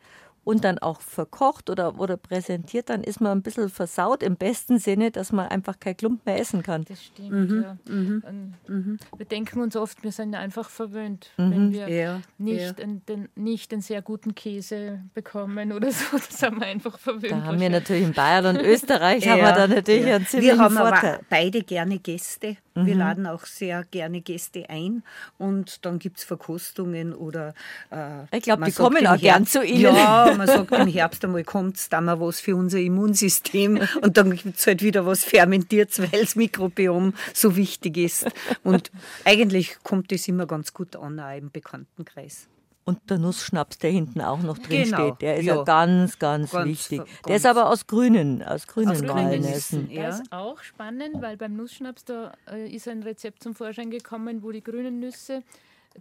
[0.45, 4.79] und dann auch verkocht oder, oder präsentiert, dann ist man ein bisschen versaut im besten
[4.79, 6.85] Sinne, dass man einfach kein Klump mehr essen kann.
[6.85, 7.77] Das stimmt, ja.
[7.89, 13.29] Und Wir denken uns oft, wir sind einfach verwöhnt, wenn wir Ja, nicht, einen, den,
[13.35, 16.05] nicht einen sehr guten Käse bekommen oder so.
[16.35, 17.33] Das haben wir einfach verwöhnt.
[17.33, 20.17] Da haben wir natürlich in Bayern und Österreich haben wir Ja, da natürlich ja.
[20.17, 21.15] einen ziemlichen Wir haben Vorteil.
[21.15, 22.57] aber beide gerne Gäste.
[22.77, 25.05] Wir laden auch sehr gerne Gäste ein
[25.39, 27.55] und dann gibt es Verkostungen oder.
[27.91, 29.81] Äh, Ich glaub, man die kommen auch gern Herbst- zu Ihnen.
[29.95, 34.35] Ja, man sagt im Herbst einmal kommt da mal was für unser Immunsystem und dann
[34.37, 38.27] gibt es halt wieder was Fermentiertes, weil das Mikrobiom so wichtig ist.
[38.63, 38.91] Und
[39.25, 42.49] eigentlich kommt das immer ganz gut an, auch im Bekanntenkreis.
[42.87, 45.63] Und der Nussschnaps, der hinten auch noch drin Genau, steht, der ist ja, ja.
[45.63, 46.99] ganz, ganz, Ganz, wichtig.
[46.99, 49.53] ganz- der ist aber aus grünen, aus grünen Aus grünen Walnüssen.
[49.85, 49.89] Nüssen.
[49.89, 50.09] Der Ja.
[50.11, 54.53] ist auch spannend, weil beim Nussschnaps da äh, ist ein Rezept zum Vorschein gekommen, wo
[54.53, 55.43] die grünen Nüsse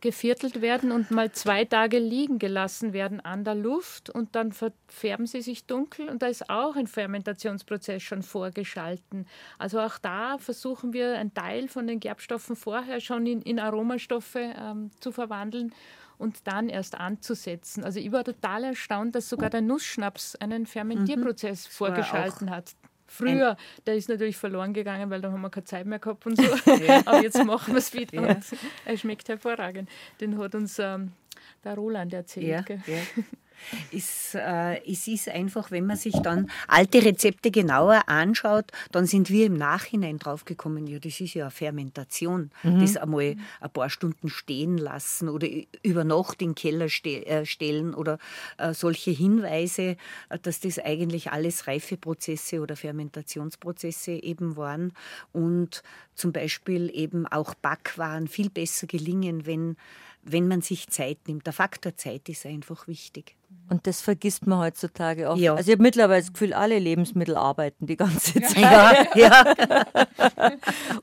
[0.02, 5.28] geviertelt werden und mal zwei Tage liegen gelassen werden an der Luft und dann verfärben
[5.28, 9.28] sie sich dunkel und da ist auch ein Fermentationsprozess schon vorgeschalten.
[9.60, 14.40] Also auch da versuchen wir einen Teil von den Gerbstoffen vorher schon in, in Aromastoffe
[14.40, 15.74] ähm, zu verwandeln
[16.18, 17.84] und dann erst anzusetzen.
[17.84, 22.76] Also ich war total erstaunt, dass sogar der Nussschnaps einen Fermentierprozess war vorgeschalten hat.
[23.14, 26.36] Früher, der ist natürlich verloren gegangen, weil da haben wir keine Zeit mehr gehabt und
[26.38, 26.44] so.
[27.06, 28.40] Aber jetzt machen wir es wieder Ja.
[28.86, 29.90] er schmeckt hervorragend.
[30.20, 31.12] Den hat uns ähm,
[31.64, 32.68] der Roland erzählt.
[32.70, 33.02] Ja, ja.
[33.92, 39.30] Es, äh, es ist einfach, wenn man sich dann alte Rezepte genauer anschaut, dann sind
[39.30, 42.52] wir im Nachhinein draufgekommen, ja, das ist ja eine Fermentation.
[42.64, 45.48] Das einmal ein paar Stunden stehen lassen oder
[45.84, 48.18] über Nacht in den Keller ste äh, stellen oder
[48.58, 49.98] äh, solche Hinweise,
[50.30, 54.94] äh, dass das eigentlich alles Reifeprozesse oder Fermentationsprozesse eben waren
[55.32, 55.84] und
[56.16, 59.76] zum Beispiel eben auch Backwaren viel besser gelingen, wenn
[60.26, 61.46] wenn man sich Zeit nimmt.
[61.46, 63.36] Der Faktor Zeit ist einfach wichtig.
[63.70, 65.38] Und das vergisst man heutzutage auch.
[65.38, 65.56] Ja.
[65.56, 68.58] Also ich habe mittlerweile das Gefühl, alle Lebensmittel arbeiten die ganze Zeit.
[68.60, 69.56] Ja, ja.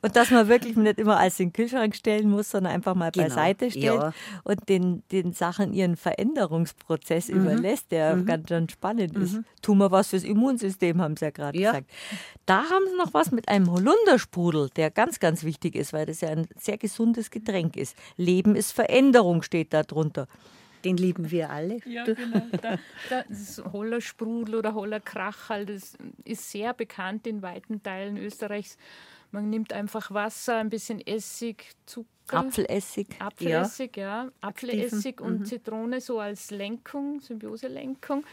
[0.03, 3.11] Und dass man wirklich nicht immer alles in den Kühlschrank stellen muss, sondern einfach mal
[3.11, 4.13] Genau, beiseite stellt
[4.45, 7.41] und den, den Sachen ihren Veränderungsprozess Mhm.
[7.41, 9.41] überlässt, der ganz, ganz spannend ist.
[9.63, 11.91] Tun wir was fürs Immunsystem, haben sie ja gerade gesagt.
[12.47, 16.21] Da haben sie noch was mit einem Holundersprudel, der ganz, ganz wichtig ist, weil das
[16.21, 17.97] ja ein sehr gesundes Getränk ist.
[18.17, 20.27] Leben ist Veränderung, steht da drunter.
[20.85, 21.79] Den lieben wir alle.
[21.85, 22.43] Ja, genau.
[22.63, 22.79] Da,
[23.09, 28.77] da, das Holler Sprudel oder Holler Krachal, das ist sehr bekannt in weiten Teilen Österreichs.
[29.33, 32.09] Man nimmt einfach Wasser, ein bisschen Essig, Zucker.
[32.33, 33.09] Apfelessig.
[33.21, 34.31] Apfelessig, ja.
[34.41, 38.25] Apfelessig und Zitrone so als Lenkung, Symbioselenkung.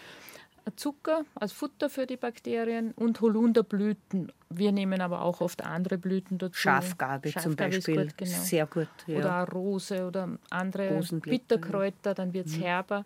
[0.76, 4.32] Zucker als Futter für die Bakterien und Holunderblüten.
[4.50, 6.60] Wir nehmen aber auch oft andere Blüten dazu.
[6.60, 8.06] Schafgarbe, zum Schafgarbe Beispiel.
[8.06, 8.38] Gut, genau.
[8.38, 8.90] Sehr gut.
[9.06, 9.18] Ja.
[9.18, 13.06] Oder Rose oder andere Bitterkräuter, dann wird es herber.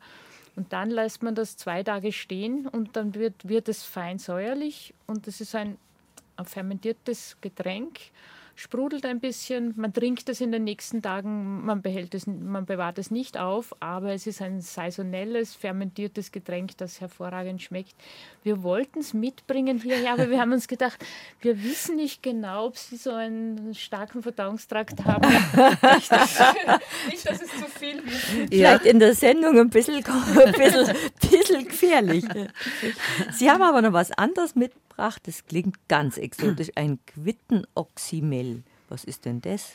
[0.56, 4.94] Und dann lässt man das zwei Tage stehen und dann wird, wird es fein säuerlich
[5.08, 5.78] und das ist ein,
[6.36, 8.00] ein fermentiertes Getränk.
[8.56, 12.98] Sprudelt ein bisschen, man trinkt es in den nächsten Tagen, man, behält es, man bewahrt
[13.00, 17.96] es nicht auf, aber es ist ein saisonelles, fermentiertes Getränk, das hervorragend schmeckt.
[18.44, 21.04] Wir wollten es mitbringen hierher, aber wir haben uns gedacht,
[21.42, 25.28] wir wissen nicht genau, ob Sie so einen starken Verdauungstrakt haben.
[25.96, 26.40] nicht, dass,
[27.10, 28.50] nicht, dass es zu viel wird.
[28.50, 32.26] Vielleicht in der Sendung ein bisschen, ein bisschen, bisschen gefährlich.
[33.32, 34.56] Sie haben aber noch was anderes
[35.02, 35.22] mitgebracht.
[35.26, 36.70] Das klingt ganz exotisch.
[36.76, 38.64] Ein Quittenoxymel.
[38.90, 39.74] Was ist denn das?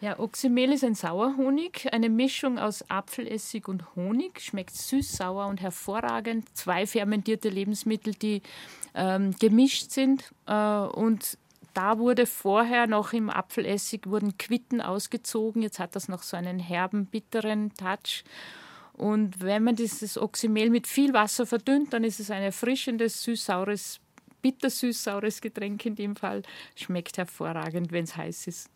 [0.00, 4.40] Ja, Oxymel ist ein Sauerhonig, eine Mischung aus Apfelessig und Honig.
[4.40, 6.46] Schmeckt süß, sauer und hervorragend.
[6.54, 8.42] Zwei fermentierte Lebensmittel, die
[8.94, 10.30] ähm, gemischt sind.
[10.46, 11.38] Äh, und
[11.72, 15.62] da wurde vorher noch im Apfelessig wurden Quitten ausgezogen.
[15.62, 18.24] Jetzt hat das noch so einen herben, bitteren Touch.
[18.92, 24.00] Und wenn man dieses Oxymel mit viel Wasser verdünnt, dann ist es ein erfrischendes, süß-saures,
[24.44, 26.42] bitter-süß-saures Getränk in dem Fall.
[26.76, 28.68] Schmeckt hervorragend, wenn es heiß ist.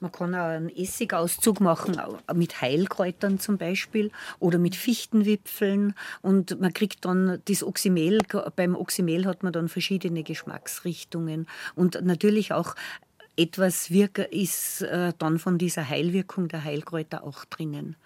[0.00, 1.98] Man kann auch einen Essigauszug machen,
[2.34, 5.94] mit Heilkräutern zum Beispiel oder mit Fichtenwipfeln.
[6.20, 8.18] Und man kriegt dann das Oxymel,
[8.54, 11.46] beim Oxymel hat man dann verschiedene Geschmacksrichtungen.
[11.74, 12.74] Und natürlich auch
[13.36, 17.96] etwas Wirker ist äh, dann von dieser Heilwirkung der Heilkräuter auch drinnen.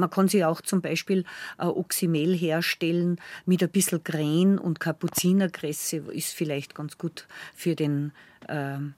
[0.00, 1.24] Man kann sich auch zum Beispiel
[1.58, 8.12] äh, Oxymel herstellen mit ein bisschen Krähen und Kapuzinerkresse, ist vielleicht ganz gut für den,
[8.48, 8.94] ähm,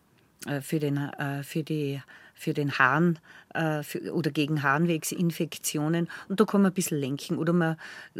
[0.47, 2.01] äh, für den, äh, für die,
[2.35, 3.19] für den Harn
[3.55, 6.09] äh, für, oder gegen Harnwegsinfektionen.
[6.29, 7.39] Und da kann man ein bisschen lenken.
[7.39, 7.77] Oder man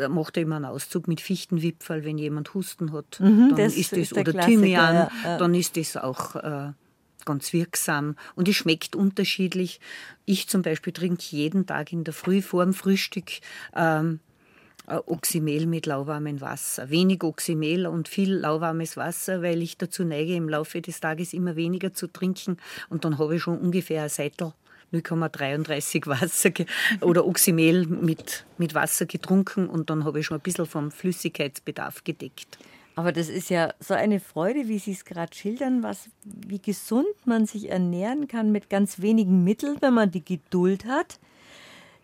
[0.09, 3.19] macht da immer einen Auszug mit Fichtenwipfel, wenn jemand Husten hat.
[3.19, 5.39] dann das ist das, ist der oder Klassiker, Thymian, ja, ja.
[5.39, 6.73] dann ist das auch äh,
[7.25, 9.81] ganz wirksam und es schmeckt unterschiedlich.
[10.25, 13.31] Ich zum Beispiel trinke jeden Tag in der Früh vor dem Frühstück
[13.75, 14.21] ähm,
[14.87, 16.91] Oxymel mit lauwarmem Wasser.
[16.91, 21.57] Wenig Oxymel und viel lauwarmes Wasser, weil ich dazu neige, im Laufe des Tages immer
[21.57, 22.57] weniger zu trinken
[22.89, 24.53] und dann habe ich schon ungefähr ein Seitel
[24.93, 26.51] 0,33 Wasser
[27.01, 32.05] oder Oxymel mit, mit Wasser getrunken und dann habe ich schon ein bisschen vom Flüssigkeitsbedarf
[32.05, 32.59] gedeckt.
[32.95, 37.07] Aber das ist ja so eine Freude, wie Sie es gerade schildern, was, wie gesund
[37.25, 41.19] man sich ernähren kann mit ganz wenigen Mitteln, wenn man die Geduld hat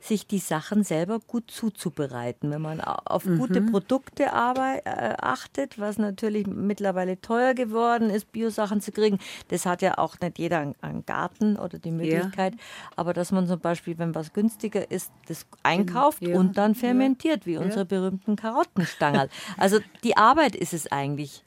[0.01, 2.51] sich die Sachen selber gut zuzubereiten.
[2.51, 3.39] Wenn man auf mhm.
[3.39, 9.19] gute Produkte arbeit, äh, achtet, was natürlich mittlerweile teuer geworden ist, Biosachen zu kriegen,
[9.49, 12.55] das hat ja auch nicht jeder einen Garten oder die Möglichkeit.
[12.55, 12.61] Ja.
[12.97, 16.37] Aber dass man zum Beispiel, wenn was günstiger ist, das einkauft ja.
[16.37, 19.29] und dann fermentiert, wie unsere berühmten Karottenstangerl.
[19.57, 21.43] Also die Arbeit ist es eigentlich.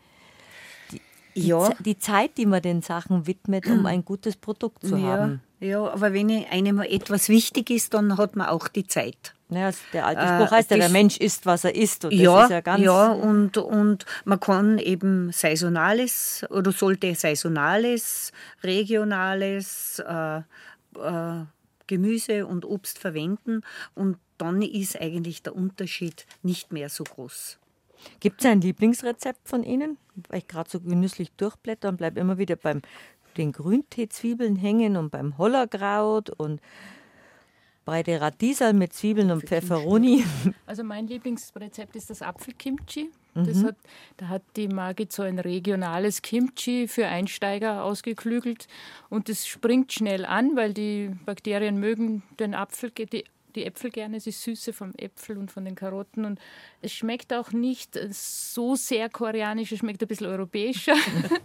[1.36, 1.70] Die, ja.
[1.80, 5.42] die Zeit, die man den Sachen widmet, um ein gutes Produkt zu haben.
[5.60, 9.34] Ja, aber wenn einem etwas wichtig ist, dann hat man auch die Zeit.
[9.50, 12.06] Ja, der alte Spruch äh, heißt ja, der Mensch isst, was er isst.
[12.06, 18.32] Und ja, ja, ja und, und man kann eben saisonales oder sollte saisonales,
[18.64, 21.46] regionales äh, äh,
[21.88, 23.62] Gemüse und Obst verwenden
[23.94, 27.60] und dann ist eigentlich der Unterschied nicht mehr so groß.
[28.20, 29.98] Gibt es ein Lieblingsrezept von Ihnen?
[30.30, 32.82] Weil ich gerade so genüsslich durchblätter und bleibe immer wieder beim
[33.38, 36.62] den Grünteezwiebeln hängen und beim Hollerkraut und
[37.86, 40.24] bei der Radieserl mit Zwiebeln und Pfefferoni.
[40.66, 43.10] Also mein Lieblingsrezept ist das Apfelkimchi.
[43.34, 43.66] Mhm.
[43.66, 43.76] Hat,
[44.18, 48.68] da hat die Margit so ein regionales Kimchi für Einsteiger ausgeklügelt
[49.10, 53.24] und das springt schnell an, weil die Bakterien mögen den Apfel, die
[53.56, 56.26] die Äpfel gerne, die Süße vom Äpfel und von den Karotten.
[56.26, 56.40] Und
[56.82, 60.96] es schmeckt auch nicht so sehr koreanisch, es schmeckt ein bisschen europäischer.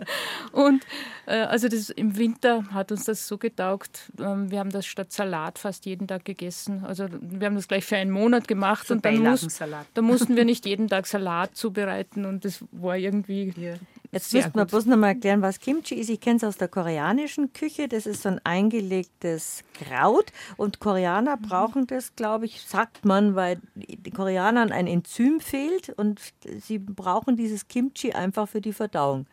[0.53, 0.85] und
[1.27, 4.13] äh, also das, im Winter hat uns das so getaugt.
[4.19, 6.85] Ähm, wir haben das statt Salat fast jeden Tag gegessen.
[6.85, 8.87] Also wir haben das gleich für einen Monat gemacht.
[8.87, 9.47] So und dann, muss,
[9.95, 12.25] dann mussten wir nicht jeden Tag Salat zubereiten.
[12.25, 13.75] Und das war irgendwie ja.
[14.17, 16.09] Jetzt müssen wir bloß noch mal erklären, was Kimchi ist.
[16.09, 17.87] Ich kenne es aus der koreanischen Küche.
[17.87, 20.33] Das ist so ein eingelegtes Kraut.
[20.57, 25.91] Und Koreaner brauchen das, glaube ich, sagt man, weil den Koreanern ein Enzym fehlt.
[25.91, 26.21] Und
[26.61, 29.27] sie brauchen dieses Kimchi einfach für die Verdauung.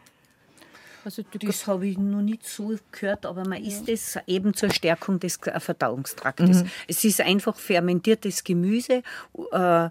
[1.05, 5.19] Also das habe ich noch nicht so gehört, aber man isst es eben zur Stärkung
[5.19, 6.63] des Verdauungstraktes.
[6.63, 6.69] Mhm.
[6.87, 9.03] Es ist einfach fermentiertes Gemüse.
[9.51, 9.89] Äh,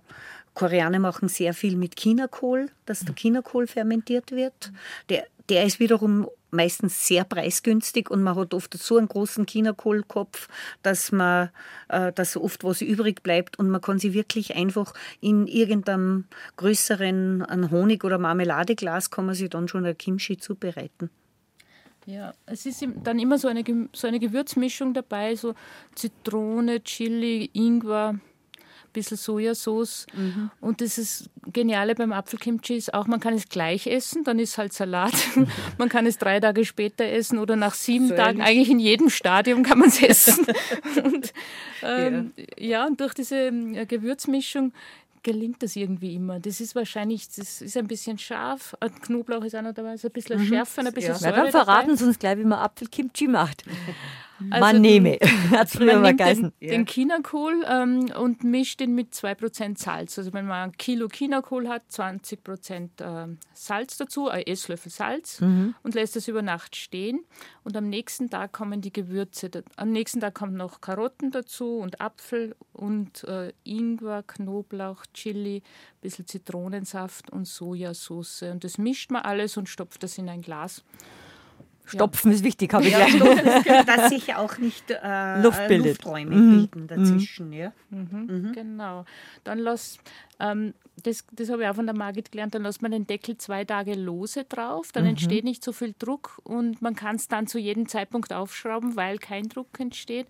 [0.54, 4.72] Koreaner machen sehr viel mit Chinakohl, dass der Chinakohl fermentiert wird.
[5.08, 10.48] Der, der ist wiederum meistens sehr preisgünstig und man hat oft so einen großen Chinakohlkopf,
[10.82, 11.48] dass man,
[11.88, 16.24] äh, dass oft was übrig bleibt und man kann sie wirklich einfach in irgendeinem
[16.56, 21.10] größeren ein Honig- oder Marmeladeglas kann man sich dann schon ein Kimchi zubereiten.
[22.04, 23.62] Ja, es ist dann immer so eine,
[23.92, 25.54] so eine Gewürzmischung dabei, so
[25.94, 28.18] Zitrone, Chili, Ingwer,
[28.92, 30.06] bisschen Sojasauce.
[30.14, 30.50] Mhm.
[30.60, 34.58] Und das ist Geniale beim Apfelkimchi ist auch, man kann es gleich essen, dann ist
[34.58, 35.14] halt Salat.
[35.78, 39.10] man kann es drei Tage später essen oder nach sieben so Tagen, eigentlich in jedem
[39.10, 40.46] Stadium kann man es essen.
[41.02, 41.32] und,
[41.82, 42.44] ähm, ja.
[42.58, 44.72] ja, und durch diese äh, Gewürzmischung
[45.22, 46.40] gelingt das irgendwie immer.
[46.40, 48.74] Das ist wahrscheinlich, das ist ein bisschen scharf.
[49.02, 50.46] Knoblauch ist auch noch dabei, ist ein bisschen mhm.
[50.46, 51.18] schärfer, ein bisschen ja.
[51.18, 53.64] Säure ja, dann verraten Sie uns gleich, wie man Apfelkimchi macht.
[54.50, 55.18] Also man nehme,
[55.50, 56.52] hat es früher mal geheißen.
[56.60, 60.18] Den, den Chinakohl ähm, und mischt ihn mit 2% Salz.
[60.18, 65.74] Also wenn man ein Kilo Chinakohl hat, 20% äh, Salz dazu, ein Esslöffel Salz mhm.
[65.82, 67.24] und lässt es über Nacht stehen.
[67.64, 69.50] Und am nächsten Tag kommen die Gewürze.
[69.76, 76.00] Am nächsten Tag kommen noch Karotten dazu und Apfel und äh, Ingwer, Knoblauch, Chili, ein
[76.00, 78.42] bisschen Zitronensaft und Sojasauce.
[78.42, 80.82] Und das mischt man alles und stopft das in ein Glas.
[81.92, 82.36] Stopfen ja.
[82.36, 83.88] ist wichtig, habe ich ja, gelernt.
[83.88, 85.60] dass sich auch nicht äh, Luft.
[85.68, 86.50] Lufträume mhm.
[86.50, 87.48] bilden dazwischen.
[87.48, 87.52] Mhm.
[87.52, 87.72] Ja.
[87.90, 88.26] Mhm.
[88.26, 88.52] mhm.
[88.52, 89.04] Genau.
[89.44, 89.98] Dann lass,
[90.40, 93.36] ähm, das, das habe ich auch von der Margit gelernt, dann lässt man den Deckel
[93.36, 95.10] zwei Tage lose drauf, dann mhm.
[95.10, 99.18] entsteht nicht so viel Druck und man kann es dann zu jedem Zeitpunkt aufschrauben, weil
[99.18, 100.26] kein Druck entsteht.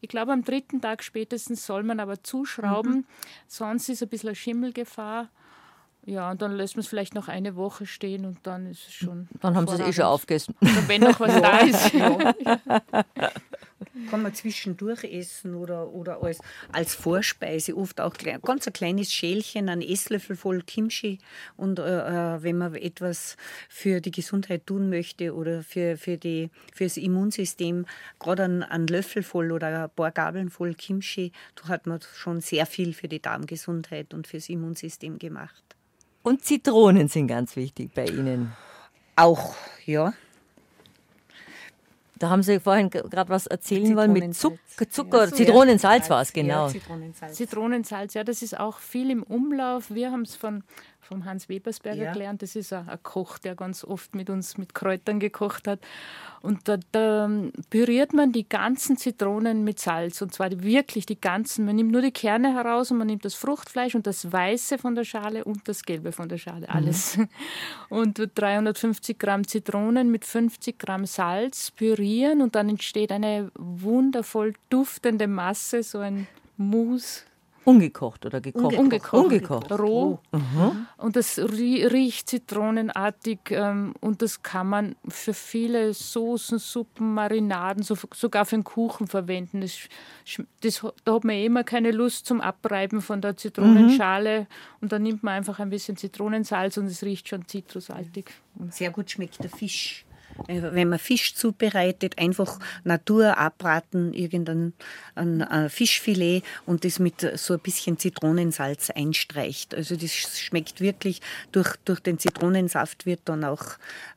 [0.00, 3.04] Ich glaube, am dritten Tag spätestens soll man aber zuschrauben, mhm.
[3.46, 5.28] sonst ist ein bisschen eine Schimmelgefahr.
[6.06, 8.94] Ja, und dann lässt man es vielleicht noch eine Woche stehen und dann ist es
[8.94, 9.26] schon.
[9.40, 10.54] Dann haben sie es eh schon aufgegessen.
[10.60, 11.92] Oder wenn noch was da ist.
[14.08, 16.38] Kann man zwischendurch essen oder, oder als,
[16.70, 21.18] als Vorspeise, oft auch klein, ganz ein kleines Schälchen, ein Esslöffel voll Kimchi.
[21.56, 23.36] Und äh, äh, wenn man etwas
[23.68, 27.84] für die Gesundheit tun möchte oder für, für, die, für das Immunsystem,
[28.20, 32.40] gerade ein, ein Löffel voll oder ein paar Gabeln voll Kimchi, da hat man schon
[32.40, 35.64] sehr viel für die Darmgesundheit und fürs Immunsystem gemacht.
[36.26, 38.52] Und Zitronen sind ganz wichtig bei Ihnen.
[39.14, 39.54] Auch,
[39.84, 40.12] ja.
[42.16, 44.58] Da haben Sie vorhin gerade was erzählen wollen mit Zucker,
[44.90, 46.14] Zucker ja, so, Zitronensalz ja.
[46.16, 46.66] war es, genau.
[46.66, 47.36] Ja, Zitronensalz.
[47.36, 49.94] Zitronensalz, ja, das ist auch viel im Umlauf.
[49.94, 50.64] Wir haben es von
[51.06, 52.12] vom Hans Webersberger ja.
[52.12, 52.42] gelernt.
[52.42, 55.80] Das ist ein, Koch, der ganz oft mit uns mit Kräutern gekocht hat.
[56.42, 57.30] Und da, da
[57.70, 60.20] püriert man die ganzen Zitronen mit Salz.
[60.22, 61.64] Und zwar wirklich die ganzen.
[61.64, 64.94] Man nimmt nur die Kerne heraus und man nimmt das Fruchtfleisch und das Weiße von
[64.94, 66.68] der Schale und das Gelbe von der Schale.
[66.68, 67.16] Alles.
[67.16, 67.28] Mhm.
[67.88, 75.26] Und 350 Gramm Zitronen mit 50 Gramm Salz pürieren und dann entsteht eine wundervoll duftende
[75.26, 76.26] Masse, so ein
[76.56, 77.22] Mousse.
[77.66, 78.76] Ungekocht oder gekocht?
[78.76, 79.12] Ungekocht.
[79.12, 79.72] Ungekocht.
[79.72, 80.20] Roh.
[80.32, 80.36] Oh.
[80.36, 80.86] Mhm.
[80.98, 87.96] Und das riecht zitronenartig ähm, und das kann man für viele Soßen, Suppen, Marinaden, so,
[88.14, 89.62] sogar für einen Kuchen verwenden.
[89.62, 89.80] Das,
[90.60, 94.46] das, da hat man eh immer keine Lust zum Abreiben von der Zitronenschale mhm.
[94.82, 98.26] und dann nimmt man einfach ein bisschen Zitronensalz und es riecht schon zitrusartig.
[98.70, 100.05] Sehr gut schmeckt der Fisch.
[100.48, 104.72] Äh, wenn man Fisch zubereitet, einfach Natur abraten, irgendein
[105.14, 109.74] ein, ein Fischfilet und das mit so ein bisschen Zitronensalz einstreicht.
[109.74, 111.20] Also das schmeckt wirklich,
[111.52, 113.64] durch, durch den Zitronensaft wird dann auch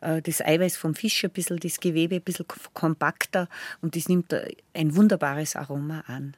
[0.02, 3.48] äh, das Eiweiß vom Fisch ein bisschen, das Gewebe ein bisschen kompakter
[3.82, 4.34] und das nimmt
[4.74, 6.36] ein wunderbares Aroma an.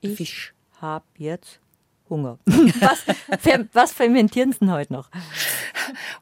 [0.00, 0.54] Ich Fisch.
[0.80, 1.60] habe jetzt
[2.10, 2.38] Hunger.
[2.46, 3.04] Was,
[3.72, 5.10] was fermentieren Sie denn heute noch?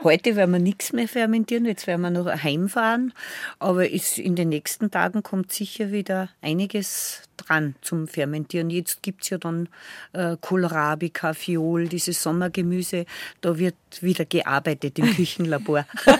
[0.03, 3.13] Heute werden wir nichts mehr fermentieren, jetzt werden wir noch heimfahren.
[3.59, 8.71] Aber ist, in den nächsten Tagen kommt sicher wieder einiges dran zum Fermentieren.
[8.71, 9.69] Jetzt gibt es ja dann
[10.13, 13.07] äh, Kohlrabi, Kaffeeol, dieses Sommergemüse.
[13.41, 15.87] Da wird wieder gearbeitet im Küchenlabor.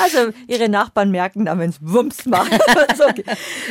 [0.00, 2.52] also Ihre Nachbarn merken dann, wenn es Wumms macht.
[3.08, 3.24] okay.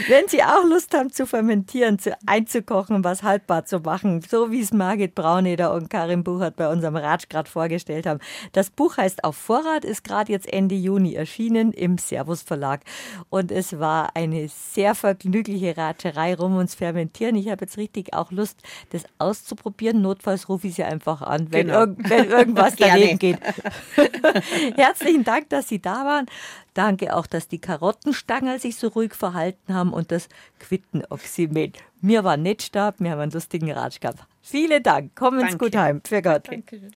[0.07, 4.61] Wenn Sie auch Lust haben zu fermentieren, zu einzukochen, was haltbar zu machen, so wie
[4.61, 8.19] es Margit Brauneder und Karin Buchert bei unserem Ratsch gerade vorgestellt haben.
[8.53, 12.81] Das Buch heißt Auf Vorrat, ist gerade jetzt Ende Juni erschienen im Servus Verlag.
[13.29, 17.35] Und es war eine sehr vergnügliche Ratscherei rum ums Fermentieren.
[17.35, 18.61] Ich habe jetzt richtig auch Lust,
[18.91, 20.01] das auszuprobieren.
[20.01, 21.79] Notfalls rufe ich sie einfach an, wenn, genau.
[21.79, 23.39] irg wenn irgendwas daneben geht.
[24.75, 26.25] Herzlichen Dank, dass Sie da waren.
[26.73, 30.29] Danke auch, dass die Karottenstangen sich so ruhig verhalten haben und das
[30.59, 31.77] Quittenoxymet.
[32.01, 34.25] Mir war nicht stark, wir haben einen lustigen Ratsch gehabt.
[34.41, 35.15] Vielen Dank.
[35.15, 36.01] Kommen Sie gut heim.
[36.05, 36.47] Für Gott.
[36.47, 36.81] Danke.